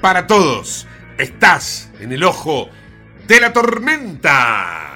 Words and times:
Para 0.00 0.26
todos. 0.26 0.86
Estás 1.18 1.90
en 2.00 2.12
el 2.12 2.24
ojo 2.24 2.68
de 3.26 3.40
la 3.40 3.52
tormenta. 3.52 4.90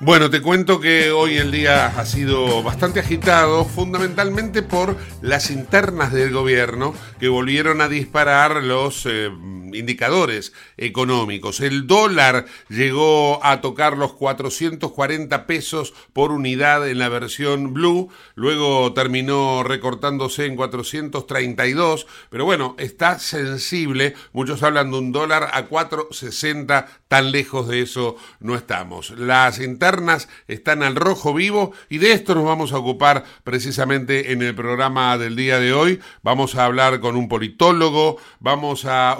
Bueno, 0.00 0.30
te 0.30 0.40
cuento 0.40 0.80
que 0.80 1.10
hoy 1.10 1.36
el 1.36 1.50
día 1.50 1.86
ha 1.88 2.06
sido 2.06 2.62
bastante 2.62 3.00
agitado, 3.00 3.66
fundamentalmente 3.66 4.62
por 4.62 4.96
las 5.20 5.50
internas 5.50 6.14
del 6.14 6.32
gobierno 6.32 6.94
que 7.20 7.28
volvieron 7.28 7.82
a 7.82 7.88
disparar 7.88 8.62
los 8.62 9.04
eh, 9.04 9.28
indicadores 9.74 10.52
económicos. 10.76 11.60
El 11.60 11.86
dólar 11.86 12.46
llegó 12.68 13.44
a 13.44 13.60
tocar 13.60 13.96
los 13.96 14.12
440 14.14 15.46
pesos 15.46 15.94
por 16.12 16.32
unidad 16.32 16.88
en 16.88 16.98
la 16.98 17.08
versión 17.08 17.74
blue, 17.74 18.10
luego 18.34 18.92
terminó 18.92 19.62
recortándose 19.62 20.46
en 20.46 20.56
432, 20.56 22.06
pero 22.30 22.44
bueno, 22.44 22.74
está 22.78 23.18
sensible. 23.18 24.14
Muchos 24.32 24.62
hablan 24.62 24.90
de 24.90 24.98
un 24.98 25.12
dólar 25.12 25.50
a 25.52 25.66
460, 25.66 26.86
tan 27.08 27.32
lejos 27.32 27.68
de 27.68 27.82
eso 27.82 28.16
no 28.40 28.54
estamos. 28.54 29.10
Las 29.10 29.58
internas 29.60 30.28
están 30.46 30.82
al 30.82 30.96
rojo 30.96 31.34
vivo 31.34 31.72
y 31.88 31.98
de 31.98 32.12
esto 32.12 32.34
nos 32.34 32.44
vamos 32.44 32.72
a 32.72 32.78
ocupar 32.78 33.24
precisamente 33.44 34.32
en 34.32 34.42
el 34.42 34.54
programa 34.54 35.16
del 35.18 35.36
día 35.36 35.58
de 35.58 35.72
hoy. 35.72 36.00
Vamos 36.22 36.54
a 36.54 36.64
hablar 36.64 37.00
con 37.00 37.16
un 37.16 37.28
politólogo, 37.28 38.18
vamos 38.40 38.84
a 38.84 39.16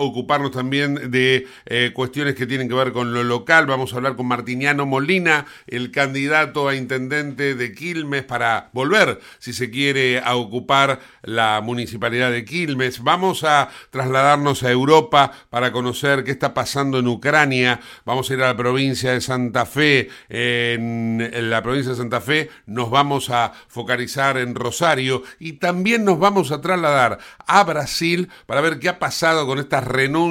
también 0.50 1.10
de 1.10 1.46
eh, 1.66 1.90
cuestiones 1.94 2.34
que 2.34 2.46
tienen 2.46 2.68
que 2.68 2.74
ver 2.74 2.92
con 2.92 3.12
lo 3.12 3.24
local, 3.24 3.66
vamos 3.66 3.92
a 3.92 3.96
hablar 3.96 4.16
con 4.16 4.26
Martiniano 4.26 4.86
Molina, 4.86 5.46
el 5.66 5.90
candidato 5.90 6.68
a 6.68 6.74
intendente 6.74 7.54
de 7.54 7.72
Quilmes 7.72 8.24
para 8.24 8.70
volver, 8.72 9.20
si 9.38 9.52
se 9.52 9.70
quiere, 9.70 10.20
a 10.20 10.36
ocupar 10.36 11.00
la 11.22 11.60
municipalidad 11.62 12.30
de 12.30 12.44
Quilmes. 12.44 13.02
Vamos 13.02 13.44
a 13.44 13.68
trasladarnos 13.90 14.62
a 14.62 14.70
Europa 14.70 15.32
para 15.50 15.72
conocer 15.72 16.24
qué 16.24 16.30
está 16.30 16.54
pasando 16.54 16.98
en 16.98 17.08
Ucrania. 17.08 17.80
Vamos 18.04 18.30
a 18.30 18.34
ir 18.34 18.42
a 18.42 18.46
la 18.46 18.56
provincia 18.56 19.12
de 19.12 19.20
Santa 19.20 19.66
Fe. 19.66 20.08
Eh, 20.28 20.76
en, 20.78 21.50
la 21.50 21.62
provincia 21.62 21.92
de 21.92 21.98
Santa 21.98 22.20
Fe, 22.20 22.50
nos 22.66 22.90
vamos 22.90 23.30
a 23.30 23.52
focalizar 23.68 24.38
en 24.38 24.54
Rosario 24.54 25.22
y 25.38 25.54
también 25.54 26.04
nos 26.04 26.18
vamos 26.18 26.50
a 26.52 26.60
trasladar 26.60 27.18
a 27.46 27.64
Brasil 27.64 28.28
para 28.46 28.60
ver 28.60 28.78
qué 28.78 28.88
ha 28.88 28.98
pasado 28.98 29.46
con 29.46 29.58
estas 29.58 29.84
renuncias 29.84 30.27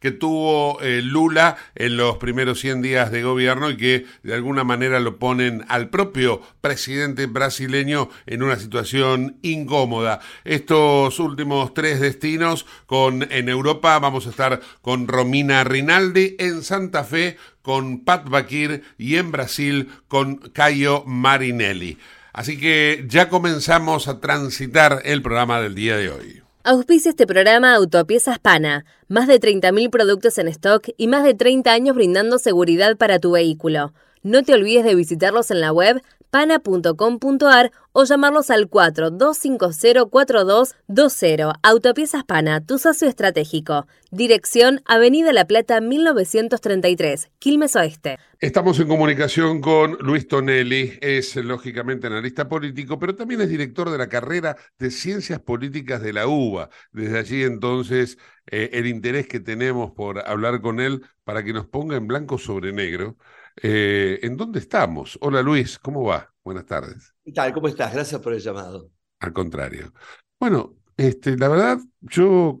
que 0.00 0.10
tuvo 0.10 0.80
eh, 0.80 1.02
Lula 1.02 1.56
en 1.74 1.96
los 1.96 2.18
primeros 2.18 2.60
100 2.60 2.82
días 2.82 3.10
de 3.10 3.22
gobierno 3.22 3.70
y 3.70 3.76
que 3.76 4.06
de 4.22 4.34
alguna 4.34 4.64
manera 4.64 5.00
lo 5.00 5.18
ponen 5.18 5.64
al 5.68 5.90
propio 5.90 6.40
presidente 6.60 7.26
brasileño 7.26 8.08
en 8.26 8.42
una 8.42 8.56
situación 8.56 9.38
incómoda. 9.42 10.20
Estos 10.44 11.18
últimos 11.18 11.74
tres 11.74 12.00
destinos 12.00 12.66
con 12.86 13.26
en 13.30 13.48
Europa 13.48 13.98
vamos 13.98 14.26
a 14.26 14.30
estar 14.30 14.60
con 14.82 15.08
Romina 15.08 15.64
Rinaldi 15.64 16.36
en 16.38 16.62
Santa 16.62 17.04
Fe 17.04 17.36
con 17.62 18.04
Pat 18.04 18.28
Bakir 18.28 18.82
y 18.98 19.16
en 19.16 19.32
Brasil 19.32 19.90
con 20.08 20.36
Caio 20.36 21.02
Marinelli. 21.06 21.98
Así 22.32 22.58
que 22.58 23.04
ya 23.08 23.28
comenzamos 23.28 24.08
a 24.08 24.20
transitar 24.20 25.02
el 25.04 25.22
programa 25.22 25.60
del 25.60 25.74
día 25.74 25.96
de 25.96 26.10
hoy. 26.10 26.43
Auspicia 26.66 27.10
este 27.10 27.26
programa 27.26 27.74
Autopiezas 27.74 28.38
Pana. 28.38 28.86
Más 29.06 29.28
de 29.28 29.38
30.000 29.38 29.90
productos 29.90 30.38
en 30.38 30.48
stock 30.48 30.88
y 30.96 31.08
más 31.08 31.22
de 31.22 31.34
30 31.34 31.70
años 31.70 31.94
brindando 31.94 32.38
seguridad 32.38 32.96
para 32.96 33.18
tu 33.18 33.32
vehículo. 33.32 33.92
No 34.22 34.42
te 34.44 34.54
olvides 34.54 34.82
de 34.82 34.94
visitarlos 34.94 35.50
en 35.50 35.60
la 35.60 35.74
web 35.74 36.00
pana.com.ar 36.34 37.70
o 37.92 38.02
llamarlos 38.02 38.50
al 38.50 38.68
42504220. 38.68 41.52
Autopiezas 41.62 42.24
Pana, 42.24 42.60
tu 42.60 42.78
socio 42.78 43.06
estratégico. 43.06 43.86
Dirección 44.10 44.80
Avenida 44.84 45.32
La 45.32 45.46
Plata 45.46 45.80
1933, 45.80 47.30
Quilmes 47.38 47.76
Oeste. 47.76 48.18
Estamos 48.40 48.80
en 48.80 48.88
comunicación 48.88 49.60
con 49.60 49.96
Luis 50.00 50.26
Tonelli, 50.26 50.98
es 51.00 51.36
lógicamente 51.36 52.08
analista 52.08 52.48
político, 52.48 52.98
pero 52.98 53.14
también 53.14 53.40
es 53.40 53.48
director 53.48 53.90
de 53.90 53.98
la 53.98 54.08
carrera 54.08 54.56
de 54.80 54.90
Ciencias 54.90 55.38
Políticas 55.38 56.02
de 56.02 56.14
la 56.14 56.26
UBA. 56.26 56.68
Desde 56.90 57.16
allí 57.16 57.44
entonces 57.44 58.18
eh, 58.50 58.70
el 58.72 58.88
interés 58.88 59.28
que 59.28 59.38
tenemos 59.38 59.92
por 59.92 60.28
hablar 60.28 60.60
con 60.60 60.80
él 60.80 61.02
para 61.22 61.44
que 61.44 61.52
nos 61.52 61.66
ponga 61.66 61.96
en 61.96 62.08
blanco 62.08 62.38
sobre 62.38 62.72
negro 62.72 63.16
eh, 63.62 64.18
¿En 64.22 64.36
dónde 64.36 64.58
estamos? 64.58 65.18
Hola 65.20 65.42
Luis, 65.42 65.78
¿cómo 65.78 66.04
va? 66.04 66.32
Buenas 66.42 66.66
tardes. 66.66 67.14
¿Qué 67.24 67.32
tal? 67.32 67.52
¿Cómo 67.52 67.68
estás? 67.68 67.92
Gracias 67.92 68.20
por 68.20 68.32
el 68.32 68.40
llamado. 68.40 68.90
Al 69.20 69.32
contrario. 69.32 69.92
Bueno, 70.38 70.76
este, 70.96 71.36
la 71.36 71.48
verdad, 71.48 71.78
yo 72.00 72.60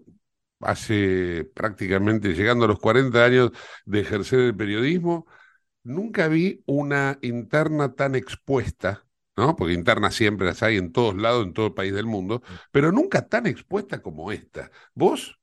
hace 0.60 1.44
prácticamente, 1.54 2.32
llegando 2.32 2.64
a 2.64 2.68
los 2.68 2.78
40 2.78 3.24
años 3.24 3.50
de 3.84 4.00
ejercer 4.00 4.40
el 4.40 4.56
periodismo, 4.56 5.26
nunca 5.82 6.28
vi 6.28 6.62
una 6.66 7.18
interna 7.22 7.94
tan 7.94 8.14
expuesta, 8.14 9.06
¿no? 9.36 9.56
Porque 9.56 9.74
internas 9.74 10.14
siempre 10.14 10.46
las 10.46 10.62
hay 10.62 10.78
en 10.78 10.92
todos 10.92 11.16
lados, 11.16 11.44
en 11.44 11.52
todo 11.52 11.66
el 11.66 11.74
país 11.74 11.92
del 11.92 12.06
mundo, 12.06 12.42
pero 12.72 12.92
nunca 12.92 13.28
tan 13.28 13.46
expuesta 13.46 14.00
como 14.00 14.32
esta. 14.32 14.70
¿Vos? 14.94 15.38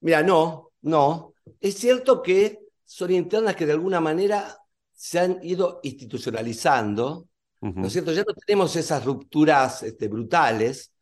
Mira, 0.00 0.22
no, 0.22 0.72
no. 0.82 1.34
Es 1.60 1.76
cierto 1.78 2.22
que 2.22 2.63
son 2.84 3.12
internas 3.12 3.56
que 3.56 3.66
de 3.66 3.72
alguna 3.72 4.00
manera 4.00 4.56
se 4.92 5.18
han 5.18 5.38
ido 5.42 5.80
institucionalizando, 5.82 7.28
¿no 7.60 7.86
es 7.86 7.92
cierto? 7.92 8.12
Ya 8.12 8.24
no 8.26 8.34
tenemos 8.34 8.76
esas 8.76 9.04
rupturas 9.04 9.82
este, 9.82 10.08
brutales. 10.08 10.92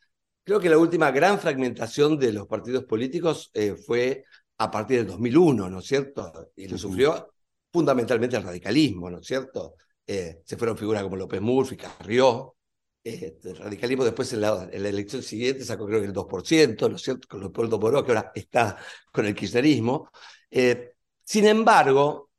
Creo 0.44 0.60
que 0.60 0.70
la 0.70 0.78
última 0.78 1.10
gran 1.10 1.38
fragmentación 1.38 2.18
de 2.18 2.32
los 2.32 2.46
partidos 2.46 2.84
políticos 2.84 3.50
eh, 3.52 3.74
fue 3.74 4.24
a 4.58 4.70
partir 4.70 4.98
del 4.98 5.08
2001, 5.08 5.68
¿no 5.68 5.78
es 5.80 5.86
cierto? 5.86 6.50
Y 6.56 6.68
lo 6.68 6.78
sufrió 6.78 7.32
fundamentalmente 7.72 8.36
el 8.36 8.44
radicalismo, 8.44 9.10
¿no 9.10 9.18
es 9.18 9.26
cierto? 9.26 9.74
Eh, 10.06 10.42
se 10.44 10.56
fueron 10.56 10.76
figuras 10.76 11.02
como 11.02 11.16
López 11.16 11.40
Murphy, 11.40 11.76
Carrió. 11.76 12.56
Este, 13.02 13.50
el 13.50 13.56
radicalismo 13.56 14.04
después 14.04 14.32
en 14.32 14.42
la, 14.42 14.68
elección 14.72 15.22
siguiente 15.22 15.64
sacó 15.64 15.86
creo 15.86 16.00
que 16.00 16.06
el 16.06 16.12
2%, 16.12 16.88
¿no 16.88 16.96
es 16.96 17.02
cierto? 17.02 17.26
Con 17.28 17.40
Leopoldo 17.40 17.78
Moró, 17.80 18.04
que 18.04 18.12
ahora 18.12 18.30
está 18.34 18.76
con 19.12 19.26
el 19.26 19.34
kirchnerismo. 19.34 20.10
Eh, 20.50 20.91
sin 21.32 21.46
embargo, 21.46 22.30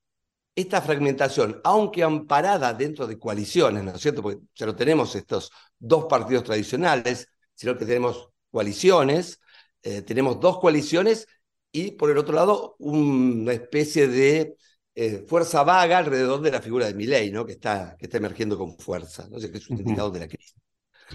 esta 0.53 0.79
fragmentación, 0.79 1.59
aunque 1.63 2.03
amparada 2.03 2.75
dentro 2.75 3.07
de 3.07 3.17
coaliciones, 3.17 3.83
¿no 3.83 3.95
es 3.95 3.99
cierto? 3.99 4.21
Porque 4.21 4.41
ya 4.53 4.67
no 4.67 4.75
tenemos 4.75 5.15
estos 5.15 5.49
dos 5.79 6.05
partidos 6.05 6.43
tradicionales, 6.43 7.27
sino 7.55 7.75
que 7.75 7.85
tenemos 7.85 8.29
coaliciones, 8.51 9.39
eh, 9.81 10.03
tenemos 10.03 10.39
dos 10.39 10.59
coaliciones 10.59 11.25
y 11.71 11.93
por 11.93 12.11
el 12.11 12.19
otro 12.19 12.35
lado 12.35 12.75
una 12.77 13.53
especie 13.53 14.07
de 14.07 14.57
eh, 14.93 15.25
fuerza 15.27 15.63
vaga 15.63 15.97
alrededor 15.97 16.41
de 16.41 16.51
la 16.51 16.61
figura 16.61 16.85
de 16.85 16.93
Milei, 16.93 17.31
¿no? 17.31 17.47
que, 17.47 17.53
está, 17.53 17.95
que 17.97 18.05
está 18.05 18.17
emergiendo 18.17 18.59
con 18.59 18.77
fuerza, 18.77 19.27
¿no? 19.27 19.39
que 19.39 19.57
es 19.57 19.69
un 19.71 19.79
indicador 19.79 20.11
de 20.11 20.19
la 20.19 20.27
crisis. 20.27 20.53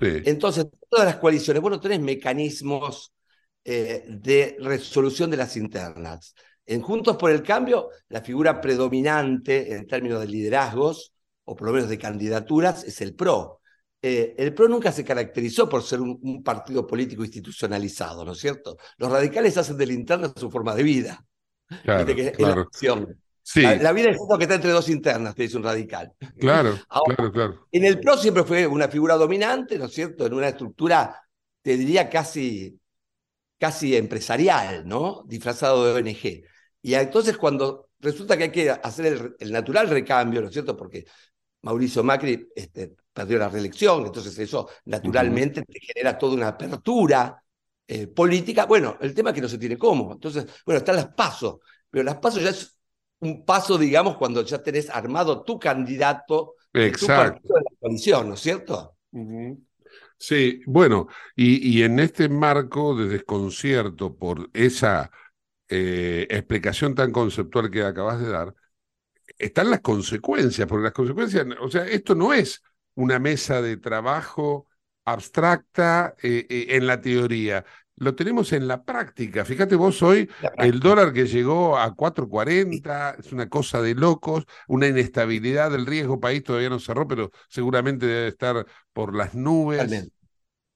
Entonces, 0.00 0.66
todas 0.90 1.06
las 1.06 1.18
coaliciones, 1.18 1.62
bueno, 1.62 1.78
tenés 1.78 2.00
mecanismos 2.00 3.12
eh, 3.62 4.04
de 4.08 4.56
resolución 4.58 5.30
de 5.30 5.36
las 5.36 5.56
internas. 5.56 6.34
En 6.68 6.82
Juntos 6.82 7.16
por 7.16 7.30
el 7.30 7.42
Cambio, 7.42 7.88
la 8.10 8.20
figura 8.20 8.60
predominante 8.60 9.74
en 9.74 9.86
términos 9.86 10.20
de 10.20 10.26
liderazgos, 10.26 11.14
o 11.44 11.56
por 11.56 11.68
lo 11.68 11.72
menos 11.72 11.88
de 11.88 11.96
candidaturas, 11.96 12.84
es 12.84 13.00
el 13.00 13.14
PRO. 13.14 13.62
Eh, 14.02 14.34
el 14.36 14.52
PRO 14.52 14.68
nunca 14.68 14.92
se 14.92 15.02
caracterizó 15.02 15.66
por 15.66 15.82
ser 15.82 16.02
un, 16.02 16.42
partido 16.44 16.86
político 16.86 17.24
institucionalizado, 17.24 18.22
¿no 18.22 18.32
es 18.32 18.38
cierto? 18.38 18.76
Los 18.98 19.10
radicales 19.10 19.56
hacen 19.56 19.78
de 19.78 19.86
la 19.86 19.94
interna 19.94 20.30
su 20.36 20.50
forma 20.50 20.74
de 20.74 20.82
vida. 20.82 21.24
Claro, 21.84 22.04
claro. 22.34 22.68
La, 23.54 23.92
vida 23.92 24.10
es 24.10 24.20
algo 24.20 24.36
que 24.36 24.44
está 24.44 24.56
entre 24.56 24.70
dos 24.70 24.90
internas, 24.90 25.34
te 25.34 25.44
dice 25.44 25.56
un 25.56 25.62
radical. 25.62 26.12
Claro, 26.38 26.78
claro, 27.06 27.32
claro. 27.32 27.66
En 27.72 27.86
el 27.86 27.98
PRO 27.98 28.18
siempre 28.18 28.44
fue 28.44 28.66
una 28.66 28.88
figura 28.88 29.16
dominante, 29.16 29.78
¿no 29.78 29.86
es 29.86 29.94
cierto? 29.94 30.26
En 30.26 30.34
una 30.34 30.48
estructura, 30.48 31.18
te 31.62 31.78
diría, 31.78 32.10
casi, 32.10 32.78
casi 33.58 33.96
empresarial, 33.96 34.86
¿no? 34.86 35.24
Disfrazado 35.26 35.86
de 35.86 35.92
ONG. 35.98 36.44
Y 36.88 36.94
entonces 36.94 37.36
cuando 37.36 37.90
resulta 38.00 38.34
que 38.34 38.44
hay 38.44 38.50
que 38.50 38.70
hacer 38.70 39.36
el, 39.38 39.52
natural 39.52 39.90
recambio, 39.90 40.40
¿no 40.40 40.46
es 40.46 40.54
cierto? 40.54 40.74
Porque 40.74 41.04
Mauricio 41.60 42.02
Macri 42.02 42.48
este, 42.56 42.94
perdió 43.12 43.38
la 43.38 43.50
reelección, 43.50 44.06
entonces 44.06 44.38
eso 44.38 44.70
naturalmente 44.86 45.60
te 45.64 45.80
genera 45.80 46.16
toda 46.16 46.32
una 46.32 46.48
apertura 46.48 47.44
eh, 47.86 48.06
política. 48.06 48.64
Bueno, 48.64 48.96
el 49.02 49.12
tema 49.12 49.28
es 49.28 49.34
que 49.34 49.42
no 49.42 49.50
se 49.50 49.58
tiene 49.58 49.76
cómo. 49.76 50.12
Entonces, 50.14 50.46
bueno, 50.64 50.78
están 50.78 50.96
las 50.96 51.08
pasos, 51.08 51.56
pero 51.90 52.04
las 52.04 52.16
pasos 52.16 52.42
ya 52.42 52.48
es 52.48 52.78
un 53.18 53.44
paso, 53.44 53.76
digamos, 53.76 54.16
cuando 54.16 54.40
ya 54.40 54.62
tenés 54.62 54.88
armado 54.88 55.42
tu 55.42 55.58
candidato 55.58 56.54
Exacto. 56.72 57.54
de 57.54 57.60
la 57.60 57.70
coalición, 57.78 58.28
¿no 58.30 58.34
es 58.34 58.40
cierto? 58.40 58.96
Sí, 60.16 60.62
bueno, 60.64 61.08
y, 61.36 61.82
en 61.82 62.00
este 62.00 62.30
marco 62.30 62.96
de 62.96 63.08
desconcierto 63.08 64.16
por 64.16 64.48
esa 64.54 65.10
eh, 65.68 66.26
explicación 66.30 66.94
tan 66.94 67.12
conceptual 67.12 67.70
que 67.70 67.82
acabas 67.82 68.20
de 68.20 68.28
dar, 68.28 68.54
están 69.38 69.70
las 69.70 69.80
consecuencias, 69.80 70.66
porque 70.66 70.84
las 70.84 70.92
consecuencias, 70.92 71.46
o 71.60 71.70
sea, 71.70 71.86
esto 71.86 72.14
no 72.14 72.32
es 72.32 72.62
una 72.94 73.18
mesa 73.18 73.62
de 73.62 73.76
trabajo 73.76 74.66
abstracta 75.04 76.14
eh, 76.22 76.46
eh, 76.48 76.66
en 76.70 76.86
la 76.86 77.00
teoría. 77.00 77.64
Lo 77.96 78.14
tenemos 78.14 78.52
en 78.52 78.68
la 78.68 78.84
práctica. 78.84 79.44
Fíjate 79.44 79.74
vos 79.74 80.02
hoy, 80.02 80.28
el 80.58 80.78
dólar 80.78 81.12
que 81.12 81.26
llegó 81.26 81.76
a 81.76 81.94
4.40, 81.94 83.16
es 83.18 83.32
una 83.32 83.48
cosa 83.48 83.82
de 83.82 83.94
locos, 83.94 84.44
una 84.68 84.86
inestabilidad 84.86 85.70
del 85.70 85.84
riesgo 85.84 86.20
país 86.20 86.44
todavía 86.44 86.70
no 86.70 86.78
cerró, 86.78 87.08
pero 87.08 87.32
seguramente 87.48 88.06
debe 88.06 88.28
estar 88.28 88.64
por 88.92 89.16
las 89.16 89.34
nubes. 89.34 90.12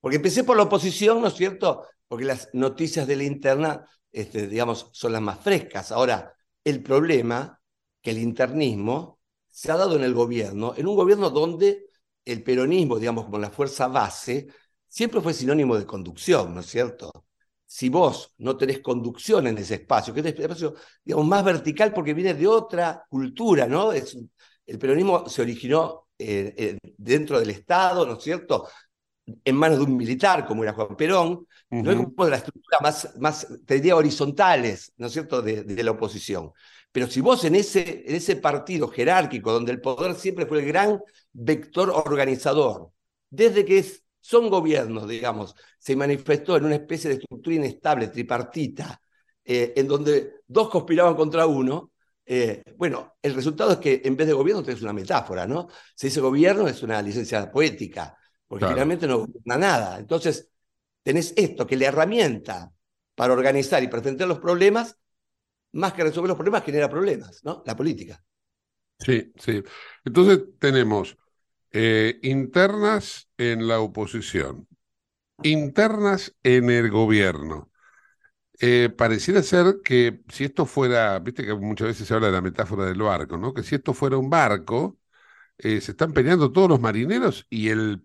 Porque 0.01 0.17
empecé 0.17 0.43
por 0.43 0.57
la 0.57 0.65
oposición, 0.65 1.21
¿no 1.21 1.29
es 1.29 1.35
cierto? 1.35 1.87
Porque 2.09 2.25
las 2.25 2.49
noticias 2.53 3.07
de 3.07 3.17
la 3.17 3.23
interna 3.23 3.87
este, 4.13 4.47
digamos, 4.47 4.91
son 4.93 5.13
las 5.13 5.23
más 5.23 5.41
frescas. 5.41 5.93
Ahora, 5.93 6.35
el 6.65 6.83
problema 6.83 7.61
que 8.01 8.11
el 8.11 8.19
internismo 8.19 9.21
se 9.49 9.73
ha 9.73 9.77
dado 9.77 9.97
en 9.97 10.05
el 10.05 10.15
gobierno, 10.15 10.75
en 10.77 10.87
un 10.87 10.97
gobierno 10.97 11.31
donde 11.31 11.87
el 12.25 12.43
peronismo, 12.43 12.99
digamos, 12.99 13.25
como 13.25 13.39
la 13.39 13.51
fuerza 13.51 13.89
base, 13.89 14.49
siempre 14.89 15.21
fue 15.21 15.35
sinónimo 15.35 15.77
de 15.77 15.87
conducción, 15.87 16.55
¿no 16.55 16.61
es 16.61 16.67
cierto? 16.67 17.11
Si 17.67 17.89
vos 17.89 18.35
no 18.39 18.57
tenés 18.57 18.81
conducción 18.81 19.47
en 19.47 19.59
ese 19.59 19.75
espacio, 19.77 20.13
que 20.13 20.21
es 20.21 20.27
un 20.27 20.43
espacio, 20.43 20.75
digamos, 21.05 21.27
más 21.27 21.45
vertical 21.45 21.93
porque 21.93 22.15
viene 22.15 22.35
de 22.35 22.47
otra 22.47 23.05
cultura, 23.09 23.67
¿no? 23.67 23.93
Es, 23.93 24.17
el 24.67 24.79
peronismo 24.79 25.29
se 25.29 25.43
originó 25.43 26.09
eh, 26.19 26.55
eh, 26.57 26.79
dentro 26.97 27.41
del 27.41 27.51
Estado, 27.51 28.07
¿no 28.07 28.15
es 28.15 28.23
cierto? 28.23 28.69
En 29.45 29.57
manos 29.57 29.79
de 29.79 29.85
un 29.85 29.97
militar 29.97 30.47
como 30.47 30.65
era 30.65 30.73
Juan 30.73 30.97
Perón, 30.97 31.47
no 31.71 31.91
es 31.91 31.97
como 31.97 32.25
de 32.25 32.31
la 32.31 32.37
estructura 32.39 32.79
más, 32.83 33.17
más, 33.19 33.47
te 33.65 33.77
diría, 33.77 33.97
horizontales, 33.97 34.93
¿no 34.97 35.07
es 35.07 35.13
cierto?, 35.13 35.41
de, 35.41 35.63
de, 35.63 35.83
la 35.83 35.93
oposición. 35.93 36.53
Pero 36.91 37.07
si 37.07 37.21
vos 37.21 37.45
en 37.45 37.55
ese, 37.55 38.05
en 38.07 38.17
ese 38.17 38.37
partido 38.37 38.89
jerárquico, 38.89 39.53
donde 39.53 39.73
el 39.73 39.81
poder 39.81 40.17
siempre 40.17 40.47
fue 40.47 40.59
el 40.61 40.67
gran 40.67 41.01
vector 41.33 41.91
organizador, 41.91 42.91
desde 43.31 43.65
que 43.65 43.85
son 44.21 44.51
gobiernos, 44.51 45.09
digamos, 45.09 45.55
se 45.79 45.97
manifestó 45.97 46.57
en 46.57 46.65
una 46.67 46.77
especie 46.77 47.09
de 47.09 47.17
estructura 47.17 47.57
inestable, 47.57 48.09
tripartita, 48.09 49.01
eh, 49.45 49.73
en 49.77 49.89
donde 49.89 50.35
dos 50.47 50.69
conspiraban 50.69 51.15
contra 51.15 51.47
uno, 51.47 51.93
eh, 52.25 52.63
bueno, 52.77 53.15
el 53.21 53.35
resultado 53.35 53.73
es 53.73 53.79
que 53.79 54.01
en 54.05 54.17
vez 54.17 54.27
de 54.29 54.33
gobierno 54.33 54.63
tenés 54.63 54.83
una 54.83 54.93
metáfora, 54.93 55.47
¿no? 55.47 55.69
Si 55.95 56.07
ese 56.07 56.21
gobierno 56.21 56.69
es 56.69 56.83
una 56.83 57.03
licencia 57.03 57.51
poética, 57.51 58.17
porque 58.53 58.67
finalmente 58.67 59.07
no 59.07 59.21
gobierna 59.21 59.57
nada. 59.57 59.99
Entonces, 59.99 60.51
tenés 61.03 61.33
esto, 61.39 61.67
que 61.67 61.75
la 61.75 61.87
herramienta 61.87 62.71
para 63.15 63.33
organizar 63.33 63.83
y 63.83 63.89
presentar 63.89 64.29
los 64.29 64.41
problemas, 64.41 64.99
más 65.73 65.95
que 65.95 66.03
resolver 66.03 66.29
los 66.29 66.37
problemas, 66.37 66.63
genera 66.63 66.91
problemas, 66.91 67.43
¿no? 67.45 67.63
La 67.65 67.75
política. 67.75 68.23
Sí, 68.99 69.33
sí. 69.37 69.63
Entonces 70.05 70.43
tenemos 70.59 71.17
eh, 71.71 72.19
internas 72.25 73.27
en 73.39 73.67
la 73.67 73.81
oposición, 73.81 74.69
internas 75.43 76.37
en 76.43 76.69
el 76.69 76.91
gobierno. 76.91 77.71
Eh, 78.61 78.91
pareciera 78.91 79.43
ser 79.43 79.77
que 79.83 80.21
si 80.29 80.45
esto 80.45 80.67
fuera, 80.67 81.19
viste 81.21 81.47
que 81.47 81.55
muchas 81.55 81.89
veces 81.89 82.07
se 82.07 82.13
habla 82.13 82.27
de 82.27 82.35
la 82.35 82.43
metáfora 82.43 82.85
del 82.85 83.01
barco, 83.01 83.39
¿no? 83.39 83.55
Que 83.55 83.63
si 83.63 83.77
esto 83.77 83.95
fuera 83.95 84.19
un 84.19 84.29
barco, 84.29 84.99
eh, 85.57 85.81
se 85.81 85.93
están 85.93 86.13
peleando 86.13 86.53
todos 86.53 86.69
los 86.69 86.81
marineros 86.83 87.47
y 87.49 87.71
el 87.71 88.05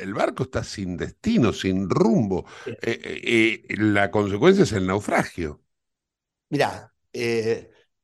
el 0.00 0.14
barco 0.14 0.44
está 0.44 0.64
sin 0.64 0.96
destino, 0.96 1.52
sin 1.52 1.88
rumbo. 1.88 2.46
Eh, 2.66 2.76
eh, 2.82 3.64
eh, 3.68 3.76
la 3.78 4.10
consecuencia 4.10 4.64
es 4.64 4.72
el 4.72 4.86
naufragio. 4.86 5.62
Mirá, 6.48 6.92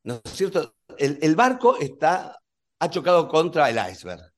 ¿no 0.05 0.21
es 0.25 0.33
cierto? 0.33 0.77
El, 0.99 1.37
barco 1.37 1.79
está, 1.79 2.39
ha 2.79 2.91
chocado 2.91 3.29
contra 3.29 3.69
el 3.71 3.79
iceberg. 3.91 4.33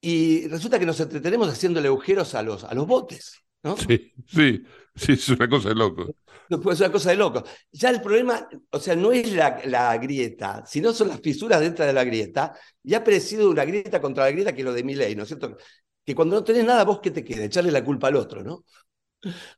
Y 0.00 0.48
resulta 0.48 0.78
que 0.78 0.86
nos 0.86 0.98
entretenemos 0.98 1.48
haciéndole 1.48 1.88
agujeros 1.88 2.34
a 2.34 2.42
los, 2.42 2.64
a 2.64 2.74
los 2.74 2.86
botes. 2.86 3.40
¿no? 3.62 3.76
Sí, 3.76 4.12
sí, 4.26 4.64
sí, 4.96 5.12
es 5.12 5.28
una 5.28 5.48
cosa 5.48 5.68
de 5.68 5.76
loco. 5.76 6.14
Es 6.50 6.80
una 6.80 6.92
cosa 6.92 7.10
de 7.10 7.16
loco. 7.16 7.44
Ya 7.70 7.90
el 7.90 8.02
problema, 8.02 8.48
o 8.70 8.80
sea, 8.80 8.96
no 8.96 9.12
es 9.12 9.32
la, 9.32 9.62
la, 9.64 9.96
grieta, 9.98 10.64
sino 10.66 10.92
son 10.92 11.08
las 11.08 11.20
fisuras 11.20 11.60
dentro 11.60 11.86
de 11.86 11.92
la 11.92 12.04
grieta. 12.04 12.52
Y 12.82 12.94
ha 12.94 12.98
aparecido 12.98 13.48
una 13.48 13.64
grieta 13.64 14.00
contra 14.00 14.24
la 14.24 14.32
grieta 14.32 14.52
que 14.52 14.60
es 14.60 14.64
lo 14.64 14.72
de 14.72 14.82
mi 14.82 14.94
ley, 14.94 15.14
¿no 15.14 15.22
es 15.22 15.28
cierto? 15.28 15.56
Que 16.04 16.14
cuando 16.14 16.36
no 16.36 16.44
tenés 16.44 16.64
nada, 16.64 16.84
vos 16.84 17.00
qué 17.00 17.10
te 17.10 17.24
queda, 17.24 17.44
echarle 17.44 17.70
la 17.70 17.84
culpa 17.84 18.08
al 18.08 18.16
otro, 18.16 18.42
¿no? 18.42 18.64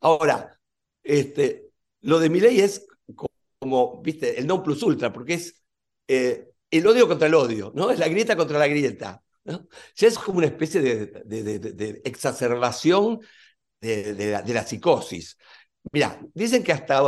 Ahora, 0.00 0.58
este, 1.02 1.70
lo 2.02 2.18
de 2.18 2.30
mi 2.30 2.40
ley 2.40 2.60
es 2.60 2.86
como, 3.58 4.02
viste, 4.02 4.38
el 4.38 4.46
no 4.46 4.62
plus 4.62 4.82
ultra, 4.82 5.12
porque 5.12 5.34
es 5.34 5.62
eh, 6.08 6.50
el 6.70 6.86
odio 6.86 7.08
contra 7.08 7.28
el 7.28 7.34
odio, 7.34 7.72
¿no? 7.74 7.90
Es 7.90 7.98
la 7.98 8.08
grieta 8.08 8.36
contra 8.36 8.58
la 8.58 8.68
grieta. 8.68 9.22
Ya 9.44 10.08
es 10.08 10.18
como 10.18 10.38
una 10.38 10.46
especie 10.46 10.80
de, 10.80 12.02
exacerbación 12.04 13.20
de, 13.80 14.42
la, 14.46 14.66
psicosis. 14.66 15.36
Mira, 15.92 16.18
dicen 16.32 16.62
que 16.64 16.72
hasta, 16.72 17.02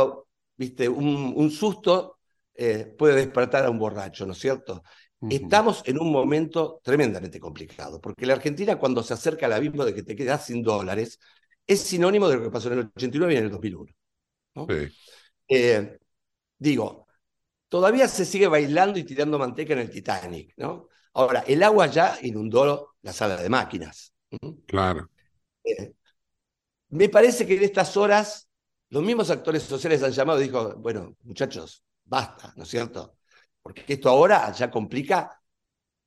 viste, 0.55 0.87
un, 0.87 1.51
susto 1.51 2.19
eh, 2.53 2.85
puede 2.97 3.15
despertar 3.15 3.65
a 3.65 3.69
un 3.69 3.79
borracho, 3.79 4.25
¿no 4.25 4.33
es 4.33 4.39
cierto? 4.39 4.83
Estamos 5.21 5.81
en 5.85 5.99
un 5.99 6.11
momento 6.11 6.79
tremendamente 6.83 7.39
complicado, 7.39 7.99
porque 7.99 8.25
la 8.25 8.33
Argentina 8.33 8.77
cuando 8.77 9.01
se 9.01 9.15
acerca 9.15 9.47
al 9.47 9.53
abismo 9.53 9.83
de 9.83 9.93
que 9.93 10.03
te 10.03 10.15
quedas 10.15 10.45
sin 10.45 10.61
dólares, 10.61 11.19
es 11.65 11.81
sinónimo 11.81 12.29
de 12.29 12.37
lo 12.37 12.43
que 12.43 12.51
pasó 12.51 12.71
en 12.71 12.79
el 12.79 12.91
89 12.95 13.33
y 13.33 13.37
en 13.37 13.43
el 13.43 13.51
2001. 13.51 13.91
Eh, 15.49 15.97
digo, 16.57 17.07
todavía 17.67 18.07
se 18.07 18.25
sigue 18.25 18.47
bailando 18.47 18.99
y 18.99 19.03
tirando 19.03 19.39
manteca 19.39 19.73
en 19.73 19.79
el 19.79 19.89
Titanic, 19.89 20.53
¿no? 20.57 20.87
Ahora, 21.13 21.43
el 21.47 21.63
agua 21.63 21.87
ya 21.87 22.17
inundó 22.21 22.95
la 23.01 23.13
sala 23.13 23.37
de 23.37 23.49
máquinas. 23.49 24.13
Claro. 24.67 25.09
Eh, 25.63 25.93
me 26.89 27.09
parece 27.09 27.45
que 27.45 27.55
en 27.55 27.63
estas 27.63 27.97
horas 27.97 28.47
los 28.89 29.03
mismos 29.03 29.29
actores 29.29 29.63
sociales 29.63 30.03
han 30.03 30.11
llamado 30.11 30.39
y 30.39 30.43
dijo, 30.43 30.75
bueno, 30.75 31.15
muchachos, 31.23 31.83
basta, 32.05 32.53
¿no 32.55 32.63
es 32.63 32.69
cierto? 32.69 33.16
Porque 33.67 33.93
esto 33.93 34.07
ahora 34.09 34.49
ya 34.53 34.71
complica 34.71 35.41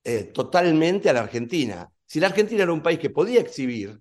eh, 0.02 0.24
totalmente 0.32 1.10
a 1.10 1.12
la 1.12 1.20
Argentina. 1.20 1.92
Si 2.06 2.18
la 2.18 2.28
Argentina 2.28 2.62
era 2.62 2.72
un 2.72 2.82
país 2.82 2.98
que 2.98 3.10
podía 3.10 3.40
exhibir 3.40 4.00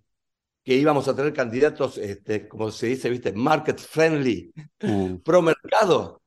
que 0.64 0.76
íbamos 0.76 1.08
a 1.10 1.16
tener 1.16 1.34
candidatos, 1.34 1.98
este, 1.98 2.48
como 2.48 2.72
se 2.72 2.88
dice, 2.88 3.10
¿viste? 3.10 3.34
market 3.34 3.78
friendly, 3.78 4.54
mm. 4.82 5.16
pro 5.26 5.42
mercado, 5.42 6.22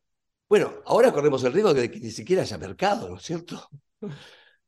bueno, 0.47 0.75
ahora 0.85 1.11
corremos 1.11 1.43
el 1.45 1.55
riesgo 1.55 1.73
de 1.73 1.91
que 1.91 2.01
ni 2.01 2.11
siquiera 2.11 2.43
haya 2.43 2.59
mercado, 2.59 3.09
¿no 3.09 3.17
es 3.17 3.23
cierto? 3.23 3.67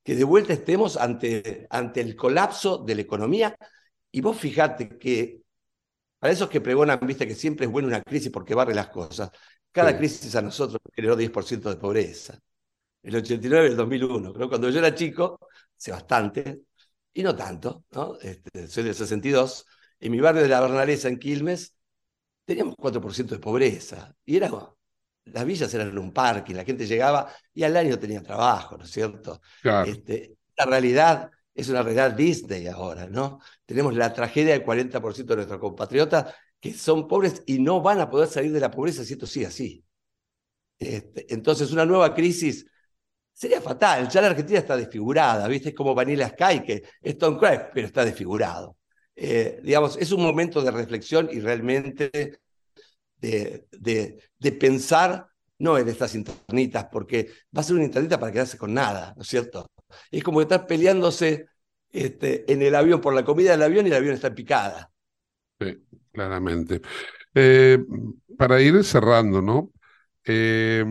Que 0.03 0.15
de 0.17 0.25
vuelta 0.25 0.55
estemos 0.55 0.97
ante, 0.97 1.67
ante 1.69 2.01
el 2.01 2.17
colapso 2.17 2.79
de 2.79 2.95
la 2.95 3.03
economía. 3.03 3.55
Y 4.11 4.23
vos 4.23 4.39
fijate 4.39 4.97
que 4.97 5.43
para 6.19 6.33
esos 6.33 6.49
que 6.49 6.63
pregonan, 6.63 6.99
viste, 7.03 7.29
que 7.29 7.35
siempre 7.35 7.67
es 7.67 7.73
buena 7.73 7.89
una 7.89 8.03
crisis 8.03 8.31
porque 8.31 8.55
barre 8.55 8.75
las 8.75 8.89
cosas, 8.89 9.31
cada 9.71 9.99
crisis 9.99 10.35
a 10.37 10.41
nosotros 10.41 10.81
generó 10.95 11.15
10% 11.17 11.69
de 11.69 11.77
pobreza 11.77 12.41
el 13.05 13.17
89 13.17 13.67
y 13.67 13.71
el 13.71 13.77
2001. 13.77 14.33
Creo 14.33 14.49
cuando 14.49 14.71
yo 14.71 14.79
era 14.79 14.95
chico, 14.95 15.39
hace 15.77 15.93
bastante, 15.93 16.63
y 17.13 17.23
no 17.23 17.37
tanto, 17.37 17.85
¿no? 17.93 18.19
Este, 18.21 18.67
soy 18.67 18.85
del 18.85 18.95
62, 18.95 19.67
en 20.01 20.13
mi 20.13 20.21
barrio 20.21 20.43
de 20.43 20.49
la 20.49 20.61
Bernalesa, 20.61 21.09
en 21.09 21.19
Quilmes, 21.19 21.77
teníamos 22.45 22.75
4% 22.77 23.35
de 23.35 23.41
pobreza. 23.41 24.15
Y 24.25 24.37
era, 24.37 24.51
las 25.27 25.45
villas 25.45 25.73
eran 25.75 25.97
un 25.99 26.13
parque, 26.13 26.53
y 26.53 26.55
la 26.55 26.65
gente 26.65 26.87
llegaba 26.87 27.31
y 27.53 27.63
al 27.63 27.77
año 27.77 27.99
tenía 27.99 28.23
trabajo, 28.23 28.77
¿no 28.79 28.85
es 28.85 28.91
cierto? 28.91 29.41
Este, 29.87 30.37
la 30.57 30.65
realidad 30.65 31.31
es 31.55 31.69
una 31.69 31.83
realidad 31.83 32.13
Disney 32.13 32.67
ahora, 32.67 33.07
¿no? 33.07 33.39
Tenemos 33.67 33.95
la 33.95 34.13
tragedia 34.13 34.55
del 34.55 34.65
40% 34.65 35.25
de 35.25 35.37
nuestros 35.37 35.61
compatriotas 35.61 36.35
que 36.59 36.73
son 36.73 37.07
pobres 37.07 37.43
y 37.47 37.59
no 37.59 37.83
van 37.83 38.01
a 38.01 38.11
poder 38.11 38.29
salir 38.29 38.51
de 38.51 38.61
la 38.61 38.71
pobreza 38.71 39.05
si 39.05 39.13
esto 39.13 39.27
sigue 39.27 39.47
así. 39.47 39.85
Este, 40.79 41.33
entonces, 41.33 41.71
una 41.71 41.85
nueva 41.85 42.15
crisis 42.15 42.67
sería 43.35 43.61
fatal. 43.61 44.09
Ya 44.09 44.23
la 44.23 44.29
Argentina 44.29 44.59
está 44.59 44.77
desfigurada, 44.77 45.47
¿viste? 45.49 45.71
Es 45.71 45.75
como 45.75 45.95
Vanilla 45.95 46.31
Sky, 46.31 46.63
que 46.65 46.83
es 47.03 47.19
Tom 47.19 47.37
Cruise, 47.37 47.61
pero 47.75 47.87
está 47.87 48.05
desfigurado. 48.05 48.79
Eh, 49.15 49.61
digamos, 49.63 49.99
es 49.99 50.11
un 50.13 50.23
momento 50.23 50.63
de 50.63 50.71
reflexión 50.71 51.29
y 51.31 51.41
realmente 51.41 52.41
de, 53.21 53.67
de, 53.71 54.53
pensar 54.53 55.27
no 55.59 55.79
en 55.79 55.89
estas 55.89 56.15
internitas, 56.15 56.87
porque 56.91 57.31
va 57.57 57.61
a 57.61 57.65
ser 57.65 57.77
una 57.77 57.85
internita 57.85 58.19
para 58.19 58.33
quedarse 58.33 58.59
con 58.59 58.75
nada, 58.75 59.13
¿no 59.17 59.23
es 59.23 59.29
cierto? 59.29 59.71
Es 60.11 60.25
como 60.25 60.41
estar 60.41 60.67
peleándose 60.67 61.47
este, 61.91 62.51
en 62.53 62.63
el 62.63 62.75
avión 62.75 63.01
por 63.01 63.15
la 63.15 63.25
comida 63.25 63.53
del 63.53 63.63
avión 63.63 63.87
y 63.87 63.91
el 63.91 63.97
avión 63.97 64.15
está 64.15 64.35
picada. 64.35 64.91
Sí 65.61 65.85
claramente. 66.15 66.81
Eh, 67.35 67.79
para 68.39 68.63
ir 68.63 68.83
cerrando, 68.85 69.43
¿no? 69.43 69.71
Eh, 70.27 70.85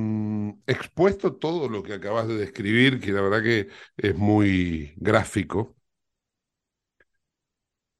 expuesto 0.68 1.36
todo 1.36 1.68
lo 1.70 1.82
que 1.82 1.94
acabas 1.94 2.28
de 2.28 2.38
describir, 2.38 3.00
que 3.00 3.12
la 3.12 3.22
verdad 3.22 3.42
que 3.42 3.68
es 3.98 4.16
muy 4.16 4.94
gráfico, 4.98 5.75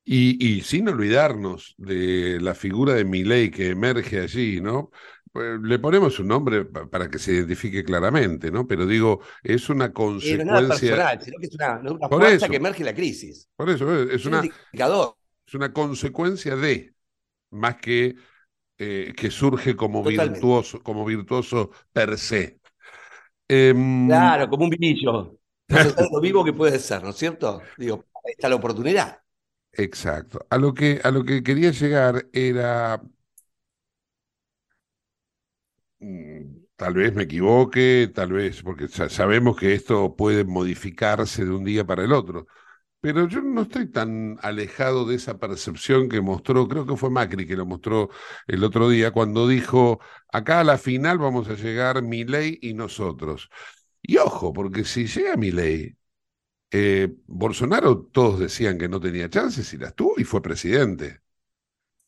y, 0.06 0.62
sin 0.62 0.90
olvidarnos 0.90 1.76
de 1.78 2.40
la 2.42 2.54
figura 2.54 2.94
de 2.94 3.06
Milei 3.06 3.50
que 3.50 3.70
emerge 3.70 4.20
allí, 4.20 4.60
¿no? 4.60 4.92
Pues, 5.32 5.60
le 5.62 5.80
ponemos 5.80 6.20
un 6.20 6.28
nombre 6.28 6.66
para 6.66 7.10
que 7.10 7.18
se 7.20 7.34
identifique 7.34 7.84
claramente, 7.84 8.52
¿no? 8.52 8.68
Pero 8.68 8.86
digo, 8.86 9.22
es 9.42 9.70
una 9.70 9.94
consecuencia. 9.94 10.46
no 10.46 10.68
personal, 10.68 11.22
sino 11.22 11.40
que 11.40 11.46
es 11.48 11.56
una, 11.56 12.10
fuerza 12.10 12.50
que 12.50 12.58
emerge 12.58 12.84
la 12.84 12.94
crisis. 12.94 13.50
Por 13.56 13.70
eso, 13.70 14.04
es, 14.04 14.26
una, 14.26 14.44
es 14.44 15.54
una 15.54 15.74
consecuencia 15.74 16.56
de 16.56 16.94
más 17.50 17.78
que 17.78 18.16
eh, 18.86 19.14
que 19.16 19.32
surge 19.32 19.76
como 19.78 20.04
virtuoso, 20.04 20.84
como 20.84 21.06
virtuoso 21.06 21.72
per 21.94 22.18
se. 22.18 22.60
Em, 23.48 24.08
claro, 24.08 24.50
como 24.50 24.66
un 24.66 24.70
vinillo. 24.72 25.40
lo 26.12 26.20
vivo 26.20 26.44
que 26.44 26.52
puede 26.52 26.80
ser, 26.80 27.02
¿no 27.02 27.12
es 27.12 27.16
cierto? 27.16 27.62
Digo, 27.78 28.04
está 28.26 28.50
la 28.50 28.56
oportunidad. 28.56 29.22
Exacto. 29.72 30.46
A 30.50 30.58
lo 30.58 30.74
que, 30.74 31.00
a 31.02 31.12
lo 31.12 31.24
que 31.24 31.42
quería 31.44 31.72
llegar 31.72 32.28
era. 32.34 33.02
Mm, 36.00 36.66
tal 36.76 36.94
vez 36.96 37.14
me 37.14 37.24
equivoque, 37.24 38.12
tal 38.14 38.34
vez, 38.34 38.62
porque 38.64 38.90
sabemos 38.90 39.56
que 39.58 39.74
esto 39.74 40.16
puede 40.16 40.44
modificarse 40.44 41.46
de 41.46 41.52
un 41.52 41.64
día 41.64 41.86
para 41.86 42.04
el 42.04 42.12
otro. 42.12 42.48
Pero 43.04 43.28
yo 43.28 43.42
no 43.42 43.64
estoy 43.64 43.88
tan 43.88 44.38
alejado 44.42 45.04
de 45.04 45.16
esa 45.16 45.38
percepción 45.38 46.08
que 46.08 46.22
mostró, 46.22 46.70
creo 46.70 46.86
que 46.86 46.96
fue 46.96 47.10
Macri 47.10 47.46
que 47.46 47.58
lo 47.58 47.66
mostró 47.66 48.10
el 48.48 48.64
otro 48.64 48.88
día, 48.88 49.12
cuando 49.12 49.46
dijo, 49.46 50.00
acá 50.32 50.62
a 50.62 50.64
la 50.64 50.78
final 50.78 51.18
vamos 51.18 51.50
a 51.50 51.56
llegar 51.56 52.02
mi 52.02 52.24
ley 52.24 52.60
y 52.62 52.74
nosotros. 52.74 53.50
Y 54.02 54.16
ojo, 54.20 54.54
porque 54.54 54.86
si 54.86 55.08
llega 55.08 55.36
mi 55.36 55.52
ley, 55.52 55.98
eh, 56.72 57.14
Bolsonaro 57.28 58.06
todos 58.06 58.40
decían 58.40 58.78
que 58.78 58.88
no 58.88 59.02
tenía 59.02 59.30
chances 59.30 59.74
y 59.74 59.78
las 59.78 59.94
tuvo 59.96 60.14
y 60.18 60.24
fue 60.24 60.42
presidente. 60.42 61.20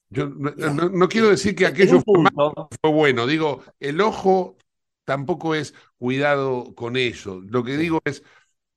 Yo 0.10 0.30
no, 0.30 1.10
quiero 1.10 1.28
decir 1.28 1.56
que 1.56 1.66
aquello 1.66 2.02
fue, 2.06 2.90
bueno, 2.90 3.28
digo, 3.28 3.62
el 3.82 4.00
ojo 4.00 4.56
tampoco 5.04 5.56
es 5.56 5.74
cuidado 5.98 6.74
con 6.74 6.96
eso. 6.96 7.42
Lo 7.50 7.66
que 7.66 7.76
digo 7.76 8.00
es, 8.06 8.24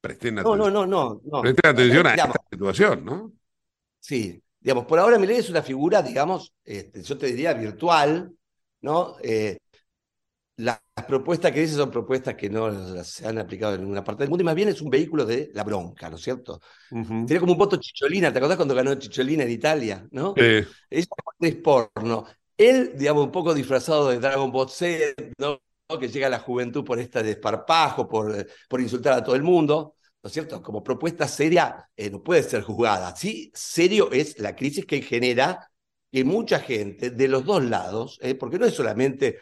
Presten 0.08 0.38
atención. 0.38 0.58
No, 0.58 0.70
no, 0.70 0.86
no, 0.86 1.20
no. 1.22 1.42
Presten 1.42 1.70
atención 1.70 2.06
a 2.06 2.14
esta 2.14 2.32
situación, 2.50 3.04
¿no? 3.04 3.32
Sí, 4.00 4.42
digamos, 4.58 4.86
por 4.86 4.98
ahora 4.98 5.18
Milei 5.18 5.36
es 5.36 5.50
una 5.50 5.62
figura, 5.62 6.00
digamos, 6.00 6.54
este, 6.64 7.02
yo 7.02 7.18
te 7.18 7.26
diría 7.26 7.52
virtual, 7.52 8.32
¿no? 8.80 9.16
Eh, 9.22 9.58
las 10.56 10.80
propuestas 11.06 11.52
que 11.52 11.60
dice 11.60 11.74
son 11.74 11.90
propuestas 11.90 12.36
que 12.36 12.48
no 12.48 13.04
se 13.04 13.28
han 13.28 13.36
aplicado 13.36 13.74
en 13.74 13.82
ninguna 13.82 14.02
parte 14.02 14.22
del 14.22 14.30
mundo 14.30 14.42
y 14.42 14.46
más 14.46 14.54
bien 14.54 14.70
es 14.70 14.80
un 14.80 14.88
vehículo 14.88 15.26
de 15.26 15.50
la 15.52 15.62
bronca, 15.62 16.08
¿no 16.08 16.16
es 16.16 16.22
cierto? 16.22 16.62
Tiene 16.88 17.38
como 17.38 17.52
un 17.52 17.58
voto 17.58 17.76
Chicholina, 17.76 18.32
¿te 18.32 18.38
acordás 18.38 18.56
cuando 18.56 18.74
ganó 18.74 18.94
Chicholina 18.94 19.44
en 19.44 19.50
Italia? 19.50 20.08
¿no? 20.10 20.32
Sí. 20.34 20.66
Es, 20.88 21.06
porno. 21.62 22.24
Él, 22.56 22.94
digamos, 22.96 23.26
un 23.26 23.30
poco 23.30 23.52
disfrazado 23.52 24.08
de 24.08 24.18
Dragon 24.18 24.50
Ball 24.50 24.70
Z, 24.70 25.14
¿no? 25.36 25.60
que 25.96 26.08
llega 26.08 26.26
a 26.26 26.30
la 26.30 26.40
juventud 26.40 26.84
por 26.84 26.98
este 26.98 27.22
desparpajo, 27.22 28.08
por, 28.08 28.46
por 28.68 28.80
insultar 28.80 29.14
a 29.14 29.24
todo 29.24 29.36
el 29.36 29.42
mundo, 29.42 29.94
¿no 30.22 30.28
es 30.28 30.32
cierto? 30.32 30.62
Como 30.62 30.82
propuesta 30.82 31.28
seria 31.28 31.88
eh, 31.96 32.10
no 32.10 32.22
puede 32.22 32.42
ser 32.42 32.62
juzgada. 32.62 33.14
Sí, 33.16 33.50
serio 33.54 34.10
es 34.12 34.38
la 34.38 34.56
crisis 34.56 34.84
que 34.86 35.02
genera 35.02 35.70
que 36.10 36.24
mucha 36.24 36.60
gente 36.60 37.10
de 37.10 37.28
los 37.28 37.44
dos 37.44 37.64
lados, 37.64 38.18
eh, 38.22 38.34
porque 38.34 38.58
no 38.58 38.66
es 38.66 38.74
solamente 38.74 39.38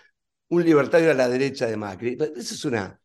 un 0.48 0.64
libertario 0.64 1.10
a 1.10 1.14
la 1.14 1.28
derecha 1.28 1.66
de 1.66 1.76
Macri, 1.76 2.16
eso 2.36 2.54
es 2.54 2.64
una, 2.64 3.00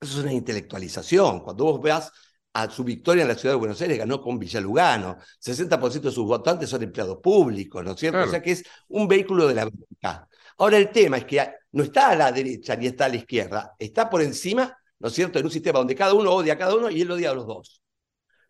eso 0.00 0.18
es 0.18 0.24
una 0.24 0.32
intelectualización. 0.32 1.40
Cuando 1.40 1.64
vos 1.64 1.82
veas 1.82 2.10
a 2.54 2.70
su 2.70 2.84
victoria 2.84 3.22
en 3.22 3.28
la 3.28 3.34
ciudad 3.34 3.54
de 3.54 3.58
Buenos 3.58 3.80
Aires, 3.80 3.98
ganó 3.98 4.20
con 4.20 4.38
Villalugano, 4.38 5.18
60% 5.40 6.08
de 6.08 6.14
sus 6.14 6.24
votantes 6.24 6.70
son 6.70 6.82
empleados 6.84 7.18
públicos, 7.20 7.84
¿no 7.84 7.92
es 7.92 8.00
cierto? 8.00 8.22
O 8.22 8.28
sea 8.28 8.40
que 8.40 8.52
es 8.52 8.64
un 8.88 9.08
vehículo 9.08 9.48
de 9.48 9.54
la 9.54 9.64
verdad. 9.64 10.28
Ahora 10.58 10.76
el 10.76 10.90
tema 10.90 11.18
es 11.18 11.24
que 11.24 11.44
no 11.72 11.82
está 11.82 12.10
a 12.10 12.16
la 12.16 12.30
derecha 12.30 12.76
ni 12.76 12.86
está 12.86 13.06
a 13.06 13.08
la 13.08 13.16
izquierda, 13.16 13.74
está 13.78 14.08
por 14.08 14.22
encima, 14.22 14.76
¿no 15.04 15.08
es 15.08 15.14
cierto?, 15.14 15.38
en 15.38 15.44
un 15.44 15.50
sistema 15.50 15.80
donde 15.80 15.94
cada 15.94 16.14
uno 16.14 16.32
odia 16.32 16.54
a 16.54 16.56
cada 16.56 16.74
uno 16.74 16.88
y 16.88 17.02
él 17.02 17.10
odia 17.10 17.30
a 17.30 17.34
los 17.34 17.46
dos. 17.46 17.82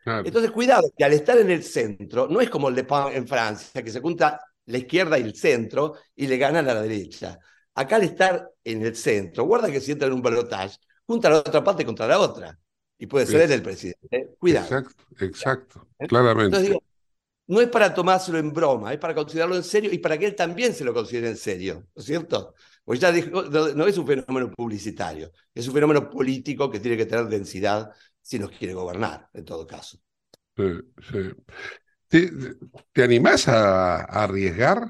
Entonces, 0.06 0.52
cuidado, 0.52 0.88
que 0.96 1.02
al 1.02 1.12
estar 1.12 1.36
en 1.36 1.50
el 1.50 1.64
centro, 1.64 2.28
no 2.28 2.40
es 2.40 2.48
como 2.48 2.68
el 2.68 2.76
de 2.76 2.86
en 3.12 3.26
Francia, 3.26 3.82
que 3.82 3.90
se 3.90 4.00
junta 4.00 4.40
la 4.66 4.78
izquierda 4.78 5.18
y 5.18 5.22
el 5.22 5.34
centro 5.34 5.94
y 6.14 6.28
le 6.28 6.36
ganan 6.36 6.68
a 6.68 6.74
la 6.74 6.82
derecha. 6.82 7.40
Acá 7.74 7.96
al 7.96 8.04
estar 8.04 8.48
en 8.62 8.86
el 8.86 8.94
centro, 8.94 9.42
guarda 9.44 9.68
que 9.68 9.80
si 9.80 9.90
entra 9.90 10.06
en 10.06 10.14
un 10.14 10.22
balotaje, 10.22 10.76
junta 11.04 11.28
la 11.28 11.38
otra 11.38 11.64
parte 11.64 11.84
contra 11.84 12.06
la 12.06 12.20
otra. 12.20 12.56
Y 12.96 13.06
puede 13.06 13.26
ser 13.26 13.40
él 13.40 13.50
el 13.50 13.62
presidente. 13.62 14.06
¿eh? 14.12 14.30
Cuidado. 14.38 14.66
Exacto, 14.66 15.04
exacto, 15.18 15.88
claramente 16.06 16.78
no 17.46 17.60
es 17.60 17.68
para 17.68 17.92
tomárselo 17.92 18.38
en 18.38 18.52
broma, 18.52 18.92
es 18.92 18.98
para 18.98 19.14
considerarlo 19.14 19.56
en 19.56 19.64
serio 19.64 19.92
y 19.92 19.98
para 19.98 20.16
que 20.16 20.26
él 20.26 20.34
también 20.34 20.74
se 20.74 20.84
lo 20.84 20.94
considere 20.94 21.28
en 21.28 21.36
serio, 21.36 21.86
¿no 21.94 22.00
es 22.00 22.04
cierto? 22.04 22.54
Porque 22.84 23.00
ya 23.00 23.12
dijo, 23.12 23.42
no, 23.42 23.86
es 23.86 23.96
un 23.96 24.06
fenómeno 24.06 24.52
publicitario, 24.52 25.32
es 25.54 25.66
un 25.66 25.74
fenómeno 25.74 26.10
político 26.10 26.70
que 26.70 26.80
tiene 26.80 26.96
que 26.96 27.06
tener 27.06 27.26
densidad 27.26 27.90
si 28.20 28.38
nos 28.38 28.50
quiere 28.50 28.74
gobernar, 28.74 29.28
en 29.32 29.44
todo 29.44 29.66
caso. 29.66 29.98
Sí, 30.56 30.64
sí. 31.10 32.28
¿Te, 32.92 33.02
animás 33.02 33.48
a, 33.48 34.02
arriesgar? 34.04 34.86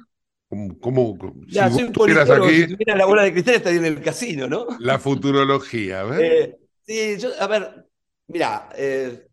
¿Cómo, 0.81 1.17
ya, 1.49 1.69
si 1.69 1.77
soy 1.77 2.13
un 2.13 2.19
aquí, 2.19 2.77
si 2.77 2.85
la 2.85 3.07
bola 3.07 3.25
de 3.25 3.33
cristal 3.33 3.55
estaría 3.57 3.81
en 3.81 3.87
el 3.87 4.03
casino, 4.03 4.47
¿no? 4.47 4.67
La 4.79 4.99
futurología, 4.99 6.03
a 6.03 6.05
ver. 6.05 6.23
Eh, 6.23 6.59
sí, 6.87 7.17
yo, 7.19 7.31
a 7.41 7.47
ver, 7.49 7.87
mira, 8.29 8.69
eh, 8.77 9.27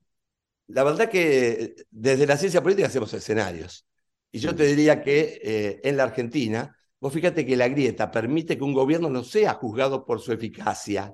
la 0.67 0.83
verdad 0.83 1.09
que 1.09 1.75
desde 1.91 2.25
la 2.25 2.37
ciencia 2.37 2.63
política 2.63 2.87
hacemos 2.87 3.13
escenarios. 3.13 3.85
Y 4.31 4.39
yo 4.39 4.55
te 4.55 4.65
diría 4.65 5.03
que 5.03 5.39
eh, 5.43 5.81
en 5.83 5.97
la 5.97 6.03
Argentina, 6.03 6.75
vos 7.01 7.11
fíjate 7.11 7.45
que 7.45 7.57
la 7.57 7.67
grieta 7.67 8.09
permite 8.09 8.57
que 8.57 8.63
un 8.63 8.73
gobierno 8.73 9.09
no 9.09 9.23
sea 9.23 9.55
juzgado 9.55 10.05
por 10.05 10.21
su 10.21 10.31
eficacia, 10.31 11.13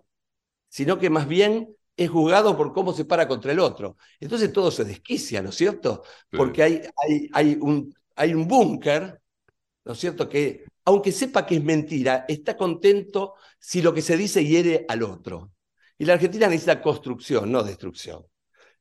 sino 0.69 0.99
que 0.99 1.09
más 1.09 1.27
bien 1.27 1.75
es 1.95 2.09
juzgado 2.09 2.55
por 2.55 2.73
cómo 2.73 2.93
se 2.93 3.05
para 3.05 3.27
contra 3.27 3.51
el 3.51 3.59
otro. 3.59 3.97
Entonces 4.19 4.53
todo 4.53 4.69
se 4.69 4.83
desquicia, 4.83 5.41
¿no 5.41 5.49
es 5.49 5.55
cierto? 5.55 6.03
Porque 6.29 6.61
hay, 6.61 6.81
hay, 7.07 7.29
hay 7.33 7.57
un, 7.59 7.91
hay 8.15 8.33
un 8.35 8.47
búnker, 8.47 9.19
¿no 9.85 9.93
es 9.93 9.99
cierto? 9.99 10.29
Que 10.29 10.65
aunque 10.85 11.11
sepa 11.11 11.45
que 11.45 11.55
es 11.55 11.63
mentira, 11.63 12.25
está 12.27 12.55
contento 12.55 13.33
si 13.59 13.81
lo 13.81 13.93
que 13.93 14.01
se 14.01 14.15
dice 14.15 14.45
hiere 14.45 14.85
al 14.87 15.03
otro. 15.03 15.51
Y 15.97 16.05
la 16.05 16.13
Argentina 16.13 16.47
necesita 16.47 16.81
construcción, 16.81 17.51
no 17.51 17.63
destrucción. 17.63 18.23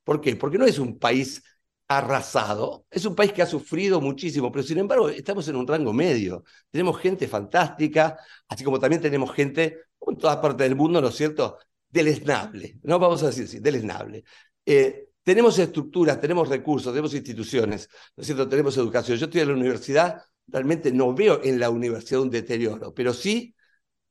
¿Por 0.04 0.20
qué? 0.20 0.36
Porque 0.36 0.58
no 0.58 0.66
es 0.66 0.78
un 0.78 0.98
país 0.98 1.42
arrasado, 1.88 2.86
es 2.90 3.04
un 3.04 3.14
país 3.14 3.32
que 3.32 3.42
ha 3.42 3.46
sufrido 3.46 4.00
muchísimo, 4.00 4.50
pero 4.50 4.64
sin 4.64 4.78
embargo 4.78 5.08
estamos 5.08 5.46
en 5.48 5.56
un 5.56 5.66
rango 5.66 5.92
medio. 5.92 6.44
Tenemos 6.70 6.98
gente 6.98 7.28
fantástica, 7.28 8.18
así 8.48 8.64
como 8.64 8.78
también 8.78 9.00
tenemos 9.00 9.32
gente 9.32 9.78
en 10.00 10.16
todas 10.18 10.38
partes 10.38 10.66
del 10.68 10.76
mundo, 10.76 11.00
¿no 11.00 11.08
es 11.08 11.16
cierto? 11.16 11.58
Deleznable, 11.88 12.78
no 12.82 12.98
vamos 12.98 13.22
a 13.22 13.26
decir 13.26 13.44
así, 13.44 13.60
deleznable. 13.60 14.24
Eh, 14.64 15.08
tenemos 15.22 15.58
estructuras, 15.58 16.20
tenemos 16.20 16.48
recursos, 16.48 16.92
tenemos 16.92 17.14
instituciones, 17.14 17.88
¿no 18.16 18.20
es 18.20 18.26
cierto? 18.26 18.48
Tenemos 18.48 18.76
educación. 18.76 19.18
Yo 19.18 19.26
estoy 19.26 19.40
en 19.40 19.48
la 19.48 19.54
universidad, 19.54 20.22
realmente 20.46 20.92
no 20.92 21.14
veo 21.14 21.40
en 21.42 21.58
la 21.58 21.70
universidad 21.70 22.20
un 22.20 22.30
deterioro, 22.30 22.94
pero 22.94 23.12
sí 23.12 23.54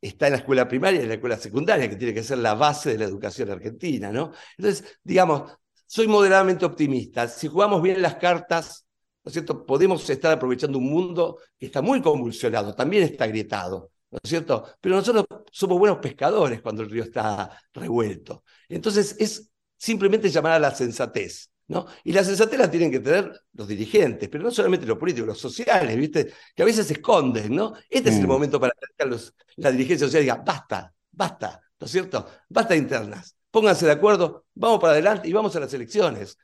está 0.02 0.28
en 0.28 0.34
la 0.34 0.40
escuela 0.40 0.68
primaria 0.68 1.00
y 1.00 1.04
en 1.04 1.10
la 1.10 1.16
escuela 1.16 1.38
secundaria, 1.38 1.90
que 1.90 1.96
tiene 1.96 2.14
que 2.14 2.24
ser 2.24 2.38
la 2.40 2.54
base 2.54 2.92
de 2.92 2.98
la 3.00 3.06
educación 3.06 3.50
argentina, 3.50 4.12
¿no? 4.12 4.32
Entonces, 4.58 5.00
digamos, 5.04 5.52
soy 5.86 6.08
moderadamente 6.08 6.66
optimista. 6.66 7.28
Si 7.28 7.48
jugamos 7.48 7.82
bien 7.82 8.02
las 8.02 8.16
cartas, 8.16 8.86
¿no 9.24 9.30
es 9.30 9.34
cierto? 9.34 9.66
Podemos 9.66 10.08
estar 10.10 10.32
aprovechando 10.32 10.78
un 10.78 10.90
mundo 10.90 11.40
que 11.58 11.68
está 11.68 11.82
muy 11.82 12.02
convulsionado, 12.02 12.76
también 12.76 13.04
está 13.04 13.26
agrietado, 13.26 13.92
¿no 14.12 14.20
es 14.22 14.30
cierto? 14.30 14.66
Pero 14.80 14.96
nosotros 14.96 15.26
somos 15.52 15.80
buenos 15.80 16.00
pescadores 16.00 16.62
cuando 16.62 16.84
el 16.84 16.90
río 16.90 17.04
está 17.04 17.60
revuelto. 17.74 18.44
Entonces 18.70 19.16
es 19.20 19.52
simplemente 19.78 20.30
llamar 20.30 20.54
a 20.54 20.60
la 20.60 20.72
sensatez. 20.72 21.50
¿No? 21.68 21.88
Y 22.04 22.14
la 22.14 22.24
sensatez 22.24 22.60
la 22.60 22.70
tienen 22.70 22.92
que 22.92 23.00
tener 23.00 23.42
los 23.54 23.68
dirigentes, 23.68 24.30
pero 24.30 24.44
no 24.44 24.52
solamente 24.52 24.86
los 24.86 25.00
políticos, 25.00 25.30
los 25.30 25.40
sociales, 25.40 25.98
¿viste? 25.98 26.32
Que 26.56 26.62
a 26.62 26.66
veces 26.66 26.86
se 26.86 26.94
esconden, 26.94 27.56
¿no? 27.56 27.74
Este 27.90 28.12
es 28.12 28.18
el 28.18 28.26
mm. 28.26 28.30
momento 28.30 28.60
para 28.60 28.72
que 28.96 29.18
la 29.56 29.72
dirigencia 29.72 30.06
social 30.06 30.22
diga, 30.22 30.44
basta, 30.46 30.94
basta, 31.12 31.60
¿no 31.80 31.86
es 31.86 31.92
cierto? 31.92 32.28
Basta 32.50 32.76
internas, 32.76 33.36
pónganse 33.56 33.86
de 33.86 33.94
acuerdo, 33.94 34.44
vamos 34.54 34.82
para 34.82 34.92
adelante 34.92 35.30
y 35.30 35.32
vamos 35.32 35.56
a 35.56 35.62
las 35.62 35.74
elecciones. 35.74 36.38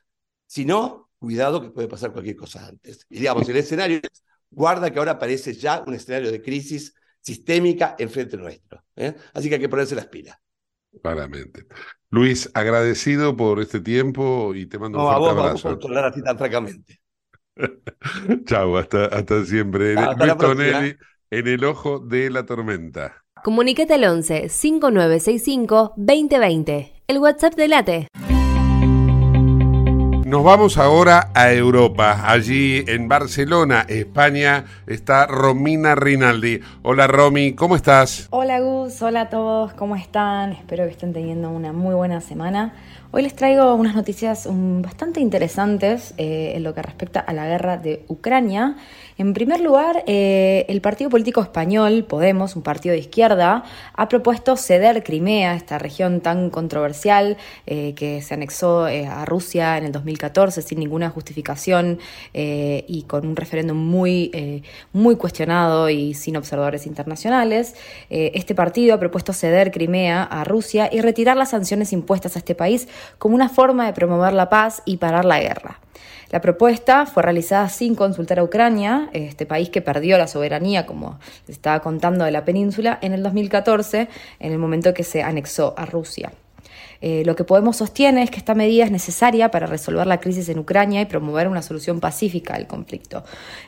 Si 0.46 0.64
no, 0.64 1.10
cuidado 1.18 1.60
que 1.60 1.68
puede 1.68 1.86
pasar 1.86 2.10
cualquier 2.10 2.36
cosa 2.36 2.66
antes. 2.66 3.04
Y 3.10 3.18
digamos, 3.18 3.46
el 3.50 3.56
escenario 3.58 4.00
es, 4.02 4.24
guarda 4.50 4.90
que 4.90 4.98
ahora 4.98 5.12
aparece 5.12 5.52
ya 5.52 5.84
un 5.86 5.92
escenario 5.92 6.32
de 6.32 6.40
crisis 6.40 6.94
sistémica 7.20 7.96
enfrente 7.98 8.38
nuestro. 8.38 8.82
¿eh? 8.96 9.14
Así 9.34 9.50
que 9.50 9.56
hay 9.56 9.60
que 9.60 9.68
ponerse 9.68 9.94
las 9.94 10.06
pilas. 10.06 10.38
Claramente. 11.02 11.66
Luis, 12.08 12.50
agradecido 12.54 13.36
por 13.36 13.60
este 13.60 13.80
tiempo 13.80 14.54
y 14.54 14.64
te 14.64 14.78
mando 14.78 14.98
un 14.98 15.14
fuerte 15.14 15.38
abrazo. 15.38 15.78
por 15.78 15.90
hablar 15.90 16.06
así 16.06 16.22
tan 16.22 16.38
francamente. 16.38 16.98
Chao, 18.46 18.78
hasta, 18.78 19.04
hasta 19.04 19.44
siempre. 19.44 19.96
Luis 19.96 20.38
Tonelli, 20.38 20.96
en 21.30 21.46
el 21.46 21.62
ojo 21.64 21.98
de 21.98 22.30
la 22.30 22.46
tormenta. 22.46 23.22
Comunicate 23.44 23.92
al 23.92 24.04
11 24.04 24.48
5965 24.48 25.92
2020. 25.98 26.91
El 27.08 27.18
WhatsApp 27.18 27.54
de 27.54 27.68
Late. 27.68 28.08
Nos 30.24 30.44
vamos 30.44 30.78
ahora 30.78 31.30
a 31.34 31.52
Europa. 31.52 32.22
Allí 32.24 32.84
en 32.86 33.06
Barcelona, 33.06 33.84
España, 33.88 34.64
está 34.86 35.26
Romina 35.26 35.94
Rinaldi. 35.94 36.60
Hola 36.82 37.06
Romy, 37.06 37.52
¿cómo 37.52 37.76
estás? 37.76 38.28
Hola 38.30 38.60
Gus, 38.60 39.02
hola 39.02 39.22
a 39.22 39.28
todos, 39.28 39.74
¿cómo 39.74 39.94
están? 39.94 40.52
Espero 40.52 40.84
que 40.84 40.92
estén 40.92 41.12
teniendo 41.12 41.50
una 41.50 41.74
muy 41.74 41.94
buena 41.94 42.22
semana. 42.22 42.72
Hoy 43.14 43.20
les 43.20 43.36
traigo 43.36 43.74
unas 43.74 43.94
noticias 43.94 44.46
um, 44.46 44.80
bastante 44.80 45.20
interesantes 45.20 46.14
eh, 46.16 46.54
en 46.54 46.62
lo 46.62 46.72
que 46.72 46.80
respecta 46.80 47.20
a 47.20 47.34
la 47.34 47.46
guerra 47.46 47.76
de 47.76 48.06
Ucrania. 48.08 48.76
En 49.18 49.34
primer 49.34 49.60
lugar, 49.60 50.02
eh, 50.06 50.64
el 50.70 50.80
partido 50.80 51.10
político 51.10 51.42
español, 51.42 52.04
Podemos, 52.04 52.56
un 52.56 52.62
partido 52.62 52.94
de 52.94 53.00
izquierda, 53.00 53.64
ha 53.92 54.08
propuesto 54.08 54.56
ceder 54.56 55.04
Crimea, 55.04 55.54
esta 55.54 55.78
región 55.78 56.22
tan 56.22 56.48
controversial 56.48 57.36
eh, 57.66 57.92
que 57.94 58.22
se 58.22 58.32
anexó 58.32 58.84
a 58.86 59.26
Rusia 59.26 59.76
en 59.76 59.84
el 59.84 59.92
2014 59.92 60.62
sin 60.62 60.78
ninguna 60.78 61.10
justificación 61.10 61.98
y 62.32 63.02
con 63.06 63.26
un 63.26 63.36
referéndum 63.36 63.76
muy, 63.76 64.64
muy 64.94 65.16
cuestionado 65.16 65.90
y 65.90 66.14
sin 66.14 66.36
observadores 66.36 66.86
internacionales. 66.86 67.74
este 68.08 68.54
partido 68.54 68.94
ha 68.94 68.98
propuesto 68.98 69.32
ceder 69.34 69.70
Crimea 69.70 70.22
a 70.22 70.44
Rusia 70.44 70.88
y 70.90 71.02
retirar 71.02 71.36
las 71.36 71.50
sanciones 71.50 71.92
impuestas 71.92 72.36
a 72.36 72.38
este 72.38 72.54
país 72.54 72.88
como 73.18 73.34
una 73.34 73.48
forma 73.48 73.86
de 73.86 73.92
promover 73.92 74.32
la 74.32 74.48
paz 74.48 74.82
y 74.84 74.98
parar 74.98 75.24
la 75.24 75.40
guerra. 75.40 75.78
La 76.30 76.40
propuesta 76.40 77.04
fue 77.04 77.22
realizada 77.22 77.68
sin 77.68 77.94
consultar 77.94 78.38
a 78.38 78.44
Ucrania, 78.44 79.10
este 79.12 79.44
país 79.44 79.68
que 79.68 79.82
perdió 79.82 80.16
la 80.16 80.26
soberanía, 80.26 80.86
como 80.86 81.18
se 81.44 81.52
estaba 81.52 81.80
contando, 81.80 82.24
de 82.24 82.30
la 82.30 82.46
península 82.46 82.98
en 83.02 83.12
el 83.12 83.22
2014, 83.22 84.08
en 84.40 84.52
el 84.52 84.58
momento 84.58 84.94
que 84.94 85.04
se 85.04 85.22
anexó 85.22 85.74
a 85.76 85.84
Rusia. 85.84 86.32
Eh, 87.02 87.24
lo 87.26 87.36
que 87.36 87.42
Podemos 87.42 87.76
sostiene 87.76 88.22
es 88.22 88.30
que 88.30 88.38
esta 88.38 88.54
medida 88.54 88.84
es 88.84 88.92
necesaria 88.92 89.50
para 89.50 89.66
resolver 89.66 90.06
la 90.06 90.20
crisis 90.20 90.48
en 90.48 90.60
Ucrania 90.60 91.00
y 91.00 91.06
promover 91.06 91.48
una 91.48 91.60
solución 91.60 91.98
pacífica 91.98 92.54
al 92.54 92.68
conflicto. 92.68 93.24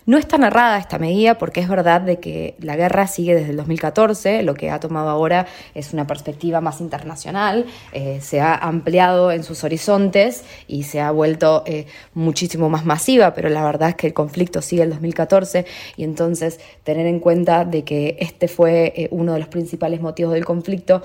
No 0.07 0.17
está 0.17 0.38
narrada 0.38 0.79
esta 0.79 0.99
medida 0.99 1.37
porque 1.37 1.61
es 1.61 1.69
verdad 1.69 2.00
de 2.00 2.21
que 2.21 2.55
la 2.61 2.76
guerra 2.76 3.09
sigue 3.09 3.35
desde 3.35 3.50
el 3.50 3.56
2014, 3.56 4.43
lo 4.45 4.54
que 4.54 4.71
ha 4.71 4.78
tomado 4.78 5.11
ahora 5.11 5.47
es 5.75 5.93
una 5.93 6.06
perspectiva 6.06 6.61
más 6.61 6.80
internacional, 6.80 7.67
eh, 7.93 8.21
se 8.23 8.41
ha 8.41 8.54
ampliado 8.54 9.32
en 9.32 9.43
sus 9.43 9.65
horizontes 9.65 10.45
y 10.69 10.85
se 10.85 11.00
ha 11.00 11.11
vuelto 11.11 11.65
eh, 11.67 11.87
muchísimo 12.15 12.71
más 12.71 12.87
masiva, 12.87 13.35
pero 13.35 13.49
la 13.49 13.65
verdad 13.65 13.91
es 13.91 13.95
que 13.97 14.06
el 14.06 14.15
conflicto 14.15 14.63
sigue 14.63 14.85
el 14.85 14.91
2014 14.91 15.67
y 15.97 16.04
entonces 16.04 16.61
tener 16.85 17.06
en 17.06 17.19
cuenta 17.19 17.65
de 17.65 17.82
que 17.82 18.17
este 18.21 18.47
fue 18.47 19.08
uno 19.11 19.32
de 19.32 19.41
los 19.41 19.49
principales 19.49 20.00
motivos 20.00 20.32
del 20.32 20.45
conflicto 20.45 21.02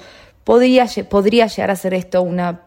podría, 0.50 0.88
podría 1.08 1.46
llegar 1.46 1.70
a 1.70 1.76
ser 1.76 1.94
esto 1.94 2.24
una 2.24 2.62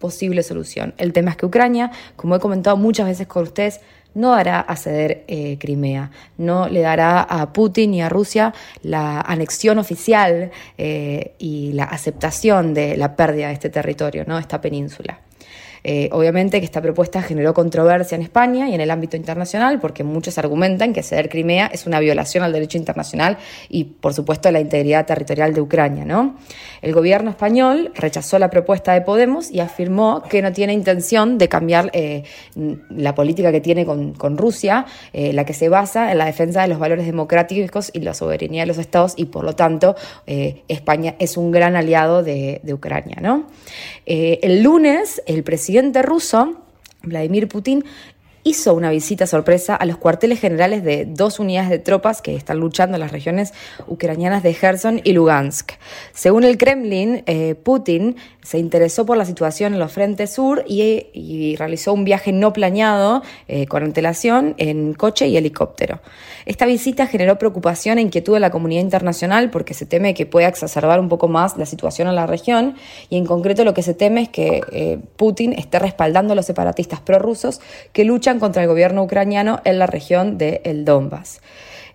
posible 0.00 0.42
solución. 0.42 0.94
El 0.98 1.12
tema 1.12 1.30
es 1.30 1.36
que 1.36 1.46
Ucrania, 1.46 1.92
como 2.16 2.34
he 2.34 2.40
comentado 2.40 2.76
muchas 2.76 3.06
veces 3.06 3.28
con 3.28 3.44
ustedes, 3.44 3.80
no 4.14 4.32
dará 4.32 4.58
a 4.58 4.74
ceder 4.74 5.22
eh, 5.28 5.56
Crimea, 5.60 6.10
no 6.38 6.68
le 6.68 6.80
dará 6.80 7.20
a 7.20 7.52
Putin 7.52 7.94
y 7.94 8.02
a 8.02 8.08
Rusia 8.08 8.52
la 8.82 9.20
anexión 9.20 9.78
oficial 9.78 10.50
eh, 10.76 11.36
y 11.38 11.70
la 11.74 11.84
aceptación 11.84 12.74
de 12.74 12.96
la 12.96 13.14
pérdida 13.14 13.46
de 13.46 13.52
este 13.52 13.70
territorio, 13.70 14.24
¿no? 14.26 14.36
esta 14.36 14.60
península. 14.60 15.20
Eh, 15.86 16.08
obviamente 16.12 16.60
que 16.60 16.64
esta 16.64 16.80
propuesta 16.80 17.20
generó 17.20 17.52
controversia 17.52 18.16
en 18.16 18.22
España 18.22 18.70
y 18.70 18.74
en 18.74 18.80
el 18.80 18.90
ámbito 18.90 19.18
internacional 19.18 19.80
porque 19.80 20.02
muchos 20.02 20.38
argumentan 20.38 20.94
que 20.94 21.02
ceder 21.02 21.28
Crimea 21.28 21.66
es 21.66 21.86
una 21.86 22.00
violación 22.00 22.42
al 22.42 22.54
derecho 22.54 22.78
internacional 22.78 23.36
y, 23.68 23.84
por 23.84 24.14
supuesto, 24.14 24.48
a 24.48 24.52
la 24.52 24.60
integridad 24.60 25.04
territorial 25.04 25.52
de 25.52 25.60
Ucrania. 25.60 26.06
¿no? 26.06 26.36
El 26.80 26.94
gobierno 26.94 27.28
español 27.28 27.92
rechazó 27.94 28.38
la 28.38 28.48
propuesta 28.48 28.94
de 28.94 29.02
Podemos 29.02 29.50
y 29.50 29.60
afirmó 29.60 30.22
que 30.22 30.40
no 30.40 30.52
tiene 30.52 30.72
intención 30.72 31.36
de 31.36 31.50
cambiar 31.50 31.90
eh, 31.92 32.22
la 32.88 33.14
política 33.14 33.52
que 33.52 33.60
tiene 33.60 33.84
con, 33.84 34.38
Rusia, 34.38 34.86
eh, 35.12 35.34
la 35.34 35.44
que 35.44 35.52
se 35.52 35.68
basa 35.68 36.10
en 36.10 36.18
la 36.18 36.24
defensa 36.24 36.62
de 36.62 36.68
los 36.68 36.78
valores 36.78 37.04
democráticos 37.04 37.90
y 37.92 38.00
la 38.00 38.14
soberanía 38.14 38.62
de 38.62 38.66
los 38.66 38.78
estados 38.78 39.12
y, 39.18 39.26
por 39.26 39.44
lo 39.44 39.54
tanto, 39.54 39.96
España 40.26 41.14
es 41.18 41.36
un 41.36 41.50
gran 41.50 41.76
aliado 41.76 42.22
de, 42.22 42.62
Ucrania. 42.72 43.18
¿no? 43.20 43.46
el 44.06 44.62
lunes, 44.62 45.22
el 45.26 45.44
presidente 45.44 45.73
presidente 45.74 46.02
ruso, 46.02 46.54
Vladimir 47.02 47.48
Putin, 47.48 47.84
hizo 48.44 48.74
una 48.74 48.90
visita 48.90 49.26
sorpresa 49.26 49.74
a 49.74 49.86
los 49.86 49.96
cuarteles 49.96 50.38
generales 50.38 50.84
de 50.84 51.06
dos 51.06 51.40
unidades 51.40 51.70
de 51.70 51.78
tropas 51.78 52.20
que 52.20 52.36
están 52.36 52.58
luchando 52.58 52.96
en 52.96 53.00
las 53.00 53.10
regiones 53.10 53.54
ucranianas 53.86 54.42
de 54.42 54.54
Kherson 54.54 55.00
y 55.02 55.12
Lugansk. 55.12 55.72
Según 56.12 56.44
el 56.44 56.58
Kremlin, 56.58 57.22
eh, 57.26 57.54
Putin 57.54 58.16
se 58.42 58.58
interesó 58.58 59.06
por 59.06 59.16
la 59.16 59.24
situación 59.24 59.72
en 59.72 59.80
los 59.80 59.90
frentes 59.90 60.34
sur 60.34 60.64
y, 60.68 61.56
realizó 61.56 61.92
un 61.94 62.04
viaje 62.04 62.32
no 62.32 62.52
planeado 62.52 63.22
eh, 63.48 63.66
con 63.66 63.82
antelación 63.82 64.54
en 64.58 64.92
coche 64.92 65.28
y 65.28 65.36
helicóptero. 65.36 66.00
Esta 66.44 66.66
visita 66.66 67.06
generó 67.06 67.38
preocupación 67.38 67.96
e 67.98 68.02
inquietud 68.02 68.34
en 68.34 68.42
la 68.42 68.50
comunidad 68.50 68.82
internacional 68.82 69.50
porque 69.50 69.72
se 69.72 69.86
teme 69.86 70.12
que 70.12 70.26
pueda 70.26 70.48
exacerbar 70.48 71.00
un 71.00 71.08
poco 71.08 71.28
más 71.28 71.56
la 71.56 71.64
situación 71.64 72.08
en 72.08 72.16
la 72.16 72.26
región 72.26 72.74
y 73.08 73.16
en 73.16 73.24
concreto 73.24 73.64
lo 73.64 73.72
que 73.72 73.82
se 73.82 73.94
teme 73.94 74.22
es 74.22 74.28
que 74.28 74.60
eh, 74.72 74.98
Putin 75.16 75.54
esté 75.54 75.78
respaldando 75.78 76.34
a 76.34 76.36
los 76.36 76.44
separatistas 76.44 77.00
prorrusos 77.00 77.60
que 77.92 78.04
luchan 78.04 78.33
contra 78.38 78.62
el 78.62 78.68
gobierno 78.68 79.02
ucraniano 79.02 79.60
en 79.64 79.78
la 79.78 79.86
región 79.86 80.38
de 80.38 80.60
el 80.64 80.84
Donbass. 80.84 81.40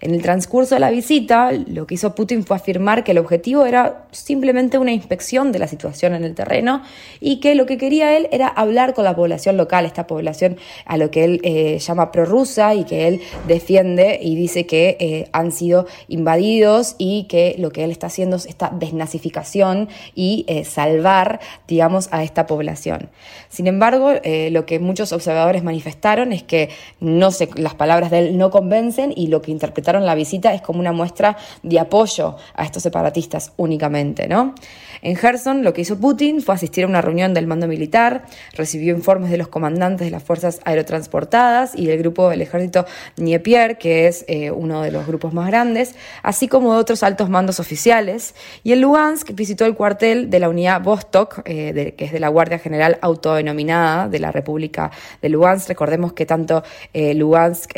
En 0.02 0.14
el 0.14 0.22
transcurso 0.22 0.76
de 0.76 0.80
la 0.80 0.92
visita, 0.92 1.52
lo 1.52 1.86
que 1.86 1.96
hizo 1.96 2.16
Putin 2.16 2.46
fue 2.46 2.56
afirmar 2.56 3.04
que 3.04 3.12
el 3.12 3.18
objetivo 3.18 3.66
era 3.66 4.06
simplemente 4.12 4.78
una 4.78 4.94
inspección 4.94 5.52
de 5.52 5.60
la 5.60 5.68
situación 5.68 6.14
en 6.14 6.24
el 6.24 6.36
terreno 6.36 6.84
y 7.20 7.42
que 7.42 7.54
lo 7.54 7.66
que 7.66 7.78
quería 7.78 8.16
él 8.16 8.30
era 8.32 8.48
hablar 8.48 8.94
con 8.94 9.04
la 9.04 9.14
población 9.14 9.58
local, 9.58 9.86
esta 9.86 10.08
población 10.08 10.58
a 10.86 10.96
lo 10.96 11.12
que 11.12 11.26
él 11.26 11.42
eh, 11.44 11.80
llama 11.80 12.14
prorrusa 12.14 12.76
y 12.76 12.86
que 12.86 13.10
él 13.10 13.22
defiende 13.46 14.20
y 14.22 14.36
dice 14.36 14.66
que 14.66 14.96
eh, 15.02 15.30
han 15.34 15.52
sido 15.52 15.86
invadidos 16.08 16.96
y 16.98 17.26
que 17.26 17.56
lo 17.58 17.72
que 17.72 17.84
él 17.84 17.92
está 17.92 18.08
haciendo 18.08 18.38
es 18.38 18.46
esta 18.46 18.72
desnazificación 18.74 19.90
y 20.16 20.46
eh, 20.48 20.64
salvar, 20.64 21.42
digamos, 21.68 22.08
a 22.12 22.24
esta 22.24 22.48
población. 22.48 23.10
Sin 23.50 23.68
embargo, 23.68 24.14
lo 24.52 24.66
que 24.66 24.80
muchos 24.80 25.12
observadores 25.12 25.64
manifestaron 25.64 26.32
es 26.34 26.44
que 26.44 26.70
no 27.00 27.30
las 27.56 27.74
palabras 27.74 28.12
de 28.12 28.20
él 28.20 28.38
no 28.38 28.52
convencen 28.52 29.12
y 29.16 29.28
lo 29.28 29.42
que 29.42 29.52
interpretaron 29.52 29.89
la 29.98 30.16
visita 30.16 30.54
es 30.54 30.62
como 30.62 30.80
una 30.80 30.92
muestra 30.92 31.38
de 31.64 31.80
apoyo 31.80 32.36
a 32.54 32.64
estos 32.64 32.84
separatistas 32.84 33.54
únicamente, 33.58 34.28
¿no? 34.28 34.54
En 35.02 35.16
Gerson 35.16 35.64
lo 35.64 35.74
que 35.74 35.82
hizo 35.82 36.00
Putin 36.00 36.42
fue 36.42 36.56
asistir 36.56 36.84
a 36.84 36.88
una 36.88 37.02
reunión 37.02 37.34
del 37.34 37.48
mando 37.48 37.68
militar, 37.68 38.24
recibió 38.56 38.94
informes 38.96 39.32
de 39.32 39.38
los 39.38 39.48
comandantes 39.48 40.08
de 40.08 40.12
las 40.12 40.24
fuerzas 40.24 40.60
aerotransportadas 40.66 41.74
y 41.76 41.86
del 41.86 42.00
grupo 42.00 42.30
del 42.30 42.42
ejército 42.42 42.86
Dnieper, 43.16 43.78
que 43.78 44.08
es 44.08 44.26
eh, 44.28 44.52
uno 44.52 44.82
de 44.82 44.92
los 44.92 45.08
grupos 45.08 45.34
más 45.34 45.48
grandes, 45.48 45.96
así 46.24 46.48
como 46.48 46.74
de 46.74 46.80
otros 46.80 47.04
altos 47.04 47.30
mandos 47.30 47.60
oficiales. 47.60 48.36
Y 48.64 48.74
en 48.74 48.82
Lugansk 48.82 49.34
visitó 49.34 49.66
el 49.66 49.76
cuartel 49.76 50.30
de 50.30 50.40
la 50.40 50.50
unidad 50.50 50.82
Vostok, 50.82 51.42
eh, 51.46 51.94
que 51.96 52.06
es 52.06 52.12
de 52.12 52.20
la 52.20 52.28
Guardia 52.28 52.60
General 52.60 52.98
autodenominada 53.02 54.10
de 54.10 54.20
la 54.20 54.32
República 54.32 54.92
de 55.22 55.30
Lugansk. 55.30 55.70
Recordemos 55.70 56.14
que 56.14 56.26
tanto 56.26 56.64
eh, 56.94 57.14
Lugansk 57.14 57.72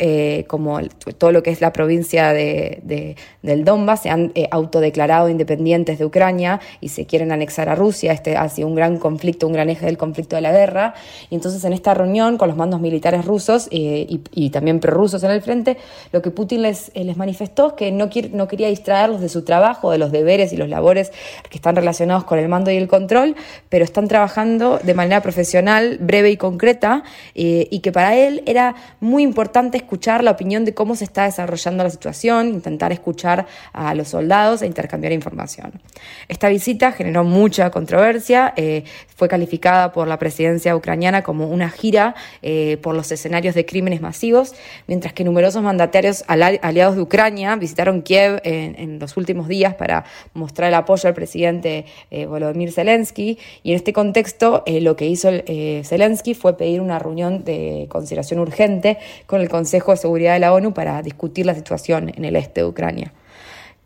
como 0.46 0.80
todo 1.18 1.32
lo 1.32 1.42
que 1.42 1.50
es 1.50 1.60
la 1.60 1.72
provincia 1.72 1.92
provincia 1.92 2.32
de, 2.32 3.16
del 3.42 3.64
Donbass 3.64 4.02
se 4.02 4.10
han 4.10 4.32
eh, 4.34 4.46
autodeclarado 4.50 5.28
independientes 5.28 5.98
de 5.98 6.04
Ucrania 6.04 6.60
y 6.80 6.90
se 6.90 7.06
quieren 7.12 7.30
anexar 7.30 7.68
a 7.68 7.74
Rusia. 7.74 8.10
Este 8.10 8.38
ha 8.38 8.48
sido 8.48 8.68
un 8.68 8.74
gran 8.74 8.96
conflicto, 8.96 9.46
un 9.46 9.52
gran 9.52 9.68
eje 9.68 9.84
del 9.84 9.98
conflicto 9.98 10.34
de 10.34 10.40
la 10.40 10.50
guerra. 10.50 10.94
Y 11.28 11.34
entonces 11.34 11.62
en 11.62 11.74
esta 11.74 11.92
reunión 11.92 12.38
con 12.38 12.48
los 12.48 12.56
mandos 12.56 12.80
militares 12.80 13.26
rusos 13.26 13.68
eh, 13.70 14.06
y, 14.08 14.48
también 14.48 14.80
prorrusos 14.80 15.22
en 15.22 15.30
el 15.30 15.42
frente, 15.42 15.76
lo 16.10 16.22
que 16.22 16.30
Putin 16.30 16.62
les, 16.62 16.90
eh, 16.94 17.04
les 17.04 17.18
manifestó 17.18 17.66
es 17.66 17.72
que 17.74 17.92
no, 17.92 18.08
no 18.32 18.48
quería 18.48 18.68
distraerlos 18.68 19.20
de 19.20 19.28
su 19.28 19.42
trabajo, 19.44 19.90
de 19.90 19.98
los 19.98 20.10
deberes 20.10 20.54
y 20.54 20.56
los 20.56 20.70
labores 20.70 21.12
que 21.50 21.58
están 21.58 21.76
relacionados 21.76 22.24
con 22.24 22.38
el 22.38 22.48
mando 22.48 22.70
y 22.70 22.78
el 22.78 22.88
control, 22.88 23.36
pero 23.68 23.84
están 23.84 24.08
trabajando 24.08 24.78
de 24.82 24.94
manera 24.94 25.20
profesional, 25.20 25.98
breve 26.00 26.30
y 26.30 26.38
concreta, 26.38 27.02
y 27.34 27.80
que 27.80 27.92
para 27.92 28.16
él 28.16 28.42
era 28.46 28.74
muy 29.00 29.22
importante 29.22 29.76
escuchar 29.76 30.24
la 30.24 30.30
opinión 30.30 30.64
de 30.64 30.72
cómo 30.72 30.94
se 30.94 31.04
está 31.04 31.24
desarrollando 31.24 31.84
la 31.84 31.90
situación, 31.90 32.48
intentar 32.48 32.90
escuchar 32.90 33.46
a 33.74 33.94
los 33.94 34.08
soldados 34.08 34.62
e 34.62 34.66
intercambiar 34.66 35.12
información. 35.12 35.72
Esta 36.28 36.48
visita 36.48 36.92
generó 37.02 37.24
mucha 37.24 37.70
controversia, 37.70 38.54
eh, 38.56 38.84
fue 39.16 39.26
calificada 39.26 39.90
por 39.90 40.06
la 40.06 40.20
presidencia 40.20 40.76
ucraniana 40.76 41.22
como 41.22 41.48
una 41.48 41.68
gira 41.68 42.14
eh, 42.42 42.78
por 42.80 42.94
los 42.94 43.10
escenarios 43.10 43.56
de 43.56 43.66
crímenes 43.66 44.00
masivos, 44.00 44.54
mientras 44.86 45.12
que 45.12 45.24
numerosos 45.24 45.64
mandatarios 45.64 46.22
aliados 46.28 46.94
de 46.94 47.02
Ucrania 47.02 47.56
visitaron 47.56 48.02
Kiev 48.02 48.40
en, 48.44 49.00
los 49.00 49.16
últimos 49.16 49.48
días 49.48 49.74
para 49.74 50.04
mostrar 50.32 50.68
el 50.68 50.74
apoyo 50.74 51.08
al 51.08 51.14
presidente 51.14 51.86
eh, 52.12 52.26
Volodymyr 52.26 52.70
Zelensky. 52.70 53.36
Y 53.64 53.70
en 53.70 53.76
este 53.76 53.92
contexto, 53.92 54.62
lo 54.66 54.94
que 54.94 55.06
hizo 55.06 55.28
Zelensky 55.82 56.34
fue 56.34 56.56
pedir 56.56 56.80
una 56.80 57.00
reunión 57.00 57.42
de 57.42 57.86
consideración 57.88 58.38
urgente 58.38 58.98
con 59.26 59.40
el 59.40 59.48
Consejo 59.48 59.90
de 59.90 59.96
Seguridad 59.96 60.34
de 60.34 60.40
la 60.40 60.52
ONU 60.52 60.72
para 60.72 61.02
discutir 61.02 61.46
la 61.46 61.54
situación 61.54 62.12
en 62.14 62.24
el 62.24 62.36
este 62.36 62.60
de 62.60 62.66
Ucrania. 62.66 63.12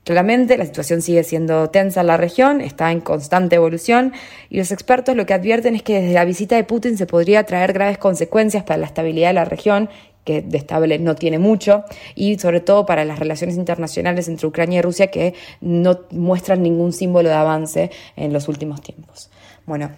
Claramente 0.06 0.56
la 0.56 0.64
situación 0.64 1.02
sigue 1.02 1.24
siendo 1.24 1.68
tensa 1.70 2.02
en 2.02 2.06
la 2.06 2.16
región, 2.16 2.60
está 2.60 2.92
en 2.92 3.00
constante 3.00 3.56
evolución 3.56 4.12
y 4.48 4.56
los 4.56 4.70
expertos 4.70 5.16
lo 5.16 5.26
que 5.26 5.34
advierten 5.34 5.74
es 5.74 5.82
que 5.82 6.00
desde 6.00 6.14
la 6.14 6.24
visita 6.24 6.54
de 6.54 6.62
Putin 6.62 6.96
se 6.96 7.06
podría 7.06 7.42
traer 7.42 7.72
graves 7.72 7.98
consecuencias 7.98 8.62
para 8.62 8.76
la 8.76 8.86
estabilidad 8.86 9.30
de 9.30 9.34
la 9.34 9.44
región, 9.44 9.90
que 10.22 10.42
de 10.42 10.58
estable 10.58 11.00
no 11.00 11.16
tiene 11.16 11.40
mucho, 11.40 11.82
y 12.14 12.38
sobre 12.38 12.60
todo 12.60 12.86
para 12.86 13.04
las 13.04 13.18
relaciones 13.18 13.56
internacionales 13.56 14.28
entre 14.28 14.46
Ucrania 14.46 14.78
y 14.78 14.82
Rusia 14.82 15.08
que 15.08 15.34
no 15.60 15.98
muestran 16.12 16.62
ningún 16.62 16.92
símbolo 16.92 17.28
de 17.28 17.34
avance 17.34 17.90
en 18.14 18.32
los 18.32 18.46
últimos 18.46 18.82
tiempos. 18.82 19.28
Bueno, 19.66 19.90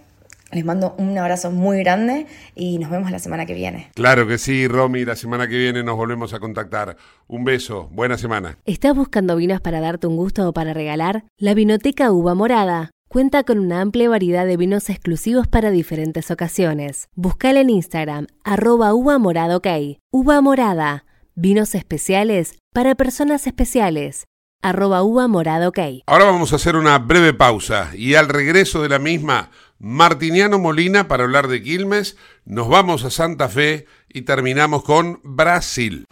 les 0.51 0.65
mando 0.65 0.95
un 0.99 1.17
abrazo 1.19 1.51
muy 1.51 1.79
grande 1.79 2.27
y 2.55 2.79
nos 2.79 2.91
vemos 2.91 3.11
la 3.11 3.19
semana 3.19 3.47
que 3.47 3.55
viene. 3.55 3.91
Claro 3.95 4.27
que 4.27 4.39
sí, 4.39 4.67
Romy. 4.67 5.05
La 5.05 5.17
semana 5.17 5.47
que 5.47 5.59
viene 5.59 5.83
nos 5.83 5.97
volvemos 5.97 6.33
a 6.33 6.41
contactar. 6.41 6.97
Un 7.27 7.45
beso. 7.45 7.89
Buena 7.93 8.17
semana. 8.17 8.59
¿Estás 8.65 8.95
buscando 8.95 9.37
vinos 9.37 9.61
para 9.61 9.81
darte 9.81 10.07
un 10.07 10.17
gusto 10.17 10.49
o 10.49 10.53
para 10.53 10.73
regalar? 10.73 11.25
La 11.37 11.55
Vinoteca 11.55 12.11
Uva 12.13 12.35
Morada 12.35 12.91
cuenta 13.09 13.43
con 13.43 13.59
una 13.59 13.81
amplia 13.81 14.09
variedad 14.09 14.47
de 14.47 14.57
vinos 14.57 14.91
exclusivos 14.91 15.47
para 15.47 15.71
diferentes 15.71 16.31
ocasiones. 16.31 17.09
Buscala 17.15 17.61
en 17.61 17.71
Instagram, 17.71 18.27
arroba 18.45 18.95
uva 18.95 19.19
morada 19.19 19.57
ok. 19.57 19.69
Uva 20.13 20.41
morada. 20.41 21.05
Vinos 21.35 21.75
especiales 21.75 22.59
para 22.73 22.95
personas 22.95 23.47
especiales 23.47 24.25
arroba 24.63 25.03
uva 25.03 25.29
morada 25.29 25.69
ok. 25.69 25.79
Ahora 26.07 26.25
vamos 26.25 26.53
a 26.53 26.57
hacer 26.57 26.77
una 26.77 26.99
breve 26.99 27.33
pausa 27.33 27.91
y 27.95 28.15
al 28.15 28.29
regreso 28.29 28.83
de 28.83 28.89
la 28.89 28.99
misma 28.99 29.51
Martiniano 29.81 30.59
Molina 30.59 31.07
para 31.07 31.23
hablar 31.23 31.47
de 31.47 31.63
Quilmes, 31.63 32.17
nos 32.45 32.69
vamos 32.69 33.05
a 33.05 33.11
Santa 33.11 33.49
Fe 33.49 33.87
y 34.09 34.23
terminamos 34.23 34.83
con 34.83 35.21
Brasil. 35.23 36.05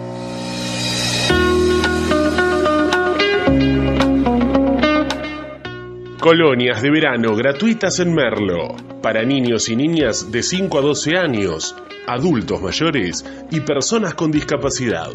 Colonias 6.20 6.80
de 6.82 6.90
verano 6.90 7.34
gratuitas 7.34 7.98
en 7.98 8.14
Merlo, 8.14 8.76
para 9.02 9.24
niños 9.24 9.68
y 9.68 9.74
niñas 9.74 10.30
de 10.30 10.44
5 10.44 10.78
a 10.78 10.82
12 10.82 11.16
años, 11.16 11.74
adultos 12.06 12.62
mayores 12.62 13.24
y 13.50 13.60
personas 13.60 14.14
con 14.14 14.30
discapacidad. 14.30 15.10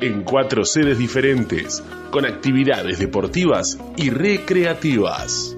En 0.00 0.22
cuatro 0.24 0.64
sedes 0.64 0.98
diferentes, 0.98 1.84
con 2.10 2.24
actividades 2.24 2.98
deportivas 2.98 3.78
y 3.96 4.10
recreativas. 4.10 5.57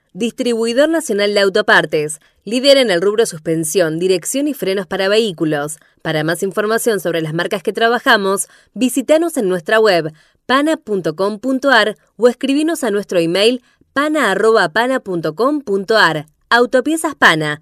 Distribuidor 0.13 0.89
Nacional 0.89 1.33
de 1.33 1.39
Autopartes, 1.39 2.19
líder 2.43 2.75
en 2.75 2.91
el 2.91 3.01
rubro 3.01 3.25
suspensión, 3.25 3.97
dirección 3.97 4.49
y 4.49 4.53
frenos 4.53 4.85
para 4.85 5.07
vehículos. 5.07 5.77
Para 6.01 6.25
más 6.25 6.43
información 6.43 6.99
sobre 6.99 7.21
las 7.21 7.33
marcas 7.33 7.63
que 7.63 7.71
trabajamos, 7.71 8.49
visítanos 8.73 9.37
en 9.37 9.47
nuestra 9.47 9.79
web 9.79 10.11
pana.com.ar 10.45 11.95
o 12.17 12.27
escribinos 12.27 12.83
a 12.83 12.91
nuestro 12.91 13.19
email 13.19 13.63
pana.pana.com.ar. 13.93 16.25
Autopiezas 16.49 17.15
Pana, 17.15 17.61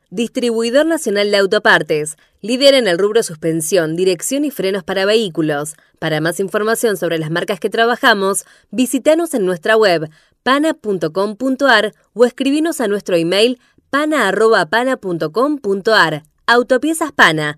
Distribuidor 0.13 0.85
nacional 0.85 1.31
de 1.31 1.37
autopartes. 1.37 2.17
Líder 2.41 2.73
en 2.73 2.89
el 2.89 2.97
rubro 2.97 3.23
suspensión, 3.23 3.95
dirección 3.95 4.43
y 4.43 4.51
frenos 4.51 4.83
para 4.83 5.05
vehículos. 5.05 5.75
Para 5.99 6.19
más 6.19 6.41
información 6.41 6.97
sobre 6.97 7.17
las 7.17 7.31
marcas 7.31 7.61
que 7.61 7.69
trabajamos, 7.69 8.43
visítanos 8.71 9.33
en 9.33 9.45
nuestra 9.45 9.77
web 9.77 10.09
pana.com.ar 10.43 11.93
o 12.13 12.25
escribinos 12.25 12.81
a 12.81 12.89
nuestro 12.89 13.15
email 13.15 13.57
pana.pana.com.ar. 13.89 16.23
Autopiezas 16.45 17.13
Pana, 17.13 17.57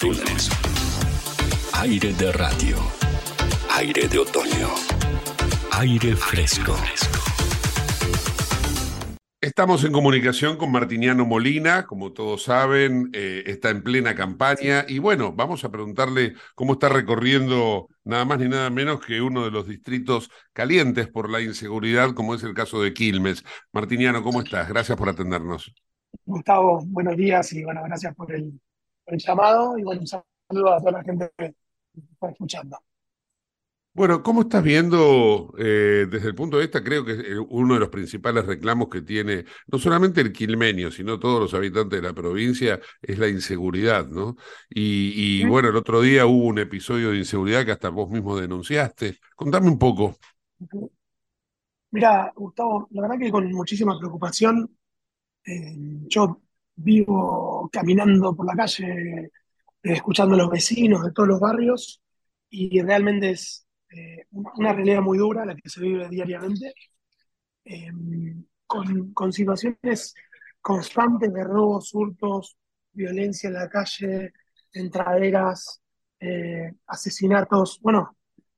93 0.00 0.02
lunes. 0.04 0.48
Aire 1.74 2.12
de 2.14 2.32
radio. 2.32 2.76
Aire 3.76 4.08
de 4.08 4.18
otoño. 4.18 4.68
Aire 5.72 6.16
fresco. 6.16 6.74
Estamos 9.40 9.84
en 9.84 9.92
comunicación 9.92 10.56
con 10.56 10.72
Martiniano 10.72 11.26
Molina, 11.26 11.84
como 11.84 12.12
todos 12.12 12.44
saben, 12.44 13.10
eh, 13.12 13.42
está 13.46 13.70
en 13.70 13.82
plena 13.82 14.14
campaña 14.14 14.86
y 14.88 14.98
bueno, 14.98 15.32
vamos 15.32 15.64
a 15.64 15.70
preguntarle 15.70 16.34
cómo 16.54 16.74
está 16.74 16.88
recorriendo 16.88 17.88
nada 18.04 18.24
más 18.24 18.38
ni 18.38 18.48
nada 18.48 18.70
menos 18.70 19.04
que 19.04 19.20
uno 19.20 19.44
de 19.44 19.50
los 19.50 19.66
distritos 19.66 20.30
calientes 20.52 21.08
por 21.08 21.28
la 21.28 21.40
inseguridad, 21.40 22.14
como 22.14 22.34
es 22.34 22.42
el 22.44 22.54
caso 22.54 22.80
de 22.80 22.94
Quilmes. 22.94 23.44
Martiniano, 23.72 24.22
¿cómo 24.22 24.40
estás? 24.40 24.68
Gracias 24.68 24.96
por 24.96 25.08
atendernos. 25.08 25.74
Gustavo, 26.24 26.82
buenos 26.86 27.16
días 27.16 27.52
y 27.52 27.64
bueno, 27.64 27.82
gracias 27.84 28.14
por 28.14 28.32
el, 28.32 28.60
el 29.12 29.20
llamado 29.20 29.78
y 29.78 29.82
bueno, 29.82 30.00
un 30.00 30.06
saludo 30.06 30.74
a 30.74 30.78
toda 30.78 30.92
la 30.92 31.04
gente 31.04 31.30
que 31.36 31.54
está 32.12 32.30
escuchando. 32.30 32.78
Bueno, 33.94 34.22
¿cómo 34.22 34.40
estás 34.40 34.62
viendo 34.62 35.52
eh, 35.58 36.06
desde 36.10 36.28
el 36.28 36.34
punto 36.34 36.56
de 36.56 36.62
vista, 36.62 36.82
creo 36.82 37.04
que 37.04 37.12
eh, 37.12 37.38
uno 37.38 37.74
de 37.74 37.80
los 37.80 37.90
principales 37.90 38.46
reclamos 38.46 38.88
que 38.88 39.02
tiene 39.02 39.44
no 39.66 39.78
solamente 39.78 40.22
el 40.22 40.32
quilmenio, 40.32 40.90
sino 40.90 41.18
todos 41.18 41.40
los 41.40 41.52
habitantes 41.52 42.00
de 42.00 42.08
la 42.08 42.14
provincia, 42.14 42.80
es 43.02 43.18
la 43.18 43.28
inseguridad, 43.28 44.08
¿no? 44.08 44.36
Y, 44.70 45.42
y 45.42 45.44
bueno, 45.44 45.68
el 45.68 45.76
otro 45.76 46.00
día 46.00 46.24
hubo 46.24 46.46
un 46.46 46.58
episodio 46.58 47.10
de 47.10 47.18
inseguridad 47.18 47.66
que 47.66 47.72
hasta 47.72 47.90
vos 47.90 48.08
mismo 48.08 48.38
denunciaste. 48.40 49.18
Contame 49.36 49.68
un 49.68 49.78
poco. 49.78 50.16
Mira, 51.90 52.32
Gustavo, 52.34 52.88
la 52.92 53.02
verdad 53.02 53.18
que 53.18 53.30
con 53.30 53.52
muchísima 53.52 53.98
preocupación, 53.98 54.74
eh, 55.44 55.76
yo 56.08 56.40
vivo 56.76 57.68
caminando 57.72 58.34
por 58.34 58.46
la 58.46 58.54
calle, 58.54 58.86
eh, 59.24 59.30
escuchando 59.82 60.34
a 60.34 60.38
los 60.38 60.50
vecinos 60.50 61.04
de 61.04 61.12
todos 61.12 61.28
los 61.28 61.40
barrios 61.40 62.02
y 62.50 62.80
realmente 62.82 63.30
es 63.30 63.66
eh, 63.90 64.26
una, 64.30 64.72
realidad 64.72 65.00
muy 65.02 65.18
dura 65.18 65.44
la 65.44 65.54
que 65.54 65.68
se 65.68 65.80
vive 65.80 66.08
diariamente, 66.08 66.74
eh, 67.64 67.92
con, 68.66 69.12
con 69.12 69.32
situaciones 69.32 70.14
constantes 70.60 71.32
de 71.32 71.44
robos, 71.44 71.92
hurtos, 71.94 72.56
violencia 72.92 73.48
en 73.48 73.54
la 73.54 73.68
calle, 73.68 74.32
entraderas, 74.72 75.82
eh, 76.20 76.72
asesinatos. 76.86 77.80
Bueno, 77.82 78.16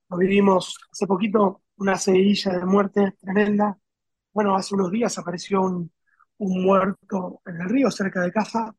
lo 0.09 0.17
vivimos 0.17 0.77
hace 0.91 1.07
poquito, 1.07 1.63
una 1.77 1.97
seguidilla 1.97 2.53
de 2.53 2.65
muerte 2.65 3.13
tremenda. 3.19 3.77
Bueno, 4.33 4.55
hace 4.55 4.75
unos 4.75 4.91
días 4.91 5.17
apareció 5.17 5.61
un, 5.61 5.91
un 6.37 6.63
muerto 6.63 7.41
en 7.45 7.61
el 7.61 7.69
río, 7.69 7.91
cerca 7.91 8.21
de 8.21 8.31
casa, 8.31 8.75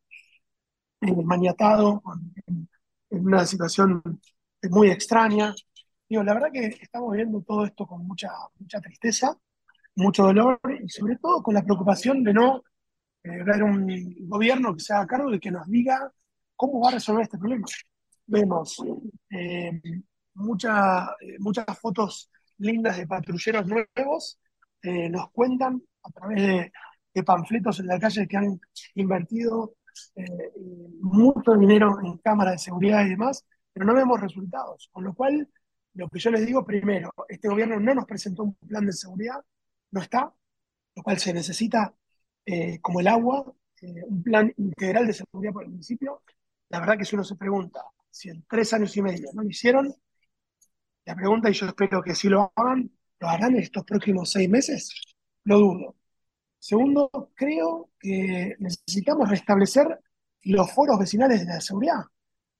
maniatado, 1.00 2.02
en, 2.46 2.68
una 3.10 3.46
situación 3.46 4.02
muy 4.70 4.90
extraña. 4.90 5.54
Digo, 6.08 6.22
la 6.22 6.34
verdad 6.34 6.50
que 6.52 6.66
estamos 6.80 7.14
viendo 7.14 7.40
todo 7.42 7.64
esto 7.64 7.86
con 7.86 8.06
mucha, 8.06 8.30
mucha 8.58 8.80
tristeza, 8.80 9.36
mucho 9.96 10.24
dolor 10.24 10.60
y 10.82 10.88
sobre 10.88 11.16
todo 11.16 11.42
con 11.42 11.54
la 11.54 11.62
preocupación 11.62 12.22
de 12.22 12.34
no 12.34 12.62
eh, 13.22 13.42
ver 13.44 13.62
un 13.62 13.86
gobierno 14.28 14.74
que 14.74 14.80
se 14.80 14.92
haga 14.94 15.06
cargo 15.06 15.32
y 15.32 15.40
que 15.40 15.50
nos 15.50 15.66
diga 15.68 16.12
cómo 16.56 16.80
va 16.80 16.90
a 16.90 16.94
resolver 16.94 17.22
este 17.22 17.38
problema. 17.38 17.66
Vemos 18.26 18.82
eh, 19.30 19.80
eh, 19.82 20.00
muchas 20.34 21.78
fotos 21.80 22.30
lindas 22.58 22.96
de 22.96 23.06
patrulleros 23.06 23.66
nuevos, 23.66 24.38
eh, 24.82 25.08
nos 25.08 25.30
cuentan 25.30 25.82
a 26.02 26.10
través 26.10 26.42
de, 26.42 26.72
de 27.16 27.24
panfletos 27.24 27.80
en 27.80 27.86
la 27.86 27.98
calle 27.98 28.28
que 28.28 28.36
han 28.36 28.60
invertido 28.94 29.76
eh, 30.16 30.52
mucho 31.00 31.54
dinero 31.54 31.98
en 32.04 32.18
cámaras 32.18 32.54
de 32.54 32.58
seguridad 32.58 33.06
y 33.06 33.10
demás, 33.10 33.46
pero 33.72 33.86
no 33.86 33.94
vemos 33.94 34.20
resultados. 34.20 34.90
Con 34.92 35.04
lo 35.04 35.14
cual, 35.14 35.48
lo 35.94 36.08
que 36.10 36.18
yo 36.18 36.30
les 36.30 36.46
digo 36.46 36.64
primero, 36.64 37.10
este 37.28 37.48
gobierno 37.48 37.80
no 37.80 37.94
nos 37.94 38.04
presentó 38.04 38.44
un 38.44 38.54
plan 38.54 38.84
de 38.84 38.92
seguridad, 38.92 39.42
no 39.92 40.02
está, 40.02 40.32
lo 40.94 41.02
cual 41.02 41.18
se 41.18 41.32
necesita 41.32 41.94
eh, 42.44 42.78
como 42.80 43.00
el 43.00 43.08
agua, 43.08 43.50
eh, 43.80 44.04
un 44.06 44.22
plan 44.22 44.52
integral 44.58 45.06
de 45.06 45.14
seguridad 45.14 45.54
para 45.54 45.64
el 45.64 45.72
municipio. 45.72 46.22
La 46.68 46.80
verdad 46.80 46.98
que 46.98 47.06
si 47.06 47.14
uno 47.16 47.24
se 47.24 47.36
pregunta 47.36 47.80
si 48.10 48.28
en 48.30 48.44
tres 48.48 48.72
años 48.74 48.96
y 48.96 49.02
medio 49.02 49.28
no 49.34 49.42
lo 49.42 49.48
hicieron, 49.48 49.94
la 51.06 51.14
pregunta, 51.14 51.48
y 51.48 51.54
yo 51.54 51.66
espero 51.66 52.02
que 52.02 52.14
sí 52.14 52.28
lo 52.28 52.52
hagan, 52.56 52.90
¿lo 53.20 53.28
harán 53.28 53.54
en 53.54 53.62
estos 53.62 53.84
próximos 53.84 54.30
seis 54.30 54.48
meses? 54.50 54.92
Lo 55.44 55.58
dudo. 55.58 55.96
Segundo, 56.66 57.30
creo 57.36 57.90
que 57.96 58.56
necesitamos 58.58 59.30
restablecer 59.30 60.00
los 60.42 60.72
foros 60.72 60.98
vecinales 60.98 61.46
de 61.46 61.46
la 61.46 61.60
seguridad. 61.60 62.02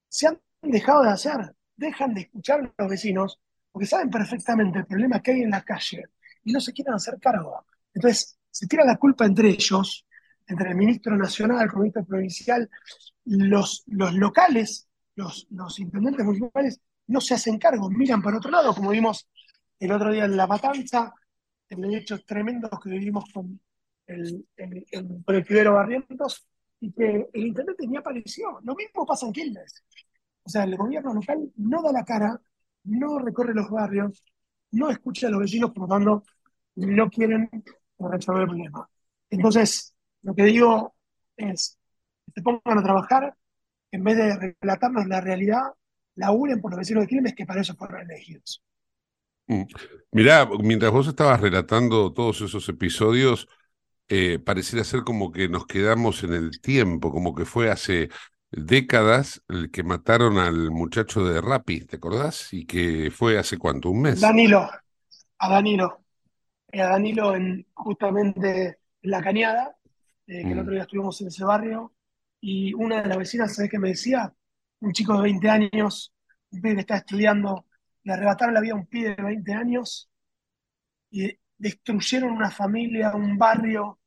Se 0.08 0.28
han 0.28 0.40
dejado 0.62 1.02
de 1.02 1.10
hacer, 1.10 1.56
dejan 1.74 2.14
de 2.14 2.20
escuchar 2.20 2.60
a 2.60 2.82
los 2.82 2.88
vecinos, 2.88 3.40
porque 3.72 3.86
saben 3.88 4.08
perfectamente 4.08 4.78
el 4.78 4.86
problema 4.86 5.20
que 5.20 5.32
hay 5.32 5.40
en 5.42 5.50
la 5.50 5.62
calle 5.62 6.04
y 6.44 6.52
no 6.52 6.60
se 6.60 6.72
quieren 6.72 6.94
hacer 6.94 7.18
cargo. 7.18 7.66
Entonces, 7.92 8.38
se 8.48 8.68
tira 8.68 8.84
la 8.84 8.96
culpa 8.96 9.26
entre 9.26 9.48
ellos, 9.48 10.06
entre 10.46 10.70
el 10.70 10.76
ministro 10.76 11.16
nacional, 11.16 11.68
el 11.68 11.76
ministro 11.76 12.04
provincial, 12.04 12.70
los, 13.24 13.82
locales, 13.88 14.88
los, 15.16 15.48
los 15.50 15.80
intendentes 15.80 16.24
municipales, 16.24 16.80
no 17.08 17.20
se 17.20 17.34
hacen 17.34 17.58
cargo, 17.58 17.90
miran 17.90 18.22
para 18.22 18.36
otro 18.36 18.52
lado, 18.52 18.72
como 18.72 18.90
vimos 18.90 19.28
el 19.80 19.90
otro 19.90 20.12
día 20.12 20.26
en 20.26 20.36
La 20.36 20.46
Matanza, 20.46 21.12
en 21.68 21.82
los 21.82 21.92
hechos 21.92 22.24
tremendos 22.24 22.70
que 22.80 22.90
vivimos 22.90 23.24
con 23.34 23.60
el, 24.06 24.46
el, 24.56 24.86
el, 24.90 25.70
Barrientos, 25.70 26.48
y 26.80 26.92
que 26.92 27.28
el 27.32 27.46
intendente 27.46 27.86
ni 27.86 27.96
apareció. 27.96 28.60
Lo 28.62 28.74
mismo 28.74 29.06
pasa 29.06 29.26
en 29.26 29.32
Quilmes. 29.32 29.84
O 30.42 30.48
sea, 30.48 30.64
el 30.64 30.76
gobierno 30.76 31.14
local 31.14 31.50
no 31.56 31.82
da 31.82 31.92
la 31.92 32.04
cara, 32.04 32.40
no 32.84 33.18
recorre 33.18 33.54
los 33.54 33.70
barrios, 33.70 34.22
no 34.72 34.90
escucha 34.90 35.26
a 35.26 35.30
los 35.30 35.40
vecinos, 35.40 35.72
por 35.72 35.82
lo 35.82 35.88
tanto, 35.88 36.22
no 36.76 37.10
quieren 37.10 37.48
resolver 37.98 38.42
el 38.42 38.48
problema. 38.48 38.88
Entonces, 39.30 39.94
lo 40.22 40.34
que 40.34 40.44
digo 40.44 40.94
es 41.36 41.78
se 42.34 42.42
pongan 42.42 42.78
a 42.78 42.82
trabajar, 42.82 43.34
en 43.90 44.04
vez 44.04 44.16
de 44.16 44.54
relatarnos 44.60 45.06
la 45.06 45.20
realidad, 45.20 45.62
la 46.16 46.30
unen 46.32 46.60
por 46.60 46.70
los 46.70 46.78
vecinos 46.78 47.04
de 47.04 47.08
Quilmes 47.08 47.34
que 47.34 47.46
para 47.46 47.60
eso 47.60 47.74
fueron 47.74 48.02
elegidos. 48.02 48.62
Mm. 49.46 49.62
Mirá, 50.12 50.48
mientras 50.60 50.92
vos 50.92 51.06
estabas 51.06 51.40
relatando 51.40 52.12
todos 52.12 52.40
esos 52.40 52.68
episodios, 52.68 53.48
eh, 54.08 54.38
pareciera 54.38 54.84
ser 54.84 55.02
como 55.04 55.32
que 55.32 55.48
nos 55.48 55.66
quedamos 55.66 56.22
en 56.24 56.32
el 56.34 56.60
tiempo, 56.60 57.10
como 57.12 57.34
que 57.34 57.44
fue 57.44 57.70
hace 57.70 58.08
décadas 58.50 59.42
el 59.48 59.70
que 59.70 59.82
mataron 59.82 60.38
al 60.38 60.70
muchacho 60.70 61.24
de 61.26 61.40
Rappi, 61.40 61.80
¿te 61.86 61.96
acordás? 61.96 62.52
Y 62.52 62.66
que 62.66 63.10
fue 63.10 63.38
hace 63.38 63.58
cuánto, 63.58 63.90
un 63.90 64.02
mes. 64.02 64.20
Danilo, 64.22 64.68
a 65.38 65.48
Danilo, 65.50 66.00
eh, 66.72 66.82
a 66.82 66.88
Danilo 66.90 67.36
en, 67.36 67.66
justamente 67.74 68.78
en 69.02 69.10
La 69.10 69.22
Cañada, 69.22 69.76
eh, 70.26 70.46
que 70.46 70.52
el 70.54 70.60
otro 70.60 70.72
Mm. 70.72 70.74
día 70.74 70.82
estuvimos 70.82 71.20
en 71.22 71.28
ese 71.28 71.44
barrio, 71.44 71.94
y 72.40 72.74
una 72.74 73.02
de 73.02 73.08
las 73.08 73.18
vecinas, 73.18 73.54
¿sabes 73.54 73.70
qué 73.70 73.78
me 73.78 73.90
decía? 73.90 74.34
Un 74.80 74.92
chico 74.92 75.14
de 75.16 75.22
20 75.24 75.50
años, 75.50 76.14
un 76.50 76.60
pibe 76.62 76.76
que 76.76 76.80
está 76.82 76.96
estudiando, 76.98 77.66
le 78.04 78.12
arrebataron 78.14 78.54
la 78.54 78.60
vida 78.60 78.74
a 78.74 78.76
un 78.78 78.86
pibe 78.86 79.16
de 79.16 79.22
20 79.22 79.52
años 79.54 80.10
y 81.10 81.38
destruyeron 81.58 82.32
una 82.32 82.50
familia, 82.50 83.12
un 83.14 83.36
barrio, 83.38 83.98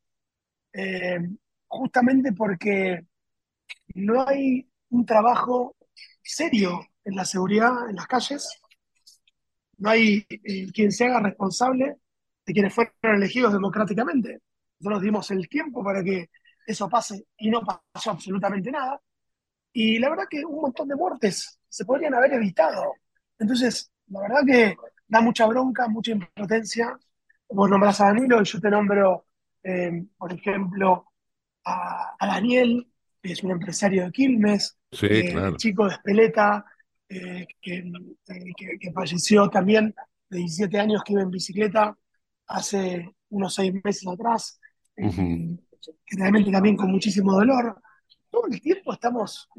eh, 0.74 1.20
justamente 1.68 2.34
porque 2.34 3.06
no 3.96 4.28
hay 4.28 4.70
un 4.90 5.06
trabajo 5.06 5.76
serio 6.24 6.82
en 7.06 7.16
la 7.16 7.26
seguridad 7.26 7.90
en 7.90 7.96
las 7.98 8.08
calles, 8.08 8.50
no 9.78 9.90
hay 9.90 10.26
eh, 10.30 10.72
quien 10.74 10.92
se 10.92 11.06
haga 11.06 11.22
responsable 11.22 11.98
de 12.46 12.54
quienes 12.54 12.74
fueron 12.74 12.94
elegidos 13.04 13.54
democráticamente. 13.54 14.42
Nosotros 14.80 15.04
dimos 15.04 15.32
el 15.32 15.48
tiempo 15.50 15.84
para 15.84 16.04
que 16.04 16.30
eso 16.66 16.90
pase 16.90 17.26
y 17.38 17.50
no 17.50 17.62
pasó 17.62 18.12
absolutamente 18.12 18.72
nada. 18.72 19.02
Y 19.74 20.00
la 20.00 20.10
verdad 20.10 20.26
que 20.30 20.46
un 20.46 20.62
montón 20.62 20.88
de 20.88 20.96
muertes 20.96 21.60
se 21.70 21.86
podrían 21.86 22.14
haber 22.16 22.34
evitado. 22.34 22.94
Entonces, 23.40 23.92
la 24.08 24.22
verdad 24.22 24.42
que 24.46 24.78
da 25.08 25.22
mucha 25.22 25.46
bronca, 25.48 25.88
mucha 25.88 26.12
impotencia. 26.12 26.98
Vos 27.50 27.70
nombrás 27.70 28.00
a 28.02 28.06
Danilo 28.06 28.42
y 28.42 28.46
yo 28.46 28.60
te 28.60 28.70
nombro, 28.70 29.26
eh, 29.64 30.06
por 30.18 30.32
ejemplo, 30.34 31.06
a, 31.66 32.16
a 32.20 32.28
Daniel, 32.28 32.88
que 33.22 33.34
es 33.34 33.44
un 33.44 33.52
empresario 33.52 34.06
de 34.06 34.12
Quilmes, 34.12 34.78
Sí, 34.92 35.08
eh, 35.08 35.32
claro. 35.32 35.58
chico 35.58 35.86
de 35.88 35.94
Espeleta, 35.94 36.66
eh, 37.10 37.48
que, 37.62 37.78
eh, 37.78 38.54
que- 38.58 38.78
que 38.80 38.92
falleció 38.94 39.50
también 39.50 39.94
de 40.30 40.38
17 40.40 40.80
años, 40.80 41.04
que 41.04 41.14
iba 41.14 41.22
en 41.24 41.32
bicicleta 41.32 41.98
hace 42.48 43.14
unos 43.30 43.54
seis 43.56 43.74
meses 43.84 44.08
atrás, 44.08 44.60
que 46.06 46.18
realmente 46.18 46.52
también 46.52 46.76
con 46.76 46.92
muchísimo 46.92 47.34
dolor. 47.34 47.82
Todo 48.30 48.48
el 48.48 48.62
tiempo 48.62 48.94
estamos 48.94 49.50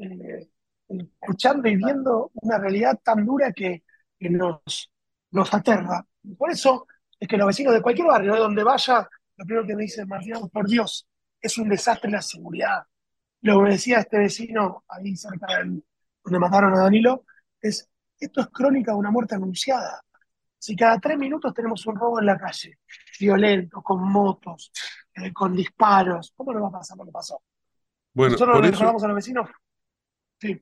escuchando 1.21 1.67
y 1.67 1.75
viendo 1.75 2.31
una 2.35 2.57
realidad 2.57 2.99
tan 3.03 3.25
dura 3.25 3.51
que, 3.53 3.83
que 4.19 4.29
nos, 4.29 4.91
nos 5.31 5.53
aterra. 5.53 6.05
Por 6.37 6.51
eso 6.51 6.87
es 7.21 7.27
que 7.27 7.37
los 7.37 7.47
vecinos 7.47 7.75
de 7.75 7.81
cualquier 7.83 8.07
barrio, 8.07 8.33
de 8.33 8.39
donde 8.39 8.63
vaya, 8.63 9.07
lo 9.37 9.45
primero 9.45 9.67
que 9.67 9.75
me 9.75 9.83
dicen, 9.83 10.07
Martín, 10.07 10.33
por 10.51 10.67
Dios, 10.67 11.07
es 11.39 11.55
un 11.59 11.69
desastre 11.69 12.09
la 12.09 12.21
seguridad. 12.21 12.83
Lo 13.41 13.57
que 13.57 13.63
me 13.63 13.69
decía 13.69 13.99
este 13.99 14.17
vecino 14.17 14.83
ahí 14.89 15.15
cerca 15.15 15.59
del, 15.59 15.83
donde 16.23 16.39
mataron 16.39 16.73
a 16.73 16.79
Danilo, 16.79 17.25
es, 17.61 17.87
esto 18.19 18.41
es 18.41 18.47
crónica 18.47 18.93
de 18.93 18.97
una 18.97 19.11
muerte 19.11 19.35
anunciada. 19.35 20.01
Si 20.57 20.75
cada 20.75 20.99
tres 20.99 21.15
minutos 21.19 21.53
tenemos 21.53 21.85
un 21.85 21.95
robo 21.95 22.19
en 22.19 22.25
la 22.25 22.37
calle, 22.39 22.79
violento, 23.19 23.83
con 23.83 24.11
motos, 24.11 24.71
eh, 25.13 25.31
con 25.31 25.55
disparos, 25.55 26.33
¿cómo 26.35 26.53
no 26.53 26.61
va 26.63 26.69
a 26.69 26.79
pasar 26.79 26.97
lo 26.97 27.05
que 27.05 27.11
pasó? 27.11 27.39
Bueno, 28.13 28.31
Nosotros 28.31 28.61
le 28.61 28.71
recordamos 28.71 29.03
a 29.03 29.07
los 29.07 29.15
vecinos, 29.15 29.47
sí, 30.39 30.59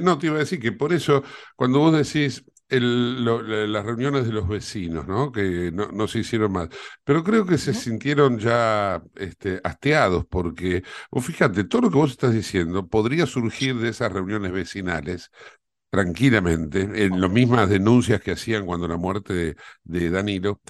no, 0.00 0.16
te 0.16 0.26
iba 0.26 0.36
a 0.36 0.40
decir 0.40 0.60
que 0.60 0.70
por 0.70 0.92
eso, 0.92 1.24
cuando 1.56 1.80
vos 1.80 1.92
decís 1.92 2.44
el- 2.68 3.24
lo- 3.24 3.42
la- 3.42 3.66
las 3.66 3.84
reuniones 3.86 4.26
de 4.26 4.32
los 4.32 4.48
vecinos, 4.48 5.06
¿no? 5.06 5.32
Que 5.32 5.70
no, 5.72 5.88
no 5.92 6.08
se 6.08 6.20
hicieron 6.20 6.52
más, 6.52 6.68
pero 7.04 7.24
creo 7.24 7.46
que 7.46 7.58
se 7.58 7.74
sintieron 7.74 8.38
ya 8.38 9.02
este, 9.16 9.60
hasteados, 9.64 10.26
porque, 10.26 10.82
vos 11.10 11.24
fíjate, 11.26 11.64
todo 11.64 11.82
lo 11.82 11.90
que 11.90 11.96
vos 11.98 12.10
estás 12.12 12.32
diciendo 12.34 12.86
podría 12.88 13.26
surgir 13.26 13.76
de 13.78 13.88
esas 13.90 14.12
reuniones 14.12 14.52
vecinales 14.52 15.30
tranquilamente, 15.90 16.82
en 17.06 17.20
las 17.20 17.30
mismas 17.30 17.70
denuncias 17.70 18.20
que 18.22 18.32
hacían 18.32 18.66
cuando 18.66 18.88
la 18.88 18.96
muerte 18.98 19.32
de, 19.34 19.56
de 19.84 20.10
Danilo, 20.10 20.60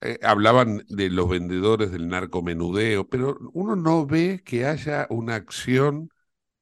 eh, 0.00 0.18
hablaban 0.22 0.84
de 0.88 1.10
los 1.10 1.28
vendedores 1.28 1.90
del 1.92 2.08
narcomenudeo, 2.08 3.08
pero 3.08 3.38
uno 3.52 3.76
no 3.76 4.06
ve 4.06 4.42
que 4.44 4.66
haya 4.66 5.06
una 5.10 5.34
acción 5.36 6.10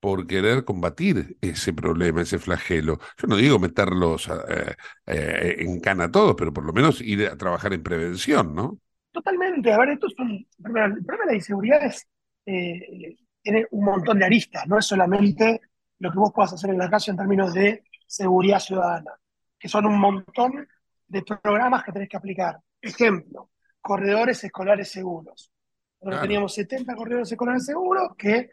por 0.00 0.26
querer 0.26 0.64
combatir 0.64 1.36
ese 1.40 1.72
problema, 1.72 2.22
ese 2.22 2.38
flagelo. 2.38 2.98
Yo 3.18 3.26
no 3.28 3.36
digo 3.36 3.58
meterlos 3.58 4.28
eh, 4.28 4.76
eh, 5.06 5.56
en 5.60 5.80
cana 5.80 6.04
a 6.04 6.10
todos, 6.12 6.34
pero 6.36 6.52
por 6.52 6.64
lo 6.64 6.72
menos 6.72 7.00
ir 7.00 7.26
a 7.26 7.36
trabajar 7.36 7.72
en 7.72 7.82
prevención, 7.82 8.54
¿no? 8.54 8.78
totalmente. 9.12 9.72
A 9.72 9.78
ver, 9.78 9.90
esto 9.90 10.06
es 10.08 10.14
un, 10.18 10.30
el 10.58 10.62
problema 10.62 11.24
de 11.24 11.26
la 11.26 11.34
inseguridad 11.34 11.84
es, 11.84 12.06
eh, 12.46 13.16
tiene 13.42 13.66
un 13.70 13.84
montón 13.84 14.18
de 14.18 14.24
aristas, 14.26 14.66
no 14.66 14.78
es 14.78 14.86
solamente 14.86 15.60
lo 15.98 16.10
que 16.12 16.18
vos 16.18 16.32
puedas 16.34 16.52
hacer 16.52 16.70
en 16.70 16.78
la 16.78 16.90
calle 16.90 17.10
en 17.10 17.16
términos 17.16 17.54
de 17.54 17.84
seguridad 18.06 18.58
ciudadana, 18.60 19.12
que 19.58 19.68
son 19.68 19.86
un 19.86 19.98
montón 19.98 20.68
de 21.08 21.22
programas 21.22 21.84
que 21.84 21.92
tenés 21.92 22.08
que 22.08 22.16
aplicar. 22.16 22.58
Ejemplo, 22.80 23.50
corredores 23.80 24.42
escolares 24.44 24.90
seguros. 24.90 25.50
Nosotros 26.00 26.20
Claro. 26.20 26.22
teníamos 26.22 26.54
70 26.54 26.94
corredores 26.94 27.32
escolares 27.32 27.64
seguros 27.64 28.10
que 28.18 28.50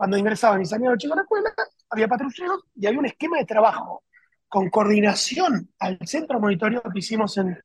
cuando 0.00 0.16
ingresaban 0.16 0.62
y 0.62 0.64
salían 0.64 0.92
los 0.92 0.98
chicos 0.98 1.12
a 1.12 1.16
la 1.16 1.22
escuela, 1.24 1.52
había 1.90 2.08
patrulleros 2.08 2.64
y 2.74 2.86
había 2.86 3.00
un 3.00 3.04
esquema 3.04 3.36
de 3.36 3.44
trabajo 3.44 4.04
con 4.48 4.70
coordinación 4.70 5.74
al 5.78 5.98
centro 6.06 6.38
de 6.38 6.40
monitoreo 6.40 6.80
que 6.80 7.00
hicimos 7.00 7.36
en, 7.36 7.58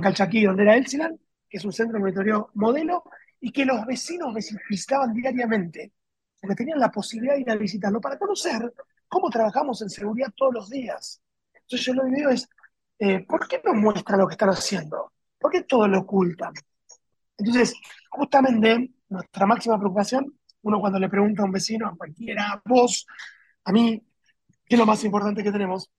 Calchaquí, 0.00 0.44
donde 0.44 0.62
era 0.62 0.76
Elsilan, 0.76 1.18
que 1.48 1.56
es 1.56 1.64
un 1.64 1.72
centro 1.72 1.94
de 1.94 1.98
monitoreo 2.02 2.50
modelo, 2.54 3.02
y 3.40 3.50
que 3.50 3.64
los 3.64 3.84
vecinos 3.86 4.32
vis- 4.32 4.56
visitaban 4.68 5.12
diariamente, 5.12 5.92
porque 6.40 6.54
tenían 6.54 6.78
la 6.78 6.92
posibilidad 6.92 7.34
de 7.34 7.40
ir 7.40 7.50
a 7.50 7.56
visitarlo 7.56 8.00
para 8.00 8.16
conocer 8.16 8.72
cómo 9.08 9.28
trabajamos 9.28 9.82
en 9.82 9.90
seguridad 9.90 10.28
todos 10.36 10.54
los 10.54 10.70
días. 10.70 11.20
Entonces 11.52 11.84
yo 11.84 11.94
lo 11.94 12.04
que 12.04 12.10
digo 12.10 12.30
es, 12.30 12.48
eh, 13.00 13.26
¿por 13.26 13.48
qué 13.48 13.60
no 13.64 13.74
muestran 13.74 14.20
lo 14.20 14.28
que 14.28 14.34
están 14.34 14.50
haciendo? 14.50 15.12
¿Por 15.40 15.50
qué 15.50 15.64
todo 15.64 15.88
lo 15.88 15.98
ocultan? 16.02 16.52
Entonces, 17.36 17.74
justamente 18.10 18.92
nuestra 19.08 19.44
máxima 19.44 19.76
preocupación, 19.76 20.38
uno 20.62 20.80
cuando 20.80 20.98
le 20.98 21.08
pregunta 21.08 21.42
a 21.42 21.44
un 21.46 21.52
vecino, 21.52 21.88
a 21.88 21.96
cualquiera, 21.96 22.52
a 22.52 22.62
vos, 22.64 23.06
a 23.64 23.72
mí, 23.72 24.02
¿qué 24.66 24.74
es 24.74 24.78
lo 24.78 24.86
más 24.86 25.02
importante 25.04 25.42
que 25.42 25.52
tenemos? 25.52 25.90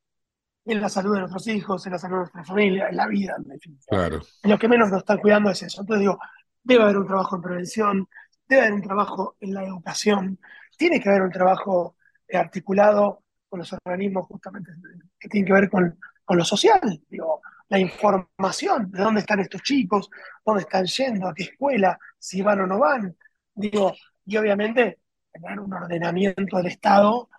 En 0.65 0.79
la 0.79 0.89
salud 0.89 1.13
de 1.13 1.21
nuestros 1.21 1.47
hijos, 1.47 1.85
en 1.85 1.93
la 1.93 1.99
salud 1.99 2.15
de 2.15 2.19
nuestra 2.19 2.43
familia, 2.43 2.87
en 2.89 2.97
la 2.97 3.07
vida, 3.07 3.35
en 3.37 3.43
definitiva. 3.43 3.87
Claro. 3.89 4.21
Lo 4.43 4.59
que 4.59 4.67
menos 4.67 4.89
nos 4.89 4.99
están 4.99 5.17
cuidando 5.17 5.49
es 5.49 5.63
eso. 5.63 5.81
Entonces 5.81 6.01
digo, 6.01 6.19
debe 6.63 6.83
haber 6.83 6.97
un 6.97 7.07
trabajo 7.07 7.35
en 7.35 7.41
prevención, 7.41 8.07
debe 8.47 8.61
haber 8.61 8.73
un 8.73 8.81
trabajo 8.81 9.35
en 9.39 9.53
la 9.53 9.63
educación, 9.63 10.39
tiene 10.77 10.99
que 10.99 11.09
haber 11.09 11.23
un 11.23 11.31
trabajo 11.31 11.95
eh, 12.27 12.37
articulado 12.37 13.23
con 13.49 13.59
los 13.59 13.73
organismos 13.73 14.27
justamente 14.27 14.71
que 15.19 15.27
tienen 15.27 15.47
que 15.47 15.53
ver 15.53 15.69
con, 15.69 15.99
con 16.23 16.37
lo 16.37 16.45
social. 16.45 17.01
Digo, 17.09 17.41
la 17.71 17.79
información 17.79 18.91
de 18.91 19.01
dónde 19.01 19.21
están 19.21 19.39
estos 19.39 19.61
chicos, 19.61 20.09
dónde 20.45 20.63
están 20.63 20.85
yendo, 20.85 21.27
a 21.27 21.33
qué 21.33 21.43
escuela, 21.43 21.97
si 22.19 22.41
van 22.41 22.61
o 22.61 22.67
no 22.67 22.79
van. 22.79 23.15
Digo, 23.53 23.93
y 24.25 24.37
obviamente 24.37 24.99
tener 25.31 25.59
un 25.59 25.73
ordenamiento 25.73 26.57
del 26.57 26.67
Estado, 26.67 27.29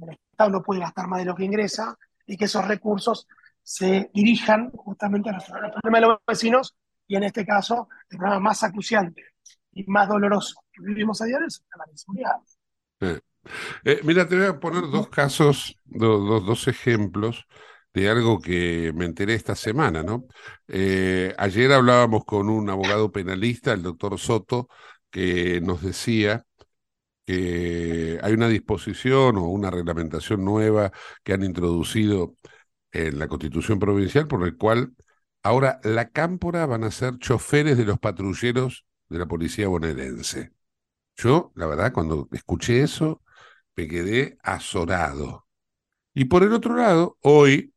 el 0.00 0.10
Estado 0.30 0.50
no 0.50 0.62
puede 0.62 0.80
gastar 0.80 1.06
más 1.08 1.20
de 1.20 1.26
lo 1.26 1.34
que 1.34 1.44
ingresa 1.44 1.96
y 2.26 2.36
que 2.36 2.46
esos 2.46 2.66
recursos 2.66 3.26
se 3.62 4.10
dirijan 4.14 4.70
justamente 4.72 5.30
a 5.30 5.34
los 5.34 5.48
al 5.50 5.70
problema 5.72 6.00
de 6.00 6.06
los 6.06 6.18
vecinos 6.26 6.74
y 7.06 7.16
en 7.16 7.24
este 7.24 7.44
caso 7.46 7.88
el 8.10 8.18
problema 8.18 8.40
más 8.40 8.62
acuciante 8.64 9.22
y 9.72 9.84
más 9.90 10.08
doloroso 10.08 10.56
que 10.72 10.82
vivimos 10.82 11.20
a 11.22 11.26
diario 11.26 11.46
es 11.46 11.62
la 11.76 11.84
inseguridad. 11.90 12.36
Eh, 13.84 14.00
mira, 14.04 14.26
te 14.28 14.36
voy 14.36 14.46
a 14.46 14.58
poner 14.60 14.82
dos 14.90 15.08
casos, 15.08 15.78
do- 15.84 16.40
dos 16.40 16.68
ejemplos 16.68 17.46
de 17.94 18.08
algo 18.08 18.40
que 18.40 18.92
me 18.94 19.04
enteré 19.04 19.34
esta 19.34 19.54
semana, 19.54 20.02
¿no? 20.02 20.26
Eh, 20.68 21.34
ayer 21.38 21.72
hablábamos 21.72 22.24
con 22.24 22.48
un 22.48 22.70
abogado 22.70 23.12
penalista, 23.12 23.72
el 23.72 23.82
doctor 23.82 24.18
Soto, 24.18 24.68
que 25.12 25.60
nos 25.62 25.82
decía 25.82 26.46
que 27.26 28.18
hay 28.22 28.32
una 28.34 28.48
disposición 28.48 29.36
o 29.36 29.46
una 29.48 29.70
reglamentación 29.70 30.44
nueva 30.44 30.92
que 31.22 31.34
han 31.34 31.44
introducido 31.44 32.36
en 32.92 33.18
la 33.18 33.28
Constitución 33.28 33.78
Provincial 33.78 34.28
por 34.28 34.44
el 34.46 34.56
cual 34.56 34.94
ahora 35.42 35.80
la 35.84 36.10
cámpora 36.10 36.66
van 36.66 36.84
a 36.84 36.90
ser 36.90 37.18
choferes 37.18 37.78
de 37.78 37.84
los 37.84 37.98
patrulleros 38.00 38.86
de 39.08 39.18
la 39.18 39.26
policía 39.26 39.68
bonaerense. 39.68 40.52
Yo, 41.16 41.52
la 41.56 41.66
verdad, 41.66 41.92
cuando 41.92 42.28
escuché 42.32 42.82
eso, 42.82 43.22
me 43.76 43.88
quedé 43.88 44.38
azorado. 44.42 45.46
Y 46.14 46.26
por 46.26 46.42
el 46.42 46.52
otro 46.52 46.76
lado, 46.76 47.18
hoy 47.22 47.71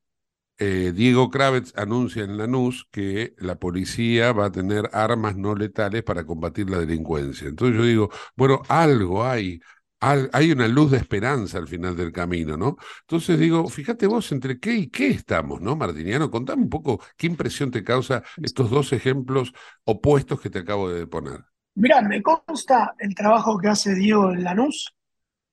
eh, 0.57 0.93
Diego 0.95 1.29
Kravitz 1.29 1.73
anuncia 1.77 2.23
en 2.23 2.37
Lanús 2.37 2.87
que 2.91 3.33
la 3.37 3.55
policía 3.55 4.31
va 4.31 4.45
a 4.45 4.51
tener 4.51 4.89
armas 4.93 5.35
no 5.35 5.55
letales 5.55 6.03
para 6.03 6.25
combatir 6.25 6.69
la 6.69 6.79
delincuencia. 6.79 7.47
Entonces 7.47 7.77
yo 7.77 7.83
digo, 7.83 8.09
bueno, 8.35 8.61
algo 8.69 9.25
hay, 9.25 9.59
hay 9.99 10.51
una 10.51 10.67
luz 10.67 10.91
de 10.91 10.97
esperanza 10.97 11.57
al 11.57 11.67
final 11.67 11.95
del 11.95 12.11
camino, 12.11 12.57
¿no? 12.57 12.77
Entonces 13.01 13.39
digo, 13.39 13.67
fíjate 13.67 14.07
vos 14.07 14.31
entre 14.31 14.59
qué 14.59 14.73
y 14.75 14.87
qué 14.89 15.07
estamos, 15.07 15.61
¿no, 15.61 15.75
Martiniano? 15.75 16.31
Contame 16.31 16.63
un 16.63 16.69
poco 16.69 17.01
qué 17.17 17.27
impresión 17.27 17.71
te 17.71 17.83
causa 17.83 18.23
estos 18.41 18.69
dos 18.69 18.93
ejemplos 18.93 19.51
opuestos 19.83 20.39
que 20.39 20.49
te 20.49 20.59
acabo 20.59 20.89
de 20.89 21.07
poner. 21.07 21.43
Mirá, 21.75 22.01
me 22.01 22.21
consta 22.21 22.95
el 22.99 23.13
trabajo 23.13 23.57
que 23.57 23.67
hace 23.67 23.93
Diego 23.93 24.31
en 24.31 24.43
Lanús, 24.43 24.95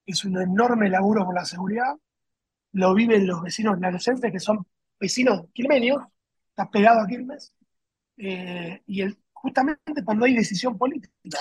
es 0.06 0.24
un 0.24 0.40
enorme 0.40 0.88
laburo 0.88 1.24
por 1.24 1.34
la 1.34 1.44
seguridad, 1.44 1.96
lo 2.72 2.94
viven 2.94 3.26
los 3.26 3.42
vecinos 3.42 3.78
lanucenses 3.80 4.30
que 4.30 4.40
son 4.40 4.64
vecinos 5.02 5.46
quilmenios, 5.52 6.02
está 6.50 6.70
pegado 6.70 7.00
a 7.00 7.06
Quilmes, 7.06 7.52
eh, 8.16 8.82
y 8.86 9.02
el, 9.02 9.18
justamente 9.32 10.04
cuando 10.04 10.24
hay 10.24 10.34
decisión 10.34 10.78
política, 10.78 11.38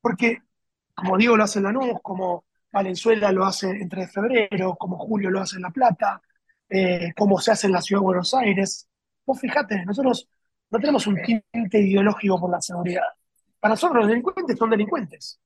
porque 0.00 0.42
como 0.94 1.16
Diego 1.16 1.36
lo 1.36 1.44
hace 1.44 1.60
en 1.60 1.66
Lanús, 1.66 2.00
como 2.02 2.44
Valenzuela 2.72 3.30
lo 3.30 3.44
hace 3.44 3.70
entre 3.70 4.08
febrero, 4.08 4.74
como 4.76 4.98
Julio 4.98 5.30
lo 5.30 5.40
hace 5.40 5.56
en 5.56 5.62
La 5.62 5.70
Plata, 5.70 6.20
eh, 6.68 7.12
como 7.16 7.38
se 7.38 7.52
hace 7.52 7.68
en 7.68 7.72
la 7.74 7.80
Ciudad 7.80 8.00
de 8.00 8.06
Buenos 8.06 8.34
Aires. 8.34 8.88
Vos 9.24 9.40
fijate, 9.40 9.84
nosotros 9.84 10.28
no 10.70 10.78
tenemos 10.80 11.06
un 11.06 11.16
tinte 11.22 11.78
ideológico 11.80 12.40
por 12.40 12.50
la 12.50 12.60
seguridad. 12.60 13.04
Para 13.60 13.74
nosotros 13.74 14.00
los 14.00 14.08
delincuentes 14.08 14.58
son 14.58 14.70
delincuentes. 14.70 15.40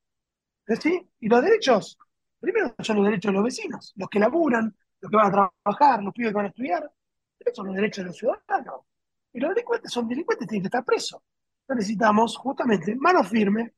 ¿Sí? 0.81 1.07
Y 1.21 1.29
los 1.29 1.43
derechos, 1.43 1.99
primero 2.41 2.75
son 2.79 2.97
los 2.97 3.05
derechos 3.05 3.31
de 3.31 3.35
los 3.35 3.45
vecinos, 3.45 3.93
los 3.97 4.09
que 4.09 4.19
laburan, 4.19 4.75
los 5.01 5.11
que 5.11 5.17
van 5.17 5.27
a 5.27 5.51
trabajar, 5.65 6.03
los 6.03 6.15
pibes 6.15 6.31
que 6.31 6.37
van 6.37 6.47
a 6.47 6.49
estudiar, 6.49 6.91
son 7.55 7.67
los 7.67 7.77
derechos 7.77 8.05
de 8.05 8.09
los 8.09 8.17
ciudadanos. 8.17 8.83
Y 9.33 9.41
los 9.41 9.51
delincuentes 9.51 9.91
son 9.91 10.09
delincuentes, 10.09 10.47
tienen 10.47 10.63
que 10.63 10.69
estar 10.69 10.85
presos. 10.85 11.21
necesitamos 11.69 12.37
justamente 12.37 12.95
mano 12.97 13.25
firme, 13.25 13.73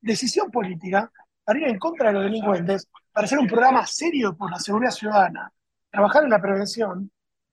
decisión 0.00 0.50
política 0.50 1.10
para 1.44 1.58
ir 1.60 1.68
en 1.68 1.78
contra 1.78 2.08
de 2.08 2.14
los 2.14 2.24
delincuentes, 2.24 2.88
para 3.12 3.24
hacer 3.24 3.38
un 3.38 3.46
programa 3.46 3.86
serio 3.86 4.36
por 4.36 4.50
la 4.50 4.58
seguridad 4.58 4.90
ciudadana, 4.90 5.52
trabajar 5.90 6.24
en 6.24 6.30
la 6.30 6.40
prevención 6.40 7.10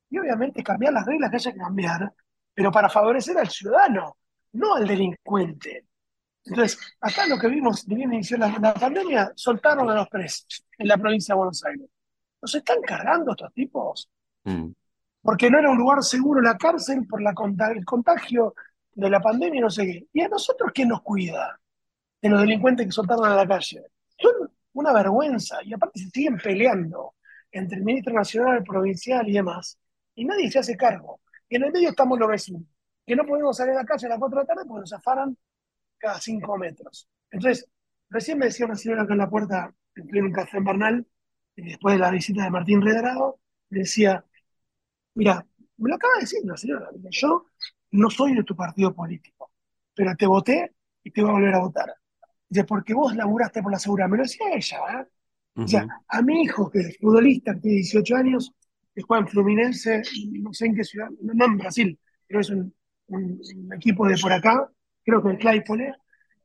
y 0.09 0.17
obviamente 0.17 0.63
cambiar 0.63 0.93
las 0.93 1.05
reglas 1.05 1.29
que 1.29 1.35
haya 1.37 1.51
que 1.51 1.59
cambiar, 1.59 2.13
pero 2.53 2.71
para 2.71 2.89
favorecer 2.89 3.37
al 3.37 3.49
ciudadano, 3.49 4.17
no 4.53 4.75
al 4.75 4.87
delincuente. 4.87 5.85
Entonces, 6.45 6.79
acá 6.99 7.27
lo 7.27 7.37
que 7.37 7.47
vimos, 7.47 7.85
de 7.85 7.95
bien 7.95 8.13
inició 8.13 8.37
la, 8.37 8.73
pandemia, 8.73 9.31
soltaron 9.35 9.89
a 9.89 9.95
los 9.95 10.09
presos 10.09 10.65
en 10.77 10.87
la 10.87 10.97
provincia 10.97 11.33
de 11.33 11.37
Buenos 11.37 11.63
Aires. 11.63 11.87
¿Nos 12.41 12.55
están 12.55 12.81
cargando 12.81 13.31
estos 13.31 13.53
tipos? 13.53 14.09
Mm 14.43 14.71
porque 15.23 15.49
no 15.49 15.57
era 15.57 15.71
un 15.71 15.77
lugar 15.77 16.03
seguro 16.03 16.41
la 16.41 16.57
cárcel 16.57 17.07
por 17.07 17.21
la, 17.21 17.33
el 17.71 17.85
contagio 17.85 18.53
de 18.93 19.09
la 19.09 19.21
pandemia 19.21 19.59
y 19.59 19.61
no 19.61 19.69
sé 19.69 19.85
qué. 19.85 20.07
¿Y 20.11 20.21
a 20.21 20.27
nosotros 20.27 20.71
quién 20.75 20.89
nos 20.89 21.01
cuida? 21.01 21.59
De 22.21 22.29
los 22.29 22.41
delincuentes 22.41 22.85
que 22.85 22.91
soltaron 22.91 23.25
a 23.25 23.35
la 23.35 23.47
calle. 23.47 23.83
Son 24.17 24.51
una 24.73 24.91
vergüenza 24.91 25.63
y 25.63 25.73
aparte 25.73 25.99
se 25.99 26.09
siguen 26.09 26.37
peleando 26.37 27.15
entre 27.51 27.77
el 27.77 27.85
ministro 27.85 28.13
nacional, 28.13 28.57
el 28.57 28.63
provincial 28.63 29.27
y 29.29 29.33
demás, 29.33 29.79
y 30.13 30.25
nadie 30.25 30.51
se 30.51 30.59
hace 30.59 30.75
cargo. 30.75 31.21
Y 31.47 31.55
en 31.55 31.63
el 31.63 31.71
medio 31.71 31.89
estamos 31.89 32.19
los 32.19 32.27
vecinos, 32.27 32.63
que 33.05 33.15
no 33.15 33.25
podemos 33.25 33.55
salir 33.55 33.73
a 33.73 33.77
la 33.77 33.85
calle 33.85 34.07
a 34.07 34.09
las 34.09 34.19
4 34.19 34.39
de 34.39 34.43
la 34.43 34.47
tarde 34.47 34.67
porque 34.67 34.81
nos 34.81 34.93
afaran 34.93 35.37
cada 35.97 36.19
5 36.19 36.57
metros. 36.57 37.07
Entonces, 37.31 37.69
recién 38.09 38.37
me 38.39 38.47
decía 38.47 38.65
una 38.65 38.75
señora 38.75 39.03
acá 39.03 39.13
en 39.13 39.19
la 39.19 39.29
puerta, 39.29 39.73
en 39.95 40.25
un 40.25 40.31
café 40.33 40.57
en 40.57 40.65
Bernal, 40.65 41.07
después 41.55 41.95
de 41.95 41.99
la 41.99 42.11
visita 42.11 42.43
de 42.43 42.49
Martín 42.49 42.81
Redrado, 42.81 43.39
decía, 43.69 44.25
Mira, 45.15 45.45
me 45.77 45.89
lo 45.89 45.95
acaba 45.95 46.15
de 46.15 46.21
decir 46.21 46.39
la 46.43 46.57
señora. 46.57 46.89
Yo 47.09 47.45
no 47.91 48.09
soy 48.09 48.35
de 48.35 48.43
tu 48.43 48.55
partido 48.55 48.93
político, 48.93 49.51
pero 49.93 50.15
te 50.15 50.25
voté 50.25 50.73
y 51.03 51.11
te 51.11 51.21
voy 51.21 51.31
a 51.31 51.33
volver 51.33 51.55
a 51.55 51.59
votar. 51.59 51.93
Dice, 52.49 52.63
porque 52.65 52.93
vos 52.93 53.15
laburaste 53.15 53.61
por 53.61 53.71
la 53.71 53.79
seguridad. 53.79 54.09
Me 54.09 54.17
lo 54.17 54.23
decía 54.23 54.45
ella, 54.53 54.77
¿eh? 54.99 55.07
O 55.55 55.67
sea, 55.67 55.87
a 56.07 56.21
mi 56.23 56.41
hijo, 56.41 56.69
que 56.69 56.79
es 56.79 56.97
futbolista, 56.97 57.53
que 57.53 57.61
tiene 57.61 57.75
18 57.77 58.15
años, 58.15 58.51
que 58.93 59.03
juega 59.03 59.21
en 59.21 59.27
Fluminense, 59.27 60.01
no 60.31 60.51
sé 60.51 60.65
en 60.65 60.75
qué 60.75 60.83
ciudad, 60.83 61.09
no 61.21 61.45
en 61.45 61.57
Brasil, 61.57 61.99
pero 62.25 62.39
es 62.39 62.49
un, 62.49 62.73
equipo 63.71 64.07
de 64.07 64.17
por 64.17 64.33
acá, 64.33 64.67
creo 65.03 65.21
que 65.21 65.29
el 65.29 65.37
Claypole, 65.37 65.93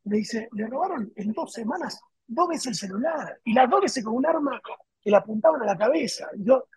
me 0.05 0.19
dice, 0.19 0.49
le 0.53 0.66
robaron 0.66 1.11
en 1.16 1.33
dos 1.33 1.53
semanas 1.55 1.99
dos 2.29 2.49
veces 2.49 2.66
el 2.66 2.75
celular, 2.75 3.41
y 3.45 3.55
las 3.55 3.69
dos 3.69 3.81
veces 3.81 4.05
con 4.05 4.14
un 4.14 4.27
arma 4.27 4.61
que 5.01 5.11
le 5.11 5.16
apuntaban 5.16 5.62
a 5.62 5.66
la 5.66 5.77
cabeza. 5.77 6.29
Y 6.37 6.45
yo, 6.45 6.69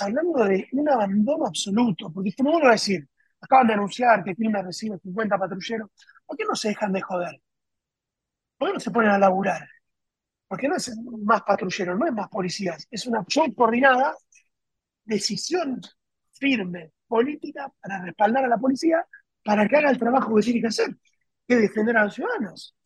hablando 0.00 0.44
de 0.44 0.68
un 0.72 0.88
abandono 0.88 1.46
absoluto, 1.46 2.10
porque 2.12 2.32
como 2.34 2.50
uno 2.50 2.64
va 2.64 2.70
a 2.70 2.72
decir, 2.72 3.08
acaban 3.40 3.66
de 3.68 3.74
anunciar 3.74 4.24
que 4.24 4.34
Quilmes 4.34 4.64
recibe 4.64 4.98
50 4.98 5.38
patrulleros, 5.38 5.90
¿por 6.26 6.36
qué 6.36 6.44
no 6.44 6.54
se 6.56 6.68
dejan 6.68 6.92
de 6.92 7.00
joder? 7.02 7.40
¿Por 8.58 8.68
qué 8.68 8.74
no 8.74 8.80
se 8.80 8.90
ponen 8.90 9.10
a 9.10 9.18
laburar? 9.18 9.68
Porque 10.48 10.68
no 10.68 10.76
es 10.76 10.92
más 11.24 11.42
patrulleros, 11.42 11.98
no 11.98 12.06
es 12.06 12.12
más 12.12 12.28
policías, 12.28 12.86
es 12.90 13.06
una 13.06 13.20
acción 13.20 13.52
coordinada, 13.54 14.14
decisión 15.04 15.80
firme, 16.32 16.92
política, 17.08 17.72
para 17.80 18.02
respaldar 18.04 18.44
a 18.44 18.48
la 18.48 18.58
policía, 18.58 19.06
para 19.44 19.68
que 19.68 19.76
haga 19.76 19.90
el 19.90 19.98
trabajo 19.98 20.34
que 20.36 20.42
tiene 20.42 20.60
que 20.60 20.68
hacer, 20.68 20.96
que 21.48 21.56
defender 21.56 21.96
a 21.96 22.04
los 22.04 22.14
ciudadanos. 22.14 22.76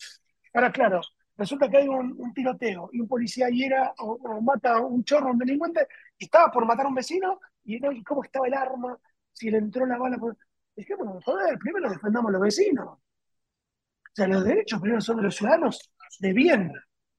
Ahora, 0.54 0.72
claro, 0.72 1.00
resulta 1.40 1.70
que 1.70 1.78
hay 1.78 1.88
un, 1.88 2.34
tiroteo 2.34 2.90
y 2.92 3.00
un 3.00 3.08
policía 3.08 3.48
hiera 3.48 3.94
o, 3.98 4.40
mata 4.42 4.74
a 4.74 4.80
un 4.80 5.02
chorro, 5.02 5.30
un 5.30 5.38
delincuente, 5.38 5.88
estaba 6.18 6.52
por 6.52 6.66
matar 6.66 6.84
a 6.84 6.88
un 6.90 6.94
vecino 6.94 7.40
y 7.64 7.80
no, 7.80 7.88
cómo 8.06 8.22
estaba 8.22 8.46
el 8.46 8.52
arma, 8.54 8.98
si 9.32 9.50
le 9.50 9.56
entró 9.56 9.86
la 9.86 9.96
bala. 9.96 10.18
Por... 10.18 10.36
bueno, 10.98 11.18
joder, 11.24 11.58
primero 11.58 11.88
defendamos 11.88 12.28
a 12.28 12.32
los 12.32 12.42
vecinos. 12.42 12.86
O 12.88 14.12
sea, 14.12 14.28
los 14.28 14.44
derechos 14.44 14.80
primero 14.80 15.00
son 15.00 15.16
de 15.16 15.22
los 15.22 15.34
ciudadanos 15.34 15.90
de 16.18 16.32
bien, 16.34 16.72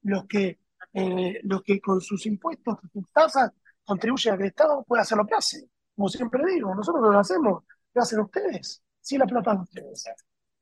los 0.03 0.27
que, 0.27 0.59
eh, 0.93 1.39
los 1.43 1.63
que 1.63 1.81
con 1.81 1.99
sus 1.99 2.23
impuestos, 2.27 2.77
sus 2.93 3.09
tasas, 3.11 3.51
contribuyen 3.83 4.35
a 4.35 4.37
que 4.37 4.43
el 4.43 4.49
Estado 4.49 4.83
pueda 4.83 5.01
hacer 5.01 5.17
lo 5.17 5.25
que 5.25 5.33
hace. 5.33 5.67
Como 5.95 6.09
siempre 6.09 6.43
digo, 6.45 6.75
nosotros 6.75 7.01
no 7.01 7.11
lo 7.11 7.19
hacemos, 7.19 7.63
lo 7.93 8.01
hacen 8.01 8.19
ustedes, 8.19 8.83
sí 8.99 9.17
la 9.17 9.25
plata 9.25 9.55
de 9.55 9.61
ustedes. 9.61 10.05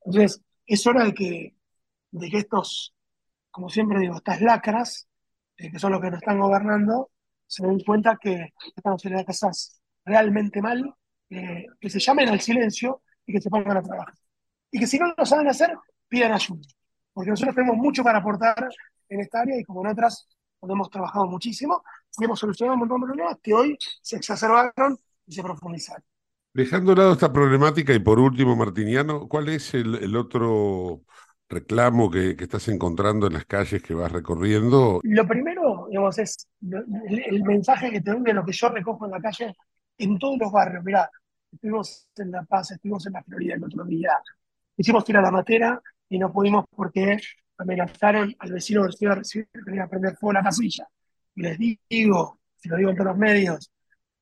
Entonces, 0.06 0.42
es 0.66 0.86
hora 0.86 1.12
que, 1.12 1.54
de 2.10 2.30
que 2.30 2.38
estos, 2.38 2.94
como 3.60 3.68
siempre 3.68 3.98
digo, 3.98 4.16
estas 4.16 4.40
lacras, 4.40 5.06
eh, 5.58 5.70
que 5.70 5.78
son 5.78 5.92
los 5.92 6.00
que 6.00 6.10
nos 6.10 6.18
están 6.22 6.38
gobernando, 6.38 7.10
se 7.46 7.66
den 7.66 7.78
cuenta 7.80 8.16
que 8.18 8.54
estamos 8.74 9.04
en 9.04 9.12
las 9.12 9.82
realmente 10.02 10.62
mal, 10.62 10.94
eh, 11.28 11.66
que 11.78 11.90
se 11.90 12.00
llamen 12.00 12.30
al 12.30 12.40
silencio 12.40 13.02
y 13.26 13.34
que 13.34 13.40
se 13.42 13.50
pongan 13.50 13.76
a 13.76 13.82
trabajar. 13.82 14.14
Y 14.70 14.78
que 14.78 14.86
si 14.86 14.98
no 14.98 15.12
lo 15.14 15.26
saben 15.26 15.46
hacer, 15.48 15.76
pidan 16.08 16.32
ayuda. 16.32 16.66
Porque 17.12 17.28
nosotros 17.28 17.54
tenemos 17.54 17.76
mucho 17.76 18.02
para 18.02 18.20
aportar 18.20 18.66
en 19.10 19.20
esta 19.20 19.40
área 19.42 19.60
y 19.60 19.64
como 19.64 19.82
en 19.82 19.88
otras, 19.88 20.26
hemos 20.62 20.88
trabajado 20.88 21.26
muchísimo 21.26 21.82
y 22.18 22.24
hemos 22.24 22.40
solucionado 22.40 22.76
un 22.76 22.80
montón 22.80 23.02
de 23.02 23.06
problemas 23.08 23.36
que 23.42 23.52
hoy 23.52 23.76
se 24.00 24.16
exacerbaron 24.16 24.98
y 25.26 25.34
se 25.34 25.42
profundizaron. 25.42 26.02
Dejando 26.54 26.92
a 26.92 26.96
lado 26.96 27.12
esta 27.12 27.30
problemática 27.30 27.92
y 27.92 27.98
por 27.98 28.20
último, 28.20 28.56
Martiniano, 28.56 29.28
¿cuál 29.28 29.50
es 29.50 29.74
el 29.74 30.16
otro 30.16 31.02
reclamo 31.50 32.10
que, 32.10 32.36
estás 32.38 32.68
encontrando 32.68 33.26
en 33.26 33.34
las 33.34 33.44
calles 33.44 33.82
que 33.82 33.92
vas 33.92 34.10
recorriendo? 34.10 35.00
Lo 35.02 35.26
primero, 35.26 35.86
digamos, 35.88 36.16
es 36.18 36.48
el, 36.62 37.42
mensaje 37.42 37.90
que 37.90 38.00
te 38.00 38.12
doy 38.12 38.22
de 38.22 38.32
lo 38.32 38.44
que 38.44 38.52
yo 38.52 38.68
recojo 38.68 39.04
en 39.04 39.10
la 39.10 39.20
calle 39.20 39.54
en 39.98 40.18
todos 40.18 40.38
los 40.38 40.52
barrios. 40.52 40.84
Mirá, 40.84 41.10
estuvimos 41.50 42.08
en 42.16 42.30
La 42.30 42.44
Paz, 42.44 42.70
estuvimos 42.70 43.04
en 43.06 43.14
la 43.14 43.22
Florida 43.24 43.54
el 43.54 43.64
otro 43.64 43.84
día. 43.84 44.12
Hicimos 44.76 45.06
ir 45.08 45.16
a 45.16 45.22
la 45.22 45.30
matera 45.30 45.82
y 46.08 46.18
no 46.18 46.32
pudimos 46.32 46.64
porque 46.74 47.18
amenazaron 47.58 48.34
al 48.38 48.52
vecino 48.52 48.84
del 48.84 48.92
ciudad 48.92 49.20
que 49.20 49.60
quería 49.64 49.86
prender 49.88 50.16
fuego 50.16 50.30
a 50.30 50.34
la 50.34 50.44
casilla. 50.44 50.88
Y 51.34 51.42
les 51.42 51.58
digo, 51.58 52.40
si 52.56 52.68
lo 52.68 52.76
digo 52.76 52.90
en 52.90 52.96
todos 52.96 53.08
los 53.08 53.18
medios, 53.18 53.70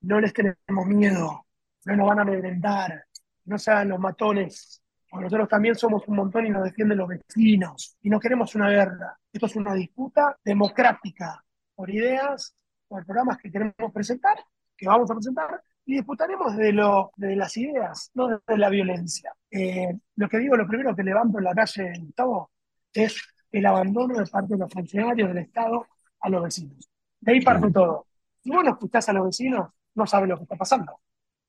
no 0.00 0.20
les 0.20 0.32
tenemos 0.32 0.86
miedo, 0.86 1.46
no 1.84 1.96
nos 1.96 2.08
van 2.08 2.18
a 2.20 2.22
amedrentar, 2.22 3.04
no 3.44 3.58
sean 3.58 3.90
los 3.90 3.98
matones, 3.98 4.82
nosotros 5.12 5.48
también 5.48 5.74
somos 5.74 6.06
un 6.06 6.16
montón 6.16 6.46
y 6.46 6.50
nos 6.50 6.64
defienden 6.64 6.98
los 6.98 7.08
vecinos. 7.08 7.96
Y 8.02 8.10
no 8.10 8.20
queremos 8.20 8.54
una 8.54 8.68
guerra. 8.68 9.18
Esto 9.32 9.46
es 9.46 9.56
una 9.56 9.74
disputa 9.74 10.36
democrática 10.44 11.44
por 11.74 11.90
ideas, 11.90 12.54
por 12.86 13.04
programas 13.04 13.38
que 13.38 13.50
queremos 13.50 13.92
presentar, 13.92 14.36
que 14.76 14.86
vamos 14.86 15.10
a 15.10 15.14
presentar, 15.14 15.62
y 15.84 15.94
disputaremos 15.94 16.56
de, 16.56 16.72
lo, 16.72 17.12
de 17.16 17.34
las 17.34 17.56
ideas, 17.56 18.10
no 18.14 18.28
de 18.28 18.58
la 18.58 18.68
violencia. 18.68 19.32
Eh, 19.50 19.96
lo 20.16 20.28
que 20.28 20.38
digo, 20.38 20.56
lo 20.56 20.66
primero 20.66 20.94
que 20.94 21.02
levanto 21.02 21.38
en 21.38 21.44
la 21.44 21.54
calle, 21.54 21.92
Gustavo, 22.00 22.50
es 22.92 23.22
el 23.50 23.64
abandono 23.64 24.18
de 24.18 24.26
parte 24.26 24.54
de 24.54 24.60
los 24.60 24.72
funcionarios 24.72 25.28
del 25.28 25.38
Estado 25.38 25.86
a 26.20 26.28
los 26.28 26.42
vecinos. 26.42 26.90
De 27.20 27.32
ahí 27.32 27.40
parte 27.40 27.70
todo. 27.70 28.06
Si 28.42 28.50
vos 28.50 28.62
no 28.62 28.70
escuchás 28.70 29.08
a 29.08 29.12
los 29.14 29.26
vecinos, 29.26 29.70
no 29.94 30.06
sabes 30.06 30.28
lo 30.28 30.36
que 30.36 30.42
está 30.42 30.56
pasando. 30.56 31.00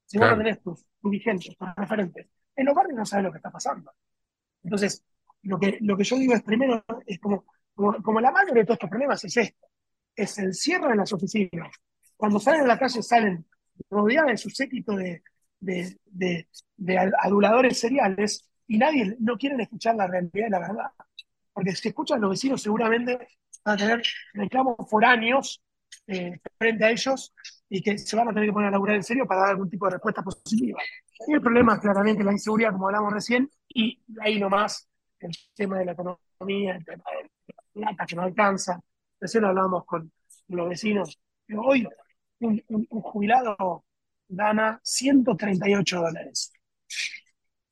Si 0.05 0.17
vos 0.17 0.29
no 0.29 0.37
tenés 0.37 0.61
tus 0.61 0.85
dirigentes, 1.03 1.55
tus 1.57 1.75
referentes, 1.75 2.27
en 2.59 2.65
los 2.65 2.75
barrios 2.75 2.97
no 2.97 3.05
sabe 3.05 3.23
lo 3.23 3.31
que 3.31 3.37
está 3.37 3.51
pasando. 3.51 3.91
Entonces, 4.63 5.03
lo 5.43 5.59
que, 5.59 5.77
lo 5.81 5.95
que 5.95 6.03
yo 6.03 6.17
digo 6.17 6.33
es 6.33 6.43
primero, 6.43 6.83
es 7.05 7.19
como, 7.19 7.45
como, 7.75 8.19
la 8.19 8.31
madre 8.31 8.53
de 8.53 8.63
todos 8.65 8.75
estos 8.75 8.89
problemas 8.89 9.23
es 9.23 9.37
esto, 9.37 9.67
es 10.15 10.37
el 10.39 10.53
cierre 10.53 10.89
de 10.89 10.95
las 10.95 11.13
oficinas. 11.13 11.73
Cuando 12.17 12.39
salen 12.39 12.61
a 12.61 12.67
la 12.67 12.77
calle 12.77 13.01
salen 13.01 13.45
rodeada 13.89 14.31
de 14.31 14.37
su 14.37 14.49
séquito 14.49 14.93
de, 14.95 15.23
de 15.59 16.47
aduladores 17.21 17.79
seriales 17.79 18.49
y 18.67 18.77
nadie, 18.77 19.15
no 19.19 19.37
quieren 19.37 19.61
escuchar 19.61 19.95
la 19.95 20.07
realidad 20.07 20.47
y 20.47 20.49
la 20.49 20.59
verdad. 20.59 20.91
Porque 21.53 21.75
si 21.75 21.87
escuchan 21.89 22.21
los 22.21 22.29
vecinos 22.31 22.61
seguramente 22.61 23.17
van 23.63 23.75
a 23.75 23.77
tener 23.77 24.01
reclamos 24.33 24.75
foráneos 24.87 25.61
eh, 26.07 26.39
frente 26.57 26.85
a 26.85 26.91
ellos 26.91 27.33
y 27.69 27.81
que 27.81 27.97
se 27.97 28.15
van 28.15 28.27
a 28.29 28.33
tener 28.33 28.49
que 28.49 28.53
poner 28.53 28.69
a 28.69 28.71
laburar 28.71 28.95
en 28.95 29.03
serio 29.03 29.27
para 29.27 29.41
dar 29.41 29.49
algún 29.51 29.69
tipo 29.69 29.85
de 29.85 29.93
respuesta 29.93 30.21
positiva. 30.21 30.79
El 31.27 31.41
problema 31.41 31.75
es 31.75 31.81
claramente 31.81 32.23
la 32.23 32.31
inseguridad, 32.31 32.71
como 32.71 32.87
hablamos 32.87 33.13
recién, 33.13 33.49
y 33.67 34.01
ahí 34.21 34.39
nomás 34.39 34.87
el 35.19 35.31
tema 35.53 35.79
de 35.79 35.85
la 35.85 35.91
economía, 35.91 36.75
el 36.75 36.85
tema 36.85 37.03
de 37.11 37.29
la 37.47 37.63
plata 37.73 38.05
que 38.05 38.15
no 38.15 38.21
alcanza. 38.23 38.79
Recién 39.19 39.45
hablábamos 39.45 39.85
con 39.85 40.11
los 40.47 40.69
vecinos. 40.69 41.19
Hoy 41.55 41.87
un, 42.39 42.63
un 42.67 43.01
jubilado 43.01 43.83
gana 44.29 44.79
138 44.83 46.01
dólares. 46.01 46.53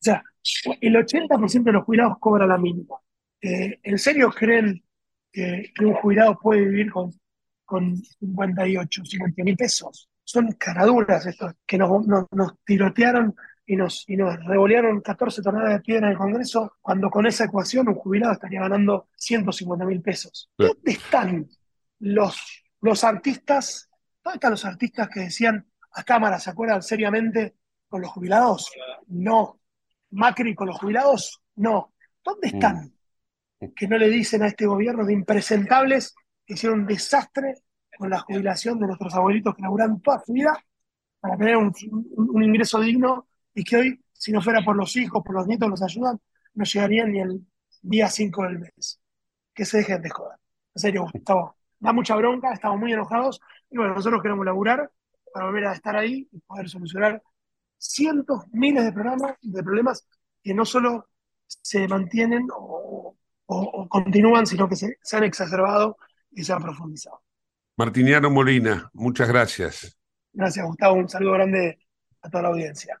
sea, 0.00 0.22
el 0.80 0.94
80% 0.96 1.64
de 1.64 1.72
los 1.72 1.84
jubilados 1.84 2.18
cobra 2.20 2.46
la 2.46 2.58
mínima. 2.58 2.96
Eh, 3.40 3.78
¿En 3.82 3.98
serio 3.98 4.30
creen 4.30 4.82
que, 5.32 5.72
un 5.80 5.94
jubilado 5.94 6.38
puede 6.38 6.64
vivir 6.64 6.90
con, 6.90 7.12
con 7.64 7.96
58, 7.96 9.04
50 9.04 9.44
mil 9.44 9.56
pesos? 9.56 10.07
Son 10.28 10.52
caraduras 10.52 11.24
estos 11.24 11.54
que 11.66 11.78
nos, 11.78 12.06
nos, 12.06 12.52
tirotearon 12.62 13.34
y 13.64 13.76
nos, 13.76 14.04
y 14.06 14.14
nos 14.14 14.36
revolearon 14.44 15.00
14 15.00 15.40
toneladas 15.40 15.78
de 15.78 15.80
piedra 15.80 16.08
en 16.08 16.12
el 16.12 16.18
Congreso, 16.18 16.74
cuando 16.82 17.08
con 17.08 17.24
esa 17.24 17.44
ecuación 17.44 17.88
un 17.88 17.94
jubilado 17.94 18.34
estaría 18.34 18.60
ganando 18.60 19.08
150 19.16 19.86
mil 19.86 20.02
pesos. 20.02 20.50
¿Dónde 20.58 20.92
están 20.92 21.48
los, 22.00 22.62
los 22.82 23.04
artistas? 23.04 23.88
¿Dónde 24.22 24.34
están 24.34 24.50
los 24.50 24.66
artistas 24.66 25.08
que 25.08 25.20
decían 25.20 25.66
a 25.92 26.02
cámara, 26.02 26.38
¿se 26.38 26.50
acuerdan 26.50 26.82
seriamente 26.82 27.54
con 27.88 28.02
los 28.02 28.10
jubilados? 28.10 28.70
No. 29.06 29.58
Macri 30.10 30.54
con 30.54 30.66
los 30.66 30.78
jubilados? 30.78 31.42
No. 31.56 31.94
¿Dónde 32.22 32.48
están? 32.48 32.92
Mm. 33.60 33.68
Que 33.74 33.88
no 33.88 33.96
le 33.96 34.10
dicen 34.10 34.42
a 34.42 34.48
este 34.48 34.66
gobierno 34.66 35.06
de 35.06 35.14
impresentables 35.14 36.14
que 36.44 36.52
hicieron 36.52 36.80
un 36.80 36.86
desastre 36.86 37.62
con 37.98 38.10
la 38.10 38.20
jubilación 38.20 38.78
de 38.78 38.86
nuestros 38.86 39.14
abuelitos 39.14 39.54
que 39.54 39.62
laburaron 39.62 40.00
toda 40.00 40.22
su 40.24 40.32
vida 40.32 40.52
para 41.20 41.36
tener 41.36 41.56
un, 41.56 41.72
ingreso 42.42 42.80
digno 42.80 43.26
y 43.54 43.64
que 43.64 43.76
hoy, 43.76 44.04
si 44.12 44.32
no 44.32 44.40
fuera 44.40 44.64
por 44.64 44.76
los 44.76 44.96
hijos, 44.96 45.22
por 45.24 45.34
los 45.34 45.46
nietos, 45.46 45.68
los 45.68 45.82
ayudan, 45.82 46.20
no 46.54 46.64
llegarían 46.64 47.12
ni 47.12 47.20
el 47.20 47.46
día 47.82 48.08
5 48.08 48.42
del 48.44 48.60
mes. 48.60 49.00
Que 49.52 49.64
se 49.64 49.78
dejen 49.78 50.00
de 50.00 50.10
joder. 50.10 50.38
En 50.74 50.80
serio, 50.80 51.06
Gustavo. 51.12 51.56
Da 51.80 51.92
mucha 51.92 52.16
bronca, 52.16 52.52
estamos 52.52 52.78
muy 52.78 52.92
enojados 52.92 53.40
y 53.70 53.76
bueno, 53.76 53.94
nosotros 53.94 54.20
queremos 54.22 54.44
laburar 54.44 54.90
para 55.32 55.46
volver 55.46 55.66
a 55.66 55.72
estar 55.72 55.96
ahí 55.96 56.28
y 56.32 56.40
poder 56.40 56.68
solucionar 56.68 57.22
cientos, 57.76 58.44
miles 58.50 58.84
de, 58.84 58.92
programas, 58.92 59.36
de 59.40 59.62
problemas 59.62 60.06
que 60.42 60.54
no 60.54 60.64
solo 60.64 61.08
se 61.46 61.86
mantienen 61.86 62.48
o, 62.52 63.16
continúan, 63.88 64.46
sino 64.46 64.68
que 64.68 64.76
se, 64.76 64.98
se, 65.00 65.16
han 65.16 65.24
exacerbado 65.24 65.96
y 66.32 66.44
se 66.44 66.52
han 66.52 66.62
profundizado. 66.62 67.22
Martiniano 67.78 68.28
Molina, 68.28 68.90
muchas 68.92 69.28
gracias. 69.28 69.96
Gracias, 70.32 70.66
Gustavo. 70.66 70.94
Un 70.96 71.08
saludo 71.08 71.34
grande 71.34 71.78
a 72.20 72.28
toda 72.28 72.42
la 72.42 72.48
audiencia. 72.48 73.00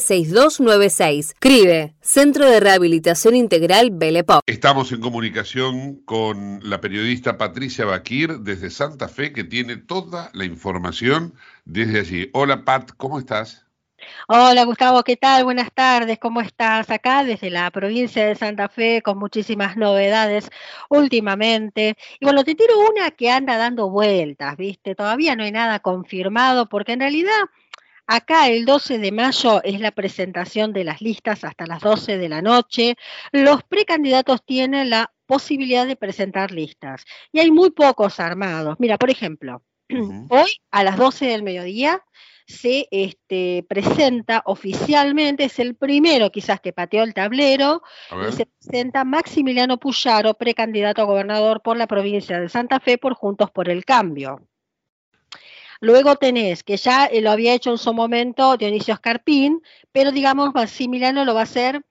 6296. 0.00 1.34
CRIBE, 1.38 1.94
Centro 2.00 2.48
de 2.48 2.60
Rehabilitación 2.60 3.34
Integral 3.34 3.90
Belepop. 3.92 4.40
Estamos 4.46 4.92
en 4.92 5.00
comunicación 5.00 5.96
con 6.04 6.60
la 6.62 6.80
periodista 6.80 7.38
Patricia 7.38 7.84
Baquir 7.84 8.40
desde 8.40 8.70
Santa 8.70 9.08
Fe, 9.08 9.32
que 9.32 9.44
tiene 9.44 9.76
toda 9.76 10.30
la 10.34 10.44
información 10.44 11.34
desde 11.64 12.00
allí. 12.00 12.30
Hola 12.32 12.64
Pat, 12.64 12.92
¿cómo 12.96 13.18
estás? 13.18 13.64
Hola 14.28 14.64
Gustavo, 14.64 15.02
¿qué 15.02 15.16
tal? 15.16 15.44
Buenas 15.44 15.72
tardes, 15.72 16.18
¿cómo 16.18 16.40
estás? 16.40 16.90
Acá 16.90 17.24
desde 17.24 17.50
la 17.50 17.70
provincia 17.70 18.26
de 18.26 18.34
Santa 18.34 18.68
Fe 18.68 19.02
con 19.02 19.18
muchísimas 19.18 19.76
novedades 19.76 20.50
últimamente. 20.88 21.96
Y 22.20 22.24
bueno, 22.24 22.44
te 22.44 22.54
tiro 22.54 22.74
una 22.90 23.10
que 23.10 23.30
anda 23.30 23.56
dando 23.56 23.90
vueltas, 23.90 24.56
¿viste? 24.56 24.94
Todavía 24.94 25.36
no 25.36 25.44
hay 25.44 25.52
nada 25.52 25.80
confirmado 25.80 26.68
porque 26.68 26.92
en 26.92 27.00
realidad 27.00 27.32
Acá 28.06 28.48
el 28.48 28.66
12 28.66 28.98
de 28.98 29.12
mayo 29.12 29.62
es 29.62 29.80
la 29.80 29.90
presentación 29.90 30.72
de 30.72 30.84
las 30.84 31.00
listas 31.00 31.42
hasta 31.44 31.66
las 31.66 31.80
12 31.80 32.18
de 32.18 32.28
la 32.28 32.42
noche. 32.42 32.96
Los 33.32 33.62
precandidatos 33.62 34.44
tienen 34.44 34.90
la 34.90 35.12
posibilidad 35.26 35.86
de 35.86 35.96
presentar 35.96 36.50
listas 36.50 37.04
y 37.32 37.40
hay 37.40 37.50
muy 37.50 37.70
pocos 37.70 38.20
armados. 38.20 38.76
Mira, 38.78 38.98
por 38.98 39.10
ejemplo, 39.10 39.62
hoy 40.28 40.50
a 40.70 40.84
las 40.84 40.96
12 40.98 41.26
del 41.26 41.42
mediodía 41.42 42.02
se 42.46 42.88
este, 42.90 43.64
presenta 43.68 44.42
oficialmente, 44.44 45.44
es 45.44 45.58
el 45.58 45.76
primero 45.76 46.30
quizás 46.30 46.60
que 46.60 46.74
pateó 46.74 47.02
el 47.02 47.14
tablero, 47.14 47.82
y 48.28 48.32
se 48.32 48.46
presenta 48.46 49.04
Maximiliano 49.04 49.78
Puyaro, 49.78 50.34
precandidato 50.34 51.00
a 51.00 51.06
gobernador 51.06 51.62
por 51.62 51.78
la 51.78 51.86
provincia 51.86 52.38
de 52.38 52.50
Santa 52.50 52.80
Fe 52.80 52.98
por 52.98 53.14
Juntos 53.14 53.50
por 53.50 53.70
el 53.70 53.86
Cambio. 53.86 54.46
Luego 55.84 56.16
tenés, 56.16 56.62
que 56.62 56.78
ya 56.78 57.10
lo 57.20 57.30
había 57.30 57.52
hecho 57.52 57.70
en 57.70 57.76
su 57.76 57.92
momento 57.92 58.56
Dionisio 58.56 58.94
Escarpín, 58.94 59.62
pero 59.92 60.12
digamos, 60.12 60.54
Maximiliano 60.54 61.26
lo 61.26 61.34
va 61.34 61.40
a 61.40 61.42
hacer 61.42 61.84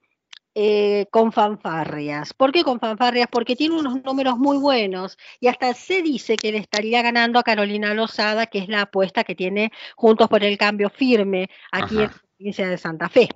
eh, 0.56 1.06
con 1.12 1.30
fanfarrias. 1.30 2.34
¿Por 2.34 2.50
qué 2.50 2.64
con 2.64 2.80
fanfarrias? 2.80 3.28
Porque 3.30 3.54
tiene 3.54 3.76
unos 3.76 4.02
números 4.02 4.36
muy 4.36 4.58
buenos 4.58 5.16
y 5.38 5.46
hasta 5.46 5.72
se 5.74 6.02
dice 6.02 6.34
que 6.34 6.50
le 6.50 6.58
estaría 6.58 7.02
ganando 7.02 7.38
a 7.38 7.44
Carolina 7.44 7.94
Lozada, 7.94 8.46
que 8.46 8.58
es 8.58 8.68
la 8.68 8.80
apuesta 8.80 9.22
que 9.22 9.36
tiene 9.36 9.70
Juntos 9.94 10.26
por 10.26 10.42
el 10.42 10.58
Cambio 10.58 10.90
firme 10.90 11.48
aquí 11.70 11.94
en 11.94 12.02
la 12.02 12.22
provincia 12.36 12.68
de 12.68 12.78
Santa 12.78 13.08
Fe. 13.08 13.28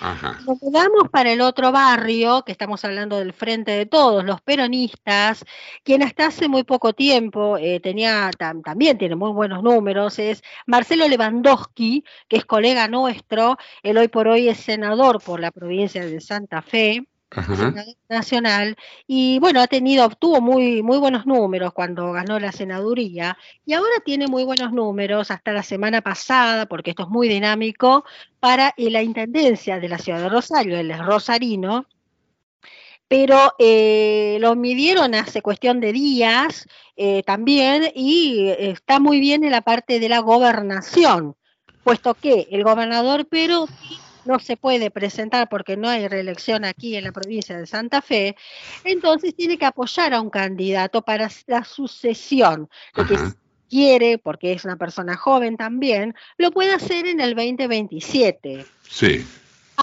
Nos 0.00 0.60
quedamos 0.60 1.08
para 1.10 1.32
el 1.32 1.40
otro 1.40 1.72
barrio, 1.72 2.44
que 2.44 2.52
estamos 2.52 2.84
hablando 2.84 3.18
del 3.18 3.32
Frente 3.32 3.72
de 3.72 3.86
Todos, 3.86 4.24
los 4.24 4.40
peronistas, 4.42 5.44
quien 5.82 6.02
hasta 6.02 6.26
hace 6.26 6.48
muy 6.48 6.62
poco 6.62 6.92
tiempo 6.92 7.56
eh, 7.58 7.80
tenía, 7.80 8.30
también 8.38 8.96
tiene 8.98 9.16
muy 9.16 9.32
buenos 9.32 9.62
números, 9.62 10.18
es 10.18 10.42
Marcelo 10.66 11.08
Lewandowski, 11.08 12.04
que 12.28 12.36
es 12.36 12.44
colega 12.44 12.86
nuestro, 12.86 13.56
él 13.82 13.98
hoy 13.98 14.08
por 14.08 14.28
hoy 14.28 14.48
es 14.48 14.58
senador 14.58 15.20
por 15.22 15.40
la 15.40 15.50
provincia 15.50 16.04
de 16.04 16.20
Santa 16.20 16.62
Fe 16.62 17.07
nacional 18.08 18.76
y 19.06 19.38
bueno, 19.38 19.60
ha 19.60 19.66
tenido, 19.66 20.06
obtuvo 20.06 20.40
muy, 20.40 20.82
muy 20.82 20.98
buenos 20.98 21.26
números 21.26 21.72
cuando 21.72 22.12
ganó 22.12 22.38
la 22.38 22.52
senaduría 22.52 23.36
y 23.66 23.74
ahora 23.74 24.00
tiene 24.04 24.26
muy 24.26 24.44
buenos 24.44 24.72
números 24.72 25.30
hasta 25.30 25.52
la 25.52 25.62
semana 25.62 26.00
pasada, 26.00 26.66
porque 26.66 26.90
esto 26.90 27.02
es 27.02 27.08
muy 27.08 27.28
dinámico, 27.28 28.04
para 28.40 28.72
eh, 28.76 28.90
la 28.90 29.02
intendencia 29.02 29.78
de 29.78 29.88
la 29.88 29.98
ciudad 29.98 30.20
de 30.20 30.28
Rosario, 30.30 30.78
es 30.78 30.98
rosarino, 30.98 31.86
pero 33.08 33.54
eh, 33.58 34.38
lo 34.40 34.54
midieron 34.54 35.14
hace 35.14 35.42
cuestión 35.42 35.80
de 35.80 35.92
días 35.92 36.66
eh, 36.96 37.22
también 37.24 37.90
y 37.94 38.48
está 38.58 39.00
muy 39.00 39.20
bien 39.20 39.44
en 39.44 39.52
la 39.52 39.62
parte 39.62 40.00
de 40.00 40.08
la 40.08 40.20
gobernación, 40.20 41.36
puesto 41.84 42.14
que 42.14 42.48
el 42.50 42.64
gobernador 42.64 43.26
Pero 43.30 43.66
no 44.28 44.38
se 44.38 44.58
puede 44.58 44.90
presentar 44.90 45.48
porque 45.48 45.78
no 45.78 45.88
hay 45.88 46.06
reelección 46.06 46.66
aquí 46.66 46.94
en 46.96 47.04
la 47.04 47.12
provincia 47.12 47.56
de 47.58 47.66
Santa 47.66 48.02
Fe, 48.02 48.36
entonces 48.84 49.34
tiene 49.34 49.56
que 49.56 49.64
apoyar 49.64 50.12
a 50.12 50.20
un 50.20 50.28
candidato 50.28 51.00
para 51.00 51.30
la 51.46 51.64
sucesión. 51.64 52.68
Lo 52.94 53.06
que 53.06 53.16
quiere, 53.70 54.18
porque 54.18 54.52
es 54.52 54.66
una 54.66 54.76
persona 54.76 55.16
joven 55.16 55.56
también, 55.56 56.14
lo 56.36 56.50
puede 56.50 56.74
hacer 56.74 57.06
en 57.06 57.20
el 57.20 57.34
2027. 57.34 58.66
Sí. 58.82 59.26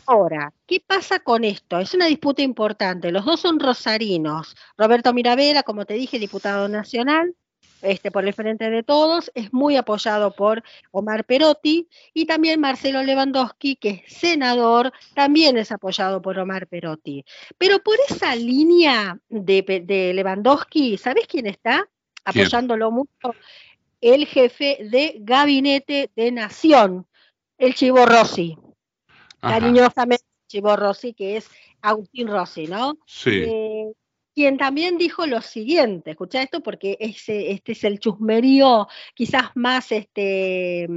Ahora, 0.05 0.53
¿qué 0.67 0.79
pasa 0.85 1.19
con 1.19 1.43
esto? 1.43 1.79
Es 1.79 1.95
una 1.95 2.05
disputa 2.05 2.43
importante. 2.43 3.11
Los 3.11 3.25
dos 3.25 3.39
son 3.39 3.59
rosarinos. 3.59 4.55
Roberto 4.77 5.11
Mirabela, 5.11 5.63
como 5.63 5.85
te 5.85 5.95
dije, 5.95 6.19
diputado 6.19 6.67
nacional, 6.67 7.33
este, 7.81 8.11
por 8.11 8.25
el 8.25 8.33
Frente 8.33 8.69
de 8.69 8.83
Todos, 8.83 9.31
es 9.35 9.53
muy 9.53 9.75
apoyado 9.75 10.31
por 10.35 10.63
Omar 10.91 11.25
Perotti 11.25 11.87
y 12.13 12.25
también 12.25 12.59
Marcelo 12.59 13.03
Lewandowski, 13.03 13.75
que 13.75 14.03
es 14.05 14.13
senador, 14.13 14.91
también 15.13 15.57
es 15.57 15.71
apoyado 15.71 16.21
por 16.21 16.39
Omar 16.39 16.67
Perotti. 16.67 17.23
Pero 17.57 17.79
por 17.79 17.97
esa 18.09 18.35
línea 18.35 19.19
de, 19.29 20.13
Lewandowski, 20.15 20.97
¿sabes 20.97 21.27
quién 21.27 21.47
está 21.47 21.87
apoyándolo 22.23 22.91
mucho? 22.91 23.35
el 24.01 24.27
jefe 24.27 24.77
de 24.81 25.15
gabinete 25.19 26.11
de 26.15 26.31
Nación, 26.31 27.07
el 27.57 27.73
Chivo 27.73 28.05
Rossi. 28.05 28.55
Cariñosamente, 29.39 30.23
Chivo 30.47 30.75
Rossi, 30.75 31.13
que 31.13 31.37
es 31.37 31.49
Agustín 31.81 32.27
Rossi, 32.27 32.67
¿no? 32.67 32.97
Sí. 33.07 33.43
Eh, 33.47 33.74
quien 34.35 34.57
también 34.57 34.97
dijo 34.97 35.25
lo 35.25 35.41
siguiente, 35.41 36.11
escucha 36.11 36.43
esto 36.43 36.61
porque 36.61 36.97
ese, 36.99 37.51
este 37.51 37.71
es 37.71 37.83
el 37.85 37.99
chusmerío 37.99 38.87
quizás 39.15 39.45
más, 39.55 39.91
este, 39.93 40.87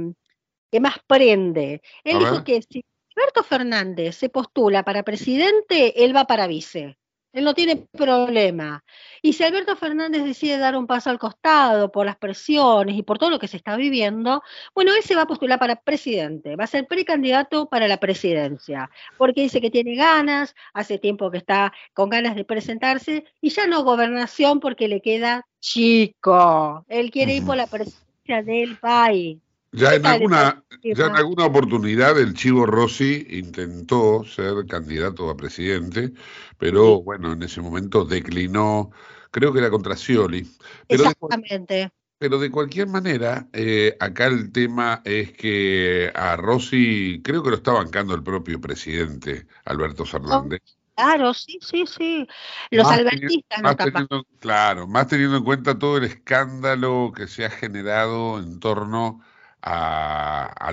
que 0.69 0.79
más 0.81 0.97
prende. 1.07 1.81
Él 2.03 2.19
dijo 2.19 2.43
que 2.43 2.61
si 2.61 2.83
Alberto 3.15 3.43
Fernández 3.43 4.17
se 4.17 4.29
postula 4.29 4.83
para 4.83 5.03
presidente, 5.03 6.03
él 6.03 6.15
va 6.15 6.25
para 6.25 6.47
vice. 6.47 6.98
Él 7.31 7.43
no 7.43 7.53
tiene 7.53 7.87
problema. 7.91 8.83
Y 9.21 9.33
si 9.33 9.43
Alberto 9.43 9.75
Fernández 9.75 10.23
decide 10.23 10.57
dar 10.57 10.75
un 10.75 10.87
paso 10.87 11.09
al 11.09 11.19
costado 11.19 11.91
por 11.91 12.05
las 12.05 12.17
presiones 12.17 12.95
y 12.95 13.03
por 13.03 13.19
todo 13.19 13.29
lo 13.29 13.39
que 13.39 13.47
se 13.47 13.57
está 13.57 13.77
viviendo, 13.77 14.41
bueno, 14.73 14.93
él 14.95 15.03
se 15.03 15.15
va 15.15 15.23
a 15.23 15.27
postular 15.27 15.59
para 15.59 15.75
presidente, 15.75 16.55
va 16.55 16.63
a 16.63 16.67
ser 16.67 16.87
precandidato 16.87 17.69
para 17.69 17.87
la 17.87 17.97
presidencia, 17.97 18.89
porque 19.17 19.41
dice 19.41 19.61
que 19.61 19.69
tiene 19.69 19.95
ganas, 19.95 20.55
hace 20.73 20.97
tiempo 20.97 21.29
que 21.29 21.37
está 21.37 21.71
con 21.93 22.09
ganas 22.09 22.35
de 22.35 22.45
presentarse 22.45 23.25
y 23.41 23.49
ya 23.49 23.67
no 23.67 23.83
gobernación 23.83 24.59
porque 24.59 24.87
le 24.87 25.01
queda 25.01 25.45
chico. 25.59 26.85
Él 26.87 27.11
quiere 27.11 27.35
ir 27.35 27.45
por 27.45 27.57
la 27.57 27.67
presidencia 27.67 28.41
del 28.43 28.77
país. 28.77 29.39
Ya 29.71 29.93
en, 29.93 30.05
alguna, 30.05 30.63
ya 30.83 31.05
en 31.05 31.15
alguna 31.15 31.45
oportunidad 31.45 32.19
el 32.19 32.33
Chivo 32.33 32.65
Rossi 32.65 33.27
intentó 33.29 34.23
ser 34.23 34.65
candidato 34.67 35.29
a 35.29 35.37
presidente, 35.37 36.11
pero 36.57 37.03
bueno, 37.03 37.33
en 37.33 37.43
ese 37.43 37.61
momento 37.61 38.03
declinó, 38.03 38.91
creo 39.29 39.53
que 39.53 39.59
era 39.59 39.69
contra 39.69 39.95
Scioli. 39.95 40.47
Pero 40.87 41.03
Exactamente. 41.03 41.73
De, 41.73 41.91
pero 42.17 42.39
de 42.39 42.49
cualquier 42.49 42.87
manera, 42.87 43.47
eh, 43.53 43.95
acá 43.99 44.25
el 44.25 44.51
tema 44.51 45.01
es 45.05 45.31
que 45.33 46.11
a 46.15 46.35
Rossi 46.35 47.21
creo 47.23 47.43
que 47.43 47.51
lo 47.51 47.55
está 47.55 47.71
bancando 47.71 48.15
el 48.15 48.23
propio 48.23 48.59
presidente, 48.59 49.45
Alberto 49.65 50.03
Fernández. 50.03 50.61
Claro, 50.95 51.33
sí, 51.33 51.59
sí, 51.61 51.85
sí. 51.87 52.27
Los 52.71 52.87
albertistas 52.87 53.61
no 53.61 53.73
teniendo, 53.73 54.25
Claro, 54.39 54.85
más 54.85 55.07
teniendo 55.07 55.37
en 55.37 55.45
cuenta 55.45 55.79
todo 55.79 55.97
el 55.97 56.03
escándalo 56.03 57.13
que 57.15 57.27
se 57.27 57.45
ha 57.45 57.49
generado 57.49 58.37
en 58.39 58.59
torno 58.59 59.21
a, 59.61 60.71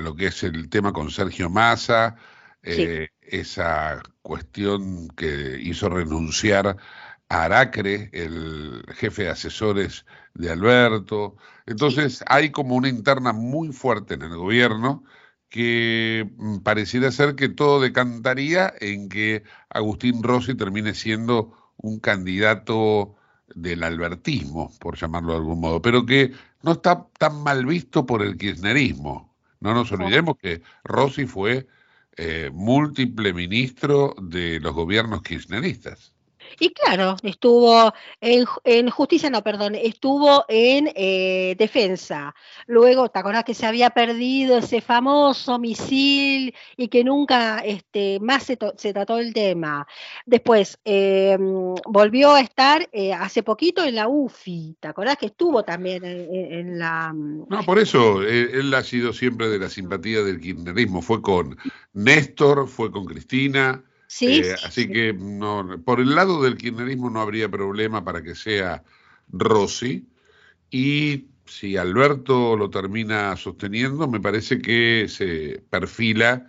lo 0.00 0.14
que 0.16 0.26
es 0.26 0.42
el 0.42 0.68
tema 0.68 0.92
con 0.92 1.10
Sergio 1.10 1.50
Massa, 1.50 2.16
eh, 2.62 3.08
esa 3.20 4.02
cuestión 4.22 5.08
que 5.08 5.58
hizo 5.60 5.88
renunciar 5.88 6.76
a 7.28 7.44
Aracre, 7.44 8.10
el 8.12 8.84
jefe 8.94 9.24
de 9.24 9.30
asesores 9.30 10.06
de 10.34 10.50
Alberto. 10.50 11.36
Entonces 11.66 12.24
hay 12.26 12.50
como 12.50 12.74
una 12.76 12.88
interna 12.88 13.32
muy 13.32 13.72
fuerte 13.72 14.14
en 14.14 14.22
el 14.22 14.36
gobierno 14.36 15.04
que 15.48 16.28
mm, 16.36 16.58
pareciera 16.58 17.10
ser 17.12 17.34
que 17.36 17.48
todo 17.48 17.80
decantaría 17.80 18.72
en 18.80 19.08
que 19.08 19.44
Agustín 19.70 20.22
Rossi 20.22 20.54
termine 20.54 20.94
siendo 20.94 21.52
un 21.76 22.00
candidato 22.00 23.16
del 23.54 23.84
albertismo, 23.84 24.72
por 24.80 24.96
llamarlo 24.96 25.32
de 25.32 25.38
algún 25.38 25.60
modo, 25.60 25.80
pero 25.80 26.04
que 26.04 26.32
no 26.66 26.72
está 26.72 27.06
tan 27.18 27.44
mal 27.44 27.64
visto 27.64 28.04
por 28.04 28.22
el 28.22 28.36
kirchnerismo. 28.36 29.36
No 29.60 29.72
nos 29.72 29.92
olvidemos 29.92 30.36
que 30.36 30.62
Rossi 30.82 31.24
fue 31.24 31.68
eh, 32.16 32.50
múltiple 32.52 33.32
ministro 33.32 34.16
de 34.20 34.58
los 34.58 34.74
gobiernos 34.74 35.22
kirchneristas. 35.22 36.15
Y 36.58 36.70
claro, 36.70 37.16
estuvo 37.22 37.92
en, 38.20 38.90
justicia, 38.90 39.30
no, 39.30 39.42
perdón, 39.42 39.74
estuvo 39.74 40.44
en 40.48 40.90
eh, 40.94 41.54
defensa. 41.58 42.34
Luego, 42.66 43.08
¿te 43.10 43.18
acordás 43.18 43.44
que 43.44 43.54
se 43.54 43.66
había 43.66 43.90
perdido 43.90 44.58
ese 44.58 44.80
famoso 44.80 45.58
misil 45.58 46.54
y 46.76 46.88
que 46.88 47.04
nunca 47.04 47.58
este, 47.58 48.18
más 48.20 48.44
se, 48.44 48.56
trató 48.56 49.18
el 49.18 49.34
tema? 49.34 49.86
Después, 50.24 50.78
em, 50.84 51.74
volvió 51.86 52.32
a 52.32 52.40
estar 52.40 52.88
eh, 52.92 53.12
hace 53.12 53.42
poquito 53.42 53.84
en 53.84 53.94
la 53.96 54.08
UFI, 54.08 54.76
¿te 54.80 54.88
acordás 54.88 55.16
que 55.16 55.26
estuvo 55.26 55.62
también 55.62 56.04
en, 56.04 56.78
la... 56.78 57.12
Mm, 57.12 57.46
no, 57.48 57.62
por 57.64 57.78
eso, 57.78 58.22
eh, 58.22 58.50
él 58.54 58.72
ha 58.74 58.82
sido 58.82 59.12
siempre 59.12 59.48
de 59.48 59.58
la 59.58 59.68
simpatía 59.68 60.22
del 60.22 60.40
kirchnerismo. 60.40 61.02
Fue 61.02 61.20
con 61.20 61.56
Néstor, 61.92 62.68
fue 62.68 62.90
con 62.90 63.04
Cristina. 63.04 63.84
Sí, 64.06 64.40
eh, 64.44 64.54
así 64.64 64.88
que 64.88 65.12
no, 65.12 65.80
por 65.84 66.00
el 66.00 66.14
lado 66.14 66.42
del 66.42 66.56
kirchnerismo 66.56 67.10
no 67.10 67.20
habría 67.20 67.48
problema 67.48 68.04
para 68.04 68.22
que 68.22 68.34
sea 68.34 68.84
Rossi. 69.28 70.06
Y 70.70 71.26
si 71.46 71.76
Alberto 71.76 72.56
lo 72.56 72.70
termina 72.70 73.36
sosteniendo, 73.36 74.08
me 74.08 74.20
parece 74.20 74.60
que 74.60 75.06
se 75.08 75.62
perfila 75.70 76.46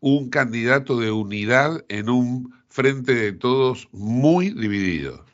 un 0.00 0.30
candidato 0.30 0.98
de 0.98 1.10
unidad 1.10 1.84
en 1.88 2.08
un 2.08 2.54
frente 2.68 3.14
de 3.14 3.32
todos 3.32 3.88
muy 3.92 4.50
dividido. 4.50 5.24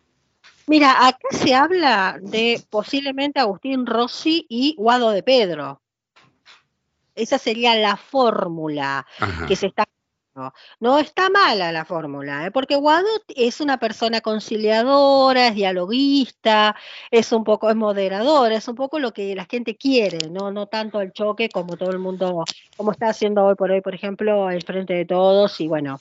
Mira, 0.66 1.07
acá 1.07 1.29
se 1.31 1.55
habla 1.55 2.18
de 2.22 2.62
posiblemente 2.70 3.39
Agustín 3.39 3.85
Rossi 3.85 4.47
y 4.49 4.75
Guado 4.79 5.11
de 5.11 5.22
Pedro. 5.22 5.83
Esa 7.14 7.39
sería 7.39 7.77
la 7.77 7.97
fórmula 7.97 9.07
que 9.47 9.55
se 9.57 9.66
está 9.66 9.87
no 10.80 10.99
está 10.99 11.30
mala 11.30 11.72
la 11.72 11.85
fórmula, 11.85 12.47
¿eh? 12.47 12.51
porque 12.51 12.76
Guado 12.76 13.09
es 13.28 13.61
una 13.61 13.78
persona 13.78 14.20
conciliadora, 14.20 15.49
es 15.49 15.55
dialoguista, 15.55 16.74
es 17.11 17.32
un 17.32 17.45
poco, 17.45 17.70
es 17.70 17.76
moderadora, 17.76 18.57
es 18.57 18.66
un 18.68 18.74
poco 18.74 18.99
lo 18.99 19.12
que 19.12 19.35
la 19.35 19.47
gente 19.47 19.76
quiere, 19.76 20.30
no, 20.30 20.51
no 20.51 20.66
tanto 20.66 21.01
el 21.01 21.12
choque 21.12 21.49
como 21.49 21.76
todo 21.76 21.91
el 21.91 21.99
mundo, 21.99 22.45
como 22.76 22.93
está 22.93 23.09
haciendo 23.09 23.45
hoy 23.45 23.55
por 23.55 23.70
hoy, 23.70 23.80
por 23.80 23.95
ejemplo, 23.95 24.51
el 24.51 24.62
frente 24.62 24.95
de 24.95 25.05
todos, 25.05 25.61
y 25.61 25.68
bueno. 25.68 26.01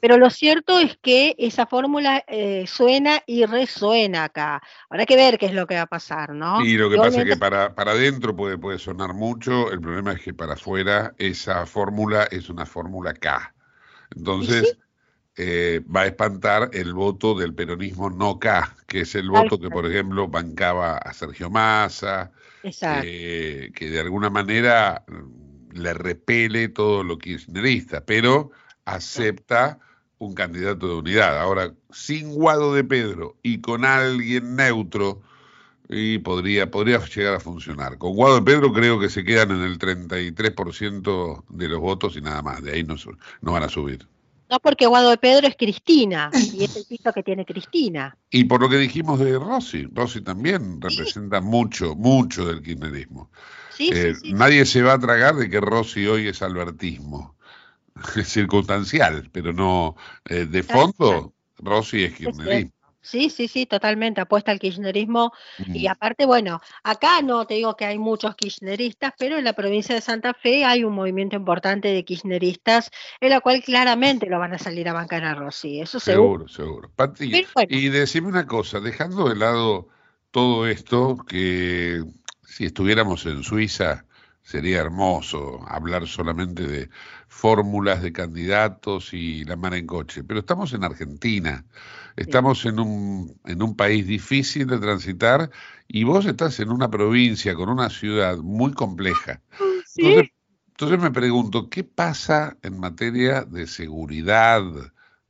Pero 0.00 0.16
lo 0.16 0.30
cierto 0.30 0.78
es 0.78 0.96
que 0.96 1.34
esa 1.38 1.66
fórmula 1.66 2.24
eh, 2.28 2.66
suena 2.68 3.20
y 3.26 3.44
resuena 3.46 4.24
acá. 4.24 4.62
Habrá 4.88 5.06
que 5.06 5.16
ver 5.16 5.38
qué 5.38 5.46
es 5.46 5.54
lo 5.54 5.66
que 5.66 5.74
va 5.74 5.82
a 5.82 5.86
pasar, 5.86 6.34
¿no? 6.34 6.64
Y 6.64 6.76
lo 6.76 6.88
que 6.88 6.96
pasa 6.96 7.22
es 7.22 7.24
que 7.24 7.36
para, 7.36 7.74
para 7.74 7.92
adentro 7.92 8.36
puede, 8.36 8.58
puede 8.58 8.78
sonar 8.78 9.12
mucho, 9.12 9.72
el 9.72 9.80
problema 9.80 10.12
es 10.12 10.20
que 10.20 10.34
para 10.34 10.52
afuera 10.52 11.14
esa 11.18 11.66
fórmula 11.66 12.28
es 12.30 12.48
una 12.48 12.64
fórmula 12.64 13.12
K. 13.12 13.52
Entonces, 14.16 14.78
eh, 15.36 15.80
va 15.94 16.02
a 16.02 16.06
espantar 16.06 16.70
el 16.72 16.92
voto 16.94 17.38
del 17.38 17.54
peronismo 17.54 18.10
no 18.10 18.38
K, 18.40 18.76
que 18.86 19.02
es 19.02 19.14
el 19.14 19.30
voto 19.30 19.58
que, 19.60 19.70
por 19.70 19.86
ejemplo, 19.86 20.26
bancaba 20.26 20.98
a 20.98 21.12
Sergio 21.12 21.48
Massa, 21.48 22.32
eh, 22.64 23.70
que 23.74 23.88
de 23.88 24.00
alguna 24.00 24.30
manera 24.30 25.04
mm, 25.06 25.78
le 25.78 25.94
repele 25.94 26.68
todo 26.68 27.04
lo 27.04 27.18
kirchnerista, 27.18 28.04
pero 28.04 28.50
acepta 28.84 29.78
un 30.18 30.34
candidato 30.34 30.88
de 30.88 30.94
unidad. 30.94 31.38
Ahora, 31.38 31.72
sin 31.92 32.34
Guado 32.34 32.74
de 32.74 32.82
Pedro 32.82 33.36
y 33.42 33.60
con 33.60 33.84
alguien 33.84 34.56
neutro, 34.56 35.22
y 35.88 36.18
podría, 36.18 36.70
podría 36.70 37.04
llegar 37.04 37.34
a 37.34 37.40
funcionar. 37.40 37.98
Con 37.98 38.14
Guado 38.14 38.36
de 38.36 38.42
Pedro 38.42 38.72
creo 38.72 39.00
que 39.00 39.08
se 39.08 39.24
quedan 39.24 39.50
en 39.52 39.62
el 39.62 39.78
33% 39.78 41.44
de 41.48 41.68
los 41.68 41.80
votos 41.80 42.16
y 42.16 42.20
nada 42.20 42.42
más, 42.42 42.62
de 42.62 42.72
ahí 42.72 42.84
no, 42.84 42.96
no 43.40 43.52
van 43.52 43.62
a 43.62 43.68
subir. 43.68 44.06
No, 44.50 44.58
porque 44.60 44.86
Guado 44.86 45.10
de 45.10 45.18
Pedro 45.18 45.46
es 45.46 45.56
Cristina 45.56 46.30
y 46.34 46.64
es 46.64 46.76
el 46.76 46.84
piso 46.84 47.12
que 47.12 47.22
tiene 47.22 47.44
Cristina. 47.44 48.16
Y 48.30 48.44
por 48.44 48.60
lo 48.60 48.68
que 48.68 48.78
dijimos 48.78 49.18
de 49.18 49.38
Rossi, 49.38 49.86
Rossi 49.92 50.22
también 50.22 50.80
representa 50.80 51.40
mucho, 51.40 51.94
mucho 51.94 52.46
del 52.46 52.62
kirchnerismo. 52.62 53.30
Eh, 53.78 54.14
nadie 54.24 54.66
se 54.66 54.82
va 54.82 54.94
a 54.94 54.98
tragar 54.98 55.36
de 55.36 55.48
que 55.48 55.60
Rossi 55.60 56.06
hoy 56.06 56.28
es 56.28 56.42
albertismo. 56.42 57.36
Es 58.14 58.28
circunstancial, 58.28 59.28
pero 59.32 59.52
no 59.52 59.96
eh, 60.24 60.46
de 60.46 60.62
fondo. 60.62 61.34
Rossi 61.56 62.04
es 62.04 62.14
kirchnerismo. 62.14 62.77
Sí, 63.00 63.30
sí, 63.30 63.48
sí, 63.48 63.64
totalmente, 63.64 64.20
apuesta 64.20 64.50
al 64.50 64.58
kirchnerismo. 64.58 65.32
Y 65.72 65.86
aparte, 65.86 66.26
bueno, 66.26 66.60
acá 66.82 67.22
no 67.22 67.46
te 67.46 67.54
digo 67.54 67.76
que 67.76 67.84
hay 67.84 67.98
muchos 67.98 68.34
kirchneristas, 68.34 69.12
pero 69.18 69.38
en 69.38 69.44
la 69.44 69.52
provincia 69.52 69.94
de 69.94 70.00
Santa 70.00 70.34
Fe 70.34 70.64
hay 70.64 70.84
un 70.84 70.94
movimiento 70.94 71.36
importante 71.36 71.88
de 71.88 72.04
kirchneristas, 72.04 72.90
en 73.20 73.30
la 73.30 73.40
cual 73.40 73.62
claramente 73.62 74.26
lo 74.26 74.38
van 74.38 74.54
a 74.54 74.58
salir 74.58 74.88
a 74.88 74.92
bancar 74.92 75.24
a 75.24 75.34
Rossi, 75.34 75.80
eso 75.80 76.00
seguro. 76.00 76.48
Seguro, 76.48 76.90
seguro. 76.90 77.66
Y 77.68 77.88
decime 77.88 78.28
una 78.28 78.46
cosa, 78.46 78.80
dejando 78.80 79.28
de 79.28 79.36
lado 79.36 79.88
todo 80.30 80.66
esto, 80.66 81.16
que 81.26 82.02
si 82.42 82.66
estuviéramos 82.66 83.24
en 83.26 83.42
Suiza 83.42 84.04
sería 84.48 84.80
hermoso 84.80 85.60
hablar 85.68 86.06
solamente 86.06 86.66
de 86.66 86.88
fórmulas 87.28 88.00
de 88.00 88.12
candidatos 88.14 89.12
y 89.12 89.44
la 89.44 89.56
mar 89.56 89.74
en 89.74 89.86
coche, 89.86 90.24
pero 90.24 90.40
estamos 90.40 90.72
en 90.72 90.84
Argentina. 90.84 91.66
Estamos 92.16 92.64
en 92.64 92.80
un, 92.80 93.38
en 93.44 93.62
un 93.62 93.76
país 93.76 94.06
difícil 94.06 94.66
de 94.66 94.78
transitar 94.78 95.50
y 95.86 96.04
vos 96.04 96.24
estás 96.24 96.60
en 96.60 96.70
una 96.70 96.90
provincia 96.90 97.54
con 97.54 97.68
una 97.68 97.90
ciudad 97.90 98.38
muy 98.38 98.72
compleja. 98.72 99.42
Entonces, 99.98 100.98
me 100.98 101.10
pregunto, 101.10 101.68
¿qué 101.68 101.84
pasa 101.84 102.56
en 102.62 102.80
materia 102.80 103.42
de 103.42 103.66
seguridad? 103.66 104.62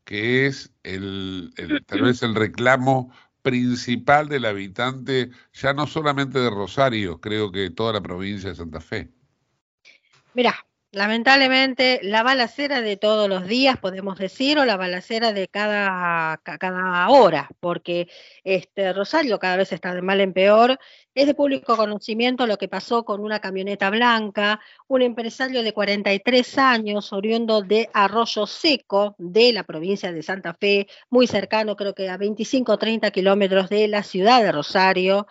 ¿Qué 0.05 0.47
es 0.47 0.73
el, 0.85 1.53
tal 1.87 2.03
vez 2.03 2.23
el 2.23 2.37
reclamo 2.37 3.12
principal 3.43 4.28
del 4.28 4.45
habitante, 4.45 5.30
ya 5.53 5.72
no 5.72 5.86
solamente 5.86 6.39
de 6.39 6.51
Rosario, 6.51 7.20
creo 7.20 7.51
que 7.53 7.70
toda 7.70 7.95
la 7.95 8.01
provincia 8.01 8.51
de 8.51 8.57
Santa 8.57 8.80
Fe. 8.80 9.11
Mirá, 10.34 10.55
Lamentablemente, 10.91 12.01
la 12.03 12.22
balacera 12.22 12.80
de 12.80 12.97
todos 12.97 13.28
los 13.28 13.47
días, 13.47 13.76
podemos 13.76 14.18
decir, 14.18 14.59
o 14.59 14.64
la 14.64 14.78
balacera 14.78 15.34
de 15.34 15.47
cada, 15.47 16.39
cada 16.39 17.11
hora, 17.11 17.51
porque 17.61 18.09
este, 18.43 18.95
Rosario 18.95 19.39
cada 19.39 19.59
vez 19.59 19.70
está 19.70 19.95
de 19.95 20.01
mal 20.01 20.18
en 20.22 20.32
peor. 20.32 20.78
Es 21.14 21.26
de 21.26 21.34
público 21.34 21.76
conocimiento 21.76 22.47
lo 22.47 22.57
que 22.57 22.68
pasó 22.68 23.05
con 23.05 23.20
una 23.20 23.39
camioneta 23.39 23.91
blanca, 23.91 24.61
un 24.86 25.03
empresario 25.03 25.62
de 25.62 25.74
43 25.74 26.57
años, 26.57 27.12
oriundo 27.12 27.61
de 27.61 27.91
Arroyo 27.93 28.47
Seco, 28.47 29.14
de 29.18 29.53
la 29.53 29.64
provincia 29.64 30.11
de 30.11 30.22
Santa 30.22 30.55
Fe, 30.55 30.86
muy 31.11 31.26
cercano, 31.26 31.76
creo 31.76 31.95
que 31.95 32.09
a 32.09 32.16
25 32.16 32.72
o 32.72 32.78
30 32.78 33.11
kilómetros 33.11 33.68
de 33.68 33.89
la 33.89 34.03
ciudad 34.03 34.43
de 34.43 34.53
Rosario. 34.53 35.26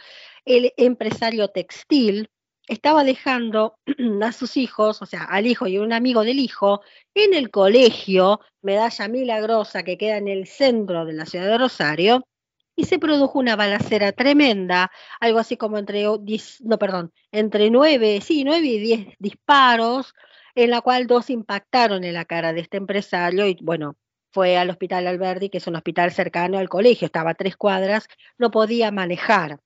El 0.46 0.72
empresario 0.78 1.50
textil, 1.50 2.30
estaba 2.68 3.04
dejando 3.04 3.78
a 4.22 4.32
sus 4.32 4.58
hijos, 4.58 5.02
o 5.02 5.06
sea, 5.06 5.24
al 5.24 5.48
hijo 5.48 5.68
y 5.68 5.78
un 5.78 5.94
amigo 5.94 6.24
del 6.24 6.40
hijo, 6.40 6.82
en 7.14 7.34
el 7.34 7.50
colegio 7.50 8.40
Medalla 8.62 9.08
Milagrosa 9.08 9.84
que 9.84 9.98
queda 9.98 10.18
en 10.18 10.28
el 10.28 10.48
centro 10.48 11.06
de 11.06 11.14
la 11.14 11.26
ciudad 11.26 11.48
de 11.48 11.58
Rosario, 11.58 12.28
y 12.78 12.86
se 12.86 13.00
produjo 13.00 13.40
una 13.40 13.56
balacera 13.56 14.12
tremenda, 14.12 14.92
algo 15.20 15.40
así 15.40 15.58
como 15.58 15.80
entre, 15.80 16.04
no, 16.04 16.78
perdón, 16.78 17.12
entre 17.32 17.72
nueve, 17.72 18.22
sí, 18.22 18.44
nueve 18.44 18.68
y 18.68 18.80
diez 18.80 19.08
disparos, 19.18 20.14
en 20.54 20.70
la 20.70 20.82
cual 20.82 21.08
dos 21.08 21.32
impactaron 21.32 22.04
en 22.04 22.14
la 22.14 22.26
cara 22.26 22.54
de 22.54 22.62
este 22.62 22.78
empresario 22.78 23.48
y 23.48 23.58
bueno, 23.62 23.96
fue 24.32 24.58
al 24.58 24.70
hospital 24.70 25.08
Alberdi, 25.08 25.50
que 25.50 25.58
es 25.58 25.66
un 25.66 25.76
hospital 25.76 26.12
cercano 26.12 26.60
al 26.60 26.70
colegio, 26.70 27.08
estaba 27.08 27.32
a 27.32 27.36
tres 27.36 27.58
cuadras, 27.58 28.08
no 28.38 28.52
podía 28.52 28.92
manejar. 28.92 29.60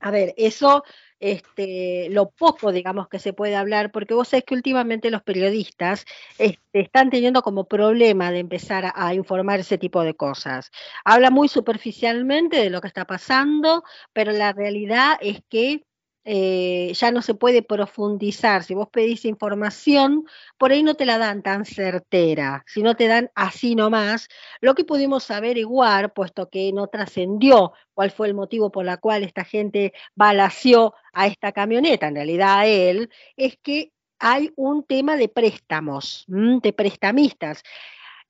A 0.00 0.10
ver, 0.10 0.34
eso 0.36 0.84
este, 1.20 2.08
lo 2.10 2.30
poco, 2.30 2.72
digamos, 2.72 3.08
que 3.08 3.18
se 3.18 3.32
puede 3.32 3.56
hablar, 3.56 3.92
porque 3.92 4.14
vos 4.14 4.28
sabés 4.28 4.44
que 4.44 4.54
últimamente 4.54 5.10
los 5.10 5.22
periodistas 5.22 6.04
este, 6.38 6.80
están 6.80 7.10
teniendo 7.10 7.42
como 7.42 7.64
problema 7.64 8.30
de 8.32 8.40
empezar 8.40 8.86
a, 8.86 8.92
a, 8.94 9.14
informar 9.14 9.60
ese 9.60 9.78
tipo 9.78 10.02
de 10.02 10.14
cosas. 10.14 10.70
Habla 11.04 11.30
muy 11.30 11.48
superficialmente 11.48 12.56
de 12.56 12.70
lo 12.70 12.80
que 12.80 12.88
está 12.88 13.06
pasando, 13.06 13.84
pero 14.12 14.32
la 14.32 14.52
realidad 14.52 15.18
es 15.20 15.42
que 15.48 15.84
eh, 16.24 16.92
ya 16.94 17.10
no 17.10 17.22
se 17.22 17.34
puede 17.34 17.62
profundizar. 17.62 18.62
Si 18.62 18.74
vos 18.74 18.88
pedís 18.88 19.24
información, 19.24 20.26
por 20.58 20.70
ahí 20.72 20.82
no 20.82 20.94
te 20.94 21.06
la 21.06 21.18
dan 21.18 21.42
tan 21.42 21.64
certera, 21.64 22.64
si 22.66 22.82
no 22.82 22.94
te 22.94 23.08
dan 23.08 23.30
así 23.34 23.74
nomás. 23.74 24.28
Lo 24.60 24.74
que 24.74 24.84
pudimos 24.84 25.30
averiguar, 25.30 26.12
puesto 26.12 26.50
que 26.50 26.72
no 26.72 26.88
trascendió 26.88 27.72
cuál 27.94 28.10
fue 28.10 28.28
el 28.28 28.34
motivo 28.34 28.70
por 28.70 28.84
la 28.84 28.98
cual 28.98 29.24
esta 29.24 29.44
gente 29.44 29.92
balació 30.14 30.94
a 31.12 31.26
esta 31.26 31.52
camioneta, 31.52 32.08
en 32.08 32.16
realidad 32.16 32.60
a 32.60 32.66
él, 32.66 33.10
es 33.36 33.56
que 33.62 33.92
hay 34.18 34.52
un 34.56 34.84
tema 34.84 35.16
de 35.16 35.28
préstamos, 35.28 36.24
de 36.28 36.72
prestamistas. 36.74 37.62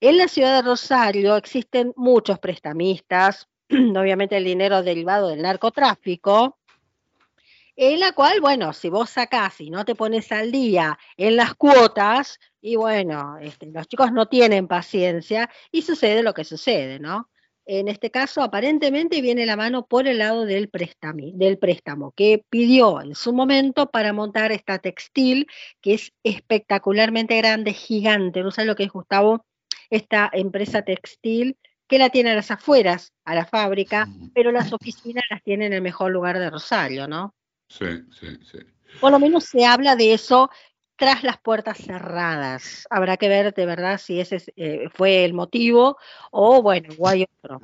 En 0.01 0.17
la 0.17 0.29
ciudad 0.29 0.57
de 0.57 0.69
Rosario 0.69 1.37
existen 1.37 1.93
muchos 1.97 2.39
prestamistas, 2.39 3.49
obviamente 3.71 4.37
el 4.37 4.45
dinero 4.45 4.83
derivado 4.83 5.29
del 5.29 5.43
narcotráfico, 5.43 6.60
en 7.83 7.99
la 7.99 8.13
cual, 8.13 8.43
bueno, 8.43 8.75
si 8.75 8.91
vos 8.91 9.09
sacás 9.09 9.59
y 9.59 9.71
no 9.71 9.87
te 9.87 9.95
pones 9.95 10.31
al 10.33 10.53
día 10.53 10.99
en 11.17 11.37
las 11.37 11.55
cuotas, 11.55 12.39
y 12.61 12.77
bueno, 12.77 13.39
este, 13.41 13.71
los 13.73 13.89
chicos 13.89 14.13
no 14.13 14.29
tienen 14.29 14.69
paciencia 14.69 15.49
y 15.73 15.81
sucede 15.81 16.23
lo 16.23 16.35
que 16.35 16.45
sucede, 16.45 16.99
¿no? 16.99 17.31
En 17.65 17.89
este 17.89 18.11
caso, 18.11 18.43
aparentemente 18.43 19.23
viene 19.23 19.47
la 19.47 19.57
mano 19.57 19.87
por 19.87 20.07
el 20.07 20.19
lado 20.19 20.45
del, 20.45 20.69
préstamo, 20.69 21.31
del 21.33 21.57
préstamo 21.57 22.13
que 22.13 22.45
pidió 22.51 23.01
en 23.01 23.15
su 23.15 23.33
momento 23.33 23.91
para 23.91 24.13
montar 24.13 24.53
esta 24.53 24.79
textil, 24.79 25.47
que 25.81 25.95
es 25.95 26.13
espectacularmente 26.23 27.35
grande, 27.39 27.73
gigante. 27.73 28.43
No 28.43 28.51
sé 28.51 28.67
lo 28.67 28.77
que 28.77 28.85
es, 28.85 28.91
Gustavo, 28.91 29.47
esta 29.89 30.29
empresa 30.35 30.83
textil 30.83 31.57
que 31.89 31.99
la 31.99 32.11
tiene 32.11 32.33
a 32.33 32.35
las 32.35 32.51
afueras, 32.51 33.15
a 33.25 33.35
la 33.35 33.47
fábrica, 33.47 34.07
pero 34.35 34.53
las 34.53 34.71
oficinas 34.71 35.25
las 35.31 35.43
tiene 35.43 35.65
en 35.65 35.73
el 35.73 35.81
mejor 35.81 36.11
lugar 36.11 36.39
de 36.39 36.51
Rosario, 36.51 37.09
¿no? 37.09 37.35
Sí, 37.71 37.87
sí, 38.19 38.27
sí. 38.51 38.59
Por 39.01 39.13
lo 39.13 39.19
menos 39.21 39.45
se 39.45 39.65
habla 39.65 39.97
de 39.97 40.13
eso 40.13 40.51
tras 40.97 41.23
las 41.23 41.39
puertas 41.39 41.79
cerradas. 41.79 42.87
Habrá 42.91 43.17
que 43.17 43.29
ver 43.29 43.55
de 43.55 43.65
verdad 43.65 43.99
si 43.99 44.21
ese 44.21 44.43
eh, 44.57 44.89
fue 44.93 45.25
el 45.25 45.33
motivo 45.33 45.97
o 46.31 46.61
bueno, 46.61 46.93
o 46.99 47.09
hay 47.09 47.27
otro. 47.43 47.63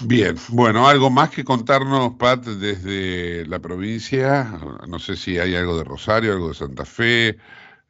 Bien, 0.00 0.36
bueno, 0.48 0.88
algo 0.88 1.10
más 1.10 1.30
que 1.30 1.44
contarnos, 1.44 2.14
Pat, 2.14 2.44
desde 2.44 3.46
la 3.46 3.60
provincia. 3.60 4.58
No 4.88 4.98
sé 4.98 5.16
si 5.16 5.38
hay 5.38 5.54
algo 5.54 5.78
de 5.78 5.84
Rosario, 5.84 6.32
algo 6.32 6.48
de 6.48 6.54
Santa 6.54 6.84
Fe. 6.84 7.36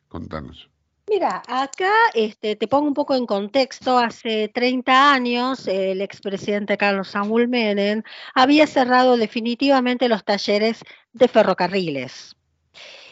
Contanos. 0.09 0.69
Mira, 1.09 1.43
acá 1.49 1.93
este, 2.15 2.57
te 2.57 2.69
pongo 2.69 2.89
un 2.89 2.95
poco 2.95 3.15
en 3.15 3.27
contexto. 3.27 3.99
Hace 3.99 4.49
30 4.49 5.13
años, 5.13 5.67
el 5.69 6.01
expresidente 6.03 6.77
Carlos 6.77 7.09
Saúl 7.11 7.49
Menem 7.49 8.03
había 8.35 8.67
cerrado 8.67 9.17
definitivamente 9.17 10.09
los 10.09 10.25
talleres 10.25 10.83
de 11.13 11.29
ferrocarriles. 11.29 12.36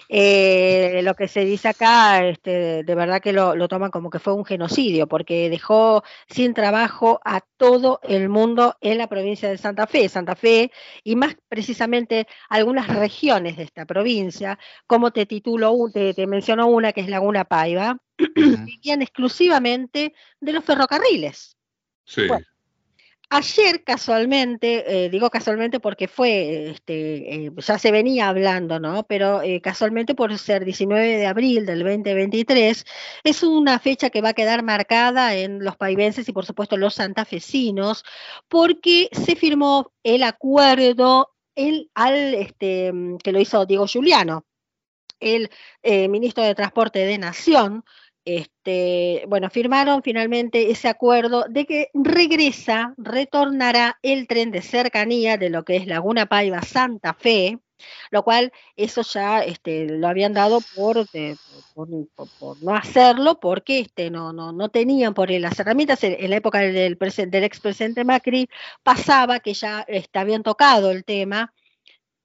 Eh, 0.08 1.00
lo 1.02 1.14
que 1.14 1.28
se 1.28 1.44
dice 1.44 1.68
acá, 1.68 2.26
este, 2.26 2.82
de 2.84 2.94
verdad 2.94 3.20
que 3.20 3.32
lo, 3.32 3.54
lo, 3.54 3.68
toman 3.68 3.90
como 3.90 4.10
que 4.10 4.18
fue 4.18 4.34
un 4.34 4.44
genocidio, 4.44 5.06
porque 5.06 5.50
dejó 5.50 6.02
sin 6.28 6.54
trabajo 6.54 7.20
a 7.24 7.40
todo 7.56 8.00
el 8.02 8.28
mundo 8.28 8.76
en 8.80 8.98
la 8.98 9.08
provincia 9.08 9.48
de 9.48 9.58
Santa 9.58 9.86
Fe. 9.86 10.08
Santa 10.08 10.36
Fe, 10.36 10.70
y 11.02 11.16
más 11.16 11.36
precisamente 11.48 12.26
algunas 12.48 12.88
regiones 12.88 13.56
de 13.56 13.64
esta 13.64 13.86
provincia, 13.86 14.58
como 14.86 15.10
te 15.10 15.26
titulo, 15.26 15.74
te, 15.92 16.14
te 16.14 16.26
menciono 16.26 16.66
una 16.66 16.92
que 16.92 17.00
es 17.00 17.08
Laguna 17.08 17.44
Paiva, 17.44 17.98
vivían 18.36 19.02
exclusivamente 19.02 20.14
de 20.40 20.52
los 20.52 20.64
ferrocarriles. 20.64 21.56
Sí. 22.04 22.26
Bueno, 22.28 22.44
Ayer 23.36 23.82
casualmente, 23.82 25.06
eh, 25.06 25.10
digo 25.10 25.28
casualmente 25.28 25.80
porque 25.80 26.06
fue, 26.06 26.70
este, 26.70 27.46
eh, 27.46 27.50
ya 27.56 27.80
se 27.80 27.90
venía 27.90 28.28
hablando, 28.28 28.78
¿no? 28.78 29.02
Pero 29.08 29.42
eh, 29.42 29.60
casualmente 29.60 30.14
por 30.14 30.38
ser 30.38 30.64
19 30.64 31.16
de 31.16 31.26
abril 31.26 31.66
del 31.66 31.80
2023, 31.82 32.86
es 33.24 33.42
una 33.42 33.80
fecha 33.80 34.10
que 34.10 34.20
va 34.20 34.28
a 34.28 34.34
quedar 34.34 34.62
marcada 34.62 35.34
en 35.34 35.64
los 35.64 35.76
paivenses 35.76 36.28
y 36.28 36.32
por 36.32 36.46
supuesto 36.46 36.76
los 36.76 36.94
santafesinos, 36.94 38.04
porque 38.46 39.08
se 39.10 39.34
firmó 39.34 39.90
el 40.04 40.22
acuerdo 40.22 41.34
al, 41.94 42.34
este, 42.34 42.92
que 43.20 43.32
lo 43.32 43.40
hizo 43.40 43.66
Diego 43.66 43.88
Giuliano, 43.88 44.46
el 45.18 45.50
ministro 46.08 46.44
de 46.44 46.54
Transporte 46.54 47.00
de 47.00 47.18
Nación, 47.18 47.84
este, 48.24 49.24
bueno, 49.28 49.50
firmaron 49.50 50.02
finalmente 50.02 50.70
ese 50.70 50.88
acuerdo 50.88 51.44
de 51.48 51.66
que 51.66 51.90
regresa, 51.94 52.94
retornará 52.96 53.98
el 54.02 54.26
tren 54.26 54.50
de 54.50 54.62
cercanía 54.62 55.36
de 55.36 55.50
lo 55.50 55.64
que 55.64 55.76
es 55.76 55.86
Laguna 55.86 56.26
Paiva 56.26 56.62
Santa 56.62 57.14
Fe, 57.14 57.58
lo 58.10 58.22
cual 58.22 58.52
eso 58.76 59.02
ya 59.02 59.40
este, 59.42 59.86
lo 59.86 60.08
habían 60.08 60.32
dado 60.32 60.60
por, 60.74 61.06
eh, 61.12 61.36
por, 61.74 61.88
no 62.62 62.74
hacerlo 62.74 63.40
porque 63.40 63.80
este, 63.80 64.10
no, 64.10 64.32
no, 64.32 64.52
no 64.52 64.68
tenían 64.70 65.12
por 65.14 65.30
las 65.30 65.58
herramientas. 65.58 66.02
En, 66.04 66.30
la 66.30 66.36
época 66.36 66.60
del, 66.60 66.96
del 66.98 67.44
expresidente 67.44 68.04
Macri 68.04 68.48
pasaba 68.82 69.40
que 69.40 69.54
ya 69.54 69.84
este, 69.88 70.18
habían 70.18 70.42
tocado 70.42 70.90
el 70.90 71.04
tema, 71.04 71.52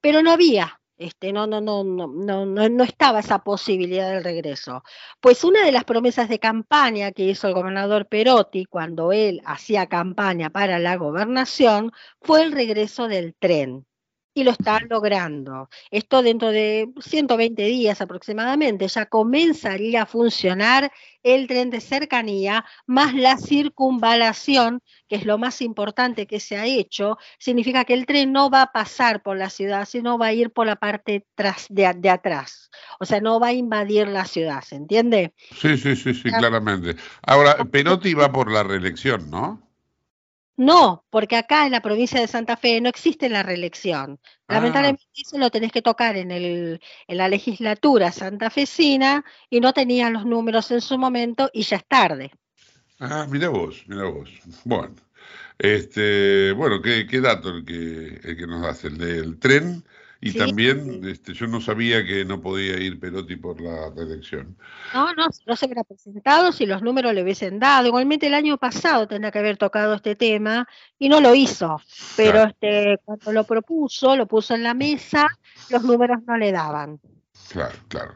pero 0.01 0.21
no 0.23 0.31
había 0.31 0.78
este, 0.99 1.33
no, 1.33 1.47
no, 1.47 1.61
no, 1.61 1.83
no, 1.83 2.07
no, 2.07 2.69
no 2.69 2.83
estaba 2.83 3.19
esa 3.21 3.39
posibilidad 3.43 4.11
del 4.11 4.23
regreso. 4.23 4.83
Pues 5.21 5.43
una 5.43 5.65
de 5.65 5.71
las 5.71 5.85
promesas 5.85 6.29
de 6.29 6.39
campaña 6.39 7.11
que 7.11 7.23
hizo 7.23 7.47
el 7.47 7.53
gobernador 7.53 8.07
Perotti 8.07 8.65
cuando 8.65 9.11
él 9.11 9.41
hacía 9.45 9.87
campaña 9.87 10.49
para 10.51 10.79
la 10.79 10.97
gobernación 10.97 11.91
fue 12.21 12.43
el 12.43 12.51
regreso 12.51 13.07
del 13.07 13.33
tren 13.35 13.88
y 14.33 14.43
lo 14.43 14.51
están 14.51 14.87
logrando. 14.89 15.69
Esto 15.91 16.21
dentro 16.21 16.51
de 16.51 16.89
120 17.01 17.63
días 17.63 18.01
aproximadamente 18.01 18.87
ya 18.87 19.05
comenzaría 19.07 20.03
a 20.03 20.05
funcionar 20.05 20.91
el 21.23 21.47
tren 21.47 21.69
de 21.69 21.81
cercanía 21.81 22.65
más 22.85 23.13
la 23.13 23.37
circunvalación, 23.37 24.81
que 25.07 25.17
es 25.17 25.25
lo 25.25 25.37
más 25.37 25.61
importante 25.61 26.27
que 26.27 26.39
se 26.39 26.57
ha 26.57 26.65
hecho, 26.65 27.17
significa 27.37 27.83
que 27.83 27.93
el 27.93 28.05
tren 28.05 28.31
no 28.31 28.49
va 28.49 28.63
a 28.63 28.71
pasar 28.71 29.21
por 29.21 29.37
la 29.37 29.49
ciudad, 29.49 29.85
sino 29.85 30.17
va 30.17 30.27
a 30.27 30.33
ir 30.33 30.51
por 30.51 30.67
la 30.67 30.77
parte 30.77 31.25
tras, 31.35 31.65
de, 31.69 31.93
de 31.97 32.09
atrás. 32.09 32.69
O 32.99 33.05
sea, 33.05 33.19
no 33.19 33.39
va 33.39 33.47
a 33.47 33.53
invadir 33.53 34.07
la 34.07 34.25
ciudad, 34.25 34.61
¿se 34.63 34.75
entiende? 34.75 35.33
Sí, 35.59 35.77
sí, 35.77 35.95
sí, 35.95 36.13
sí, 36.13 36.29
claramente. 36.31 36.95
Ahora, 37.23 37.57
Perotti 37.65 38.13
va 38.13 38.31
por 38.31 38.51
la 38.51 38.63
reelección, 38.63 39.29
¿no? 39.29 39.68
No, 40.59 41.05
porque 41.09 41.37
acá 41.37 41.65
en 41.65 41.71
la 41.71 41.81
provincia 41.81 42.19
de 42.19 42.27
Santa 42.27 42.57
Fe 42.57 42.81
no 42.81 42.89
existe 42.89 43.29
la 43.29 43.43
reelección. 43.43 44.19
Ah. 44.49 44.55
Lamentablemente 44.55 45.05
eso 45.15 45.37
lo 45.37 45.49
tenés 45.51 45.71
que 45.71 45.81
tocar 45.81 46.17
en, 46.17 46.31
el, 46.31 46.81
en 47.07 47.17
la 47.17 47.29
legislatura 47.29 48.11
santafesina 48.11 49.23
y 49.49 49.61
no 49.61 49.71
tenían 49.71 50.11
los 50.11 50.25
números 50.25 50.69
en 50.71 50.81
su 50.81 50.97
momento 50.97 51.49
y 51.53 51.61
ya 51.61 51.77
es 51.77 51.85
tarde. 51.87 52.31
Ah, 52.99 53.25
mira 53.29 53.47
vos, 53.47 53.85
mira 53.87 54.03
vos. 54.03 54.29
Bueno. 54.65 54.95
Este, 55.57 56.51
bueno, 56.51 56.81
¿qué, 56.81 57.07
qué 57.07 57.21
dato 57.21 57.51
el 57.51 57.63
que, 57.63 58.19
el 58.21 58.35
que 58.35 58.45
nos 58.45 58.61
das? 58.61 58.83
El 58.83 58.97
del 58.97 59.39
tren. 59.39 59.85
Y 60.21 60.33
también 60.33 61.01
este, 61.05 61.33
yo 61.33 61.47
no 61.47 61.61
sabía 61.61 62.05
que 62.05 62.25
no 62.25 62.41
podía 62.41 62.77
ir 62.77 62.99
Perotti 62.99 63.37
por 63.37 63.61
la 63.61 63.89
reelección. 63.95 64.57
No, 64.93 65.13
no, 65.13 65.27
no 65.45 65.55
se 65.55 65.65
hubiera 65.65 65.85
presentado 65.85 66.51
si 66.51 66.65
los 66.65 66.81
números 66.81 67.13
le 67.13 67.23
hubiesen 67.23 67.57
dado. 67.57 67.87
Igualmente 67.87 68.27
el 68.27 68.33
año 68.33 68.57
pasado 68.57 69.07
tendría 69.07 69.31
que 69.31 69.39
haber 69.39 69.55
tocado 69.55 69.93
este 69.93 70.15
tema 70.15 70.67
y 70.97 71.07
no 71.07 71.21
lo 71.21 71.33
hizo. 71.35 71.81
Pero 72.17 72.43
este, 72.43 72.99
cuando 73.05 73.31
lo 73.31 73.45
propuso, 73.45 74.17
lo 74.17 74.27
puso 74.27 74.55
en 74.55 74.63
la 74.63 74.73
mesa, 74.73 75.29
los 75.69 75.83
números 75.83 76.19
no 76.27 76.35
le 76.37 76.51
daban. 76.51 76.99
Claro, 77.49 77.75
claro. 77.87 78.15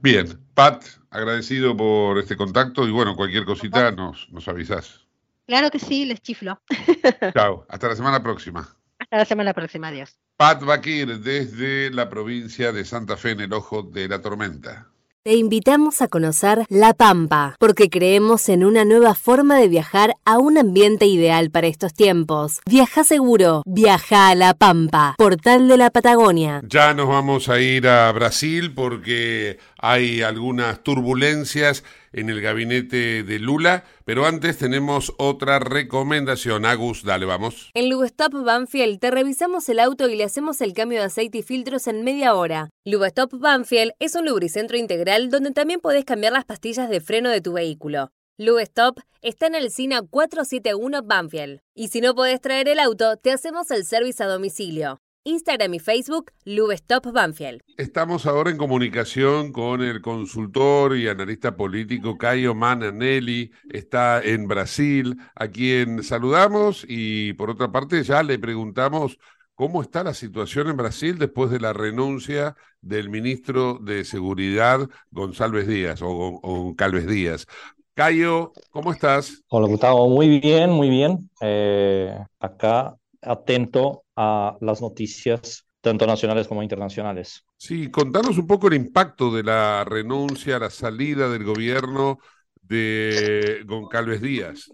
Bien, 0.00 0.40
Pat, 0.54 0.84
agradecido 1.10 1.76
por 1.76 2.18
este 2.18 2.36
contacto 2.36 2.88
y 2.88 2.90
bueno, 2.90 3.14
cualquier 3.16 3.44
cosita 3.44 3.90
nos, 3.90 4.30
nos 4.30 4.48
avisás. 4.48 5.06
Claro 5.46 5.70
que 5.70 5.78
sí, 5.78 6.06
les 6.06 6.22
chiflo. 6.22 6.60
Chao, 7.34 7.66
hasta 7.68 7.88
la 7.88 7.96
semana 7.96 8.22
próxima. 8.22 8.77
Hasta 9.10 9.16
la 9.16 9.24
semana 9.24 9.54
próxima, 9.54 9.88
adiós. 9.88 10.18
Pat 10.36 10.62
Bakir 10.62 11.20
desde 11.20 11.90
la 11.90 12.10
provincia 12.10 12.72
de 12.72 12.84
Santa 12.84 13.16
Fe 13.16 13.30
en 13.30 13.40
el 13.40 13.54
ojo 13.54 13.82
de 13.82 14.06
la 14.06 14.20
tormenta. 14.20 14.88
Te 15.24 15.34
invitamos 15.34 16.00
a 16.02 16.08
conocer 16.08 16.64
La 16.68 16.92
Pampa, 16.92 17.56
porque 17.58 17.88
creemos 17.88 18.50
en 18.50 18.64
una 18.64 18.84
nueva 18.84 19.14
forma 19.14 19.58
de 19.58 19.68
viajar 19.68 20.14
a 20.26 20.38
un 20.38 20.58
ambiente 20.58 21.06
ideal 21.06 21.50
para 21.50 21.66
estos 21.66 21.94
tiempos. 21.94 22.60
Viaja 22.66 23.02
seguro, 23.02 23.62
viaja 23.66 24.28
a 24.28 24.34
La 24.34 24.52
Pampa, 24.52 25.14
portal 25.16 25.68
de 25.68 25.76
la 25.78 25.90
Patagonia. 25.90 26.60
Ya 26.64 26.92
nos 26.92 27.08
vamos 27.08 27.48
a 27.48 27.60
ir 27.60 27.88
a 27.88 28.12
Brasil 28.12 28.74
porque 28.74 29.58
hay 29.78 30.20
algunas 30.20 30.82
turbulencias 30.82 31.82
en 32.18 32.30
el 32.30 32.40
gabinete 32.40 33.22
de 33.22 33.38
Lula, 33.38 33.84
pero 34.04 34.26
antes 34.26 34.58
tenemos 34.58 35.12
otra 35.18 35.58
recomendación. 35.58 36.64
Agus, 36.64 37.04
dale, 37.04 37.26
vamos. 37.26 37.70
En 37.74 37.88
Lubestop 37.88 38.32
Banfield 38.44 39.00
te 39.00 39.10
revisamos 39.10 39.68
el 39.68 39.78
auto 39.78 40.08
y 40.08 40.16
le 40.16 40.24
hacemos 40.24 40.60
el 40.60 40.72
cambio 40.72 41.00
de 41.00 41.06
aceite 41.06 41.38
y 41.38 41.42
filtros 41.42 41.86
en 41.86 42.04
media 42.04 42.34
hora. 42.34 42.70
Lubestop 42.84 43.32
Banfield 43.38 43.92
es 43.98 44.14
un 44.14 44.26
lubricentro 44.26 44.76
integral 44.76 45.30
donde 45.30 45.52
también 45.52 45.80
podés 45.80 46.04
cambiar 46.04 46.32
las 46.32 46.44
pastillas 46.44 46.88
de 46.88 47.00
freno 47.00 47.30
de 47.30 47.40
tu 47.40 47.52
vehículo. 47.52 48.10
Lubestop 48.40 49.00
está 49.20 49.48
en 49.48 49.56
el 49.56 49.70
SINA 49.70 50.02
471 50.02 51.02
Banfield. 51.02 51.60
Y 51.74 51.88
si 51.88 52.00
no 52.00 52.14
podés 52.14 52.40
traer 52.40 52.68
el 52.68 52.78
auto, 52.78 53.16
te 53.16 53.32
hacemos 53.32 53.70
el 53.72 53.84
servicio 53.84 54.26
a 54.26 54.28
domicilio. 54.28 55.00
Instagram 55.28 55.74
y 55.74 55.78
Facebook, 55.78 56.32
Lubestop 56.46 57.12
Banfield. 57.12 57.60
Estamos 57.76 58.24
ahora 58.24 58.50
en 58.50 58.56
comunicación 58.56 59.52
con 59.52 59.82
el 59.82 60.00
consultor 60.00 60.96
y 60.96 61.06
analista 61.06 61.54
político 61.54 62.16
Caio 62.16 62.54
Mananelli. 62.54 63.50
Está 63.68 64.22
en 64.22 64.48
Brasil, 64.48 65.18
a 65.34 65.48
quien 65.48 66.02
saludamos 66.02 66.86
y 66.88 67.34
por 67.34 67.50
otra 67.50 67.70
parte 67.70 68.02
ya 68.02 68.22
le 68.22 68.38
preguntamos 68.38 69.18
cómo 69.54 69.82
está 69.82 70.02
la 70.02 70.14
situación 70.14 70.68
en 70.68 70.78
Brasil 70.78 71.18
después 71.18 71.50
de 71.50 71.60
la 71.60 71.74
renuncia 71.74 72.56
del 72.80 73.10
ministro 73.10 73.78
de 73.82 74.06
Seguridad 74.06 74.88
González 75.10 75.66
Díaz 75.66 76.00
o, 76.00 76.08
o 76.08 76.74
Calves 76.74 77.06
Díaz. 77.06 77.46
Cayo, 77.92 78.52
¿cómo 78.70 78.92
estás? 78.92 79.42
Hola, 79.48 79.68
Gustavo. 79.68 80.08
Muy 80.08 80.40
bien, 80.40 80.70
muy 80.70 80.88
bien. 80.88 81.28
Eh, 81.42 82.16
acá 82.40 82.96
atento 83.20 84.04
a 84.20 84.58
las 84.60 84.82
noticias 84.82 85.64
tanto 85.80 86.06
nacionales 86.06 86.48
como 86.48 86.62
internacionales. 86.62 87.44
Sí, 87.56 87.88
contanos 87.88 88.36
un 88.36 88.48
poco 88.48 88.66
el 88.66 88.74
impacto 88.74 89.32
de 89.32 89.44
la 89.44 89.84
renuncia, 89.84 90.58
la 90.58 90.70
salida 90.70 91.28
del 91.28 91.44
gobierno 91.44 92.18
de 92.60 93.62
Goncalves 93.64 94.20
Díaz. 94.20 94.72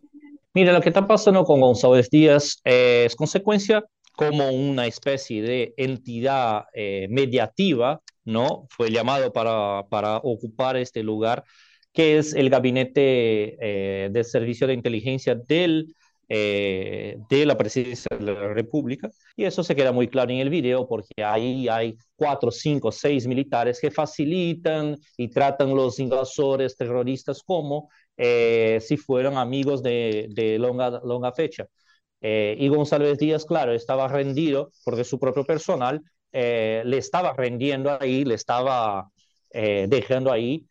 Mira, 0.54 0.72
lo 0.72 0.80
que 0.80 0.88
está 0.88 1.06
pasando 1.06 1.44
con 1.44 1.60
González 1.60 2.08
Díaz 2.08 2.60
es 2.64 3.14
consecuencia 3.16 3.84
como 4.16 4.48
una 4.50 4.86
especie 4.86 5.42
de 5.42 5.74
entidad 5.76 6.64
eh, 6.72 7.06
mediativa, 7.10 8.00
¿no? 8.24 8.66
Fue 8.70 8.90
llamado 8.90 9.32
para, 9.32 9.86
para 9.88 10.18
ocupar 10.18 10.76
este 10.76 11.02
lugar, 11.02 11.44
que 11.92 12.18
es 12.18 12.32
el 12.32 12.48
gabinete 12.48 13.56
eh, 13.60 14.08
de 14.10 14.24
servicio 14.24 14.66
de 14.66 14.74
inteligencia 14.74 15.34
del 15.34 15.94
eh, 16.28 17.18
de 17.28 17.46
la 17.46 17.56
presidencia 17.56 18.08
de 18.18 18.24
la 18.32 18.52
República. 18.54 19.10
Y 19.36 19.44
eso 19.44 19.62
se 19.62 19.76
queda 19.76 19.92
muy 19.92 20.08
claro 20.08 20.30
en 20.30 20.38
el 20.38 20.50
video 20.50 20.86
porque 20.88 21.22
ahí 21.24 21.68
hay 21.68 21.96
cuatro, 22.16 22.50
cinco, 22.50 22.90
seis 22.92 23.26
militares 23.26 23.80
que 23.80 23.90
facilitan 23.90 24.96
y 25.16 25.28
tratan 25.28 25.74
los 25.74 25.98
invasores 25.98 26.76
terroristas 26.76 27.42
como 27.44 27.90
eh, 28.16 28.78
si 28.80 28.96
fueran 28.96 29.36
amigos 29.36 29.82
de, 29.82 30.28
de 30.30 30.58
longa, 30.58 31.00
longa 31.04 31.32
fecha. 31.32 31.66
Eh, 32.20 32.56
y 32.58 32.68
González 32.68 33.18
Díaz, 33.18 33.44
claro, 33.44 33.72
estaba 33.72 34.08
rendido 34.08 34.70
porque 34.84 35.04
su 35.04 35.18
propio 35.18 35.44
personal 35.44 36.02
le 36.32 36.98
estaba 36.98 37.32
rendiendo 37.32 37.96
ahí, 38.00 38.24
le 38.24 38.34
estaba 38.34 39.08
dejando 39.52 40.32
ahí 40.32 40.66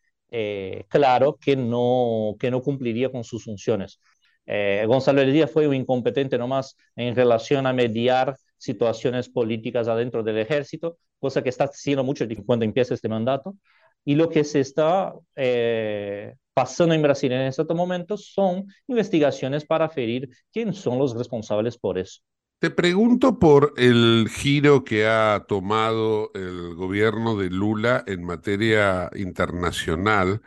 claro 0.88 1.38
que 1.40 1.56
no, 1.56 2.36
que 2.38 2.50
no 2.50 2.60
cumpliría 2.62 3.10
con 3.10 3.24
sus 3.24 3.44
funciones. 3.44 3.98
Eh, 4.46 4.84
Gonzalo 4.86 5.24
Díaz 5.24 5.50
fue 5.50 5.66
un 5.66 5.74
incompetente 5.74 6.38
nomás 6.38 6.76
en 6.96 7.14
relación 7.14 7.66
a 7.66 7.72
mediar 7.72 8.36
situaciones 8.58 9.28
políticas 9.28 9.88
adentro 9.88 10.22
del 10.22 10.38
ejército, 10.38 10.98
cosa 11.18 11.42
que 11.42 11.48
está 11.48 11.64
haciendo 11.64 12.04
mucho 12.04 12.26
cuando 12.44 12.64
empieza 12.64 12.94
este 12.94 13.08
mandato. 13.08 13.56
Y 14.04 14.14
lo 14.16 14.28
que 14.28 14.44
se 14.44 14.60
está 14.60 15.14
eh, 15.34 16.34
pasando 16.52 16.94
en 16.94 17.02
Brasil 17.02 17.32
en 17.32 17.42
este 17.42 17.64
momento 17.74 18.16
son 18.16 18.66
investigaciones 18.86 19.64
para 19.64 19.88
ferir 19.88 20.28
quiénes 20.52 20.76
son 20.76 20.98
los 20.98 21.16
responsables 21.16 21.78
por 21.78 21.98
eso. 21.98 22.20
Te 22.58 22.70
pregunto 22.70 23.38
por 23.38 23.74
el 23.76 24.28
giro 24.30 24.84
que 24.84 25.06
ha 25.06 25.44
tomado 25.46 26.30
el 26.34 26.74
gobierno 26.74 27.36
de 27.36 27.50
Lula 27.50 28.04
en 28.06 28.24
materia 28.24 29.10
internacional 29.16 30.40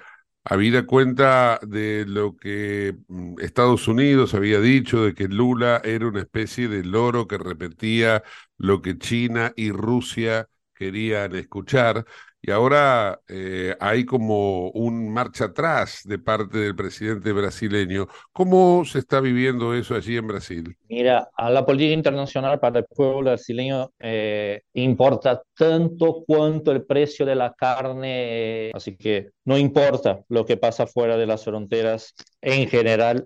habida 0.49 0.85
cuenta 0.85 1.59
de 1.65 2.05
lo 2.07 2.35
que 2.37 2.95
mm, 3.07 3.35
Estados 3.39 3.87
Unidos 3.87 4.33
había 4.33 4.59
dicho, 4.61 5.03
de 5.05 5.13
que 5.13 5.27
Lula 5.27 5.81
era 5.83 6.07
una 6.07 6.21
especie 6.21 6.67
de 6.67 6.83
loro 6.83 7.27
que 7.27 7.37
repetía 7.37 8.23
lo 8.57 8.81
que 8.81 8.97
China 8.97 9.53
y 9.55 9.71
Rusia 9.71 10.49
querían 10.73 11.35
escuchar. 11.35 12.05
Y 12.47 12.51
ahora 12.51 13.19
eh, 13.27 13.75
hay 13.77 14.05
como 14.05 14.69
un 14.69 15.09
marcha 15.11 15.45
atrás 15.45 15.99
de 16.05 16.17
parte 16.17 16.59
del 16.59 16.77
presidente 16.77 17.33
brasileño. 17.33 18.07
¿Cómo 18.31 18.85
se 18.85 18.99
está 18.99 19.19
viviendo 19.19 19.73
eso 19.73 19.95
allí 19.95 20.15
en 20.15 20.27
Brasil? 20.27 20.77
Mira, 20.87 21.29
a 21.35 21.49
la 21.49 21.65
política 21.65 21.91
internacional 21.91 22.57
para 22.57 22.79
el 22.79 22.85
pueblo 22.85 23.19
brasileño 23.31 23.91
eh, 23.99 24.61
importa 24.75 25.43
tanto 25.57 26.23
cuanto 26.25 26.71
el 26.71 26.85
precio 26.85 27.25
de 27.25 27.35
la 27.35 27.53
carne, 27.53 28.71
así 28.73 28.95
que 28.95 29.31
no 29.43 29.57
importa 29.57 30.21
lo 30.29 30.45
que 30.45 30.55
pasa 30.55 30.87
fuera 30.87 31.17
de 31.17 31.25
las 31.25 31.43
fronteras 31.43 32.15
en 32.39 32.69
general 32.69 33.25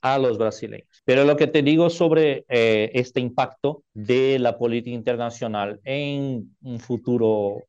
a 0.00 0.16
los 0.16 0.38
brasileños. 0.38 1.02
Pero 1.04 1.24
lo 1.24 1.36
que 1.36 1.48
te 1.48 1.60
digo 1.60 1.90
sobre 1.90 2.46
eh, 2.48 2.90
este 2.94 3.20
impacto 3.20 3.84
de 3.92 4.38
la 4.38 4.56
política 4.56 4.96
internacional 4.96 5.80
en 5.84 6.56
un 6.62 6.80
futuro 6.80 7.64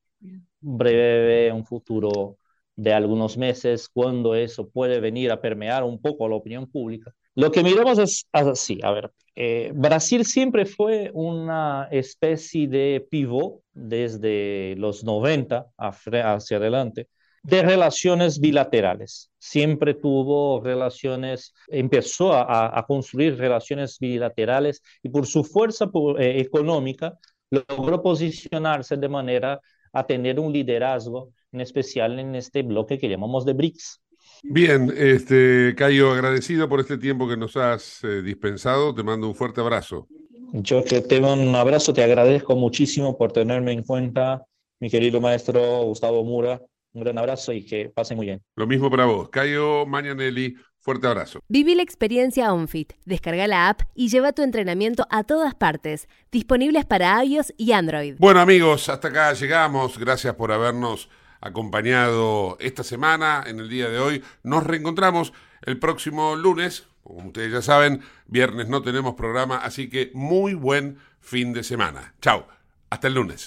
breve, 0.65 1.51
un 1.51 1.65
futuro 1.65 2.37
de 2.75 2.93
algunos 2.93 3.37
meses, 3.37 3.87
cuando 3.87 4.35
eso 4.35 4.67
puede 4.69 4.99
venir 4.99 5.31
a 5.31 5.39
permear 5.39 5.83
un 5.83 6.01
poco 6.01 6.27
la 6.27 6.35
opinión 6.35 6.67
pública. 6.67 7.13
Lo 7.35 7.51
que 7.51 7.63
miramos 7.63 7.99
es 7.99 8.25
así, 8.31 8.79
a 8.83 8.91
ver, 8.91 9.11
eh, 9.35 9.71
Brasil 9.75 10.25
siempre 10.25 10.65
fue 10.65 11.11
una 11.13 11.87
especie 11.91 12.67
de 12.67 13.05
pivot 13.09 13.61
desde 13.73 14.75
los 14.77 15.03
90 15.03 15.67
hacia 15.77 16.57
adelante 16.57 17.07
de 17.45 17.61
relaciones 17.61 18.39
bilaterales. 18.39 19.29
Siempre 19.37 19.93
tuvo 19.93 20.61
relaciones, 20.61 21.53
empezó 21.67 22.33
a, 22.33 22.83
construir 22.87 23.37
relaciones 23.37 23.99
bilaterales 23.99 24.81
y 25.03 25.09
por 25.09 25.27
su 25.27 25.43
fuerza 25.43 25.89
eh, 26.17 26.39
económica 26.39 27.13
logró 27.51 28.01
posicionarse 28.01 28.97
de 28.97 29.09
manera 29.09 29.61
a 29.95 30.05
tener 30.05 30.39
un 30.39 30.51
liderazgo, 30.51 31.31
en 31.53 31.61
especial 31.61 32.19
en 32.19 32.35
este 32.35 32.63
bloque 32.63 32.99
que 32.99 33.07
llamamos 33.09 33.45
de 33.45 33.53
BRICS. 33.53 34.01
Bien, 34.43 34.93
este, 34.95 35.73
Cayo, 35.75 36.11
agradecido 36.11 36.67
por 36.67 36.81
este 36.81 36.97
tiempo 36.97 37.27
que 37.27 37.37
nos 37.37 37.55
has 37.55 38.03
eh, 38.03 38.21
dispensado. 38.21 38.93
Te 38.93 39.03
mando 39.03 39.27
un 39.27 39.35
fuerte 39.35 39.61
abrazo. 39.61 40.07
Yo 40.51 40.83
que 40.83 41.01
te 41.01 41.21
mando 41.21 41.49
un 41.49 41.55
abrazo, 41.55 41.93
te 41.93 42.03
agradezco 42.03 42.57
muchísimo 42.57 43.17
por 43.17 43.31
tenerme 43.31 43.71
en 43.71 43.83
cuenta, 43.83 44.45
mi 44.79 44.89
querido 44.89 45.21
maestro 45.21 45.83
Gustavo 45.83 46.23
Mura. 46.25 46.61
Un 46.93 47.03
gran 47.03 47.17
abrazo 47.17 47.53
y 47.53 47.65
que 47.65 47.89
pasen 47.89 48.17
muy 48.17 48.25
bien. 48.27 48.41
Lo 48.55 48.67
mismo 48.67 48.91
para 48.91 49.05
vos. 49.05 49.29
Cayo 49.29 49.85
Mañanelli, 49.85 50.55
fuerte 50.85 51.07
abrazo. 51.07 51.41
Viví 51.49 51.73
la 51.73 51.81
experiencia 51.81 52.53
OnFit. 52.53 52.93
Descarga 53.05 53.47
la 53.47 53.69
app 53.69 53.81
y 53.95 54.09
lleva 54.09 54.33
tu 54.33 54.43
entrenamiento 54.43 55.07
a 55.09 55.23
todas 55.23 55.55
partes. 55.55 56.07
Disponibles 56.31 56.85
para 56.85 57.25
iOS 57.25 57.53
y 57.57 57.71
Android. 57.71 58.15
Bueno 58.19 58.39
amigos, 58.39 58.87
hasta 58.87 59.07
acá 59.07 59.33
llegamos. 59.33 59.97
Gracias 59.97 60.35
por 60.35 60.51
habernos 60.51 61.09
acompañado 61.41 62.57
esta 62.59 62.83
semana, 62.83 63.43
en 63.47 63.59
el 63.59 63.67
día 63.67 63.89
de 63.89 63.97
hoy. 63.97 64.23
Nos 64.43 64.63
reencontramos 64.63 65.33
el 65.63 65.79
próximo 65.79 66.35
lunes 66.35 66.87
Como 67.03 67.27
ustedes 67.27 67.51
ya 67.51 67.61
saben, 67.63 68.01
viernes 68.27 68.67
no 68.67 68.83
tenemos 68.83 69.15
programa, 69.15 69.57
así 69.57 69.89
que 69.89 70.11
muy 70.13 70.53
buen 70.53 70.99
fin 71.19 71.53
de 71.53 71.63
semana. 71.63 72.13
Chao, 72.21 72.47
hasta 72.91 73.07
el 73.07 73.15
lunes. 73.15 73.41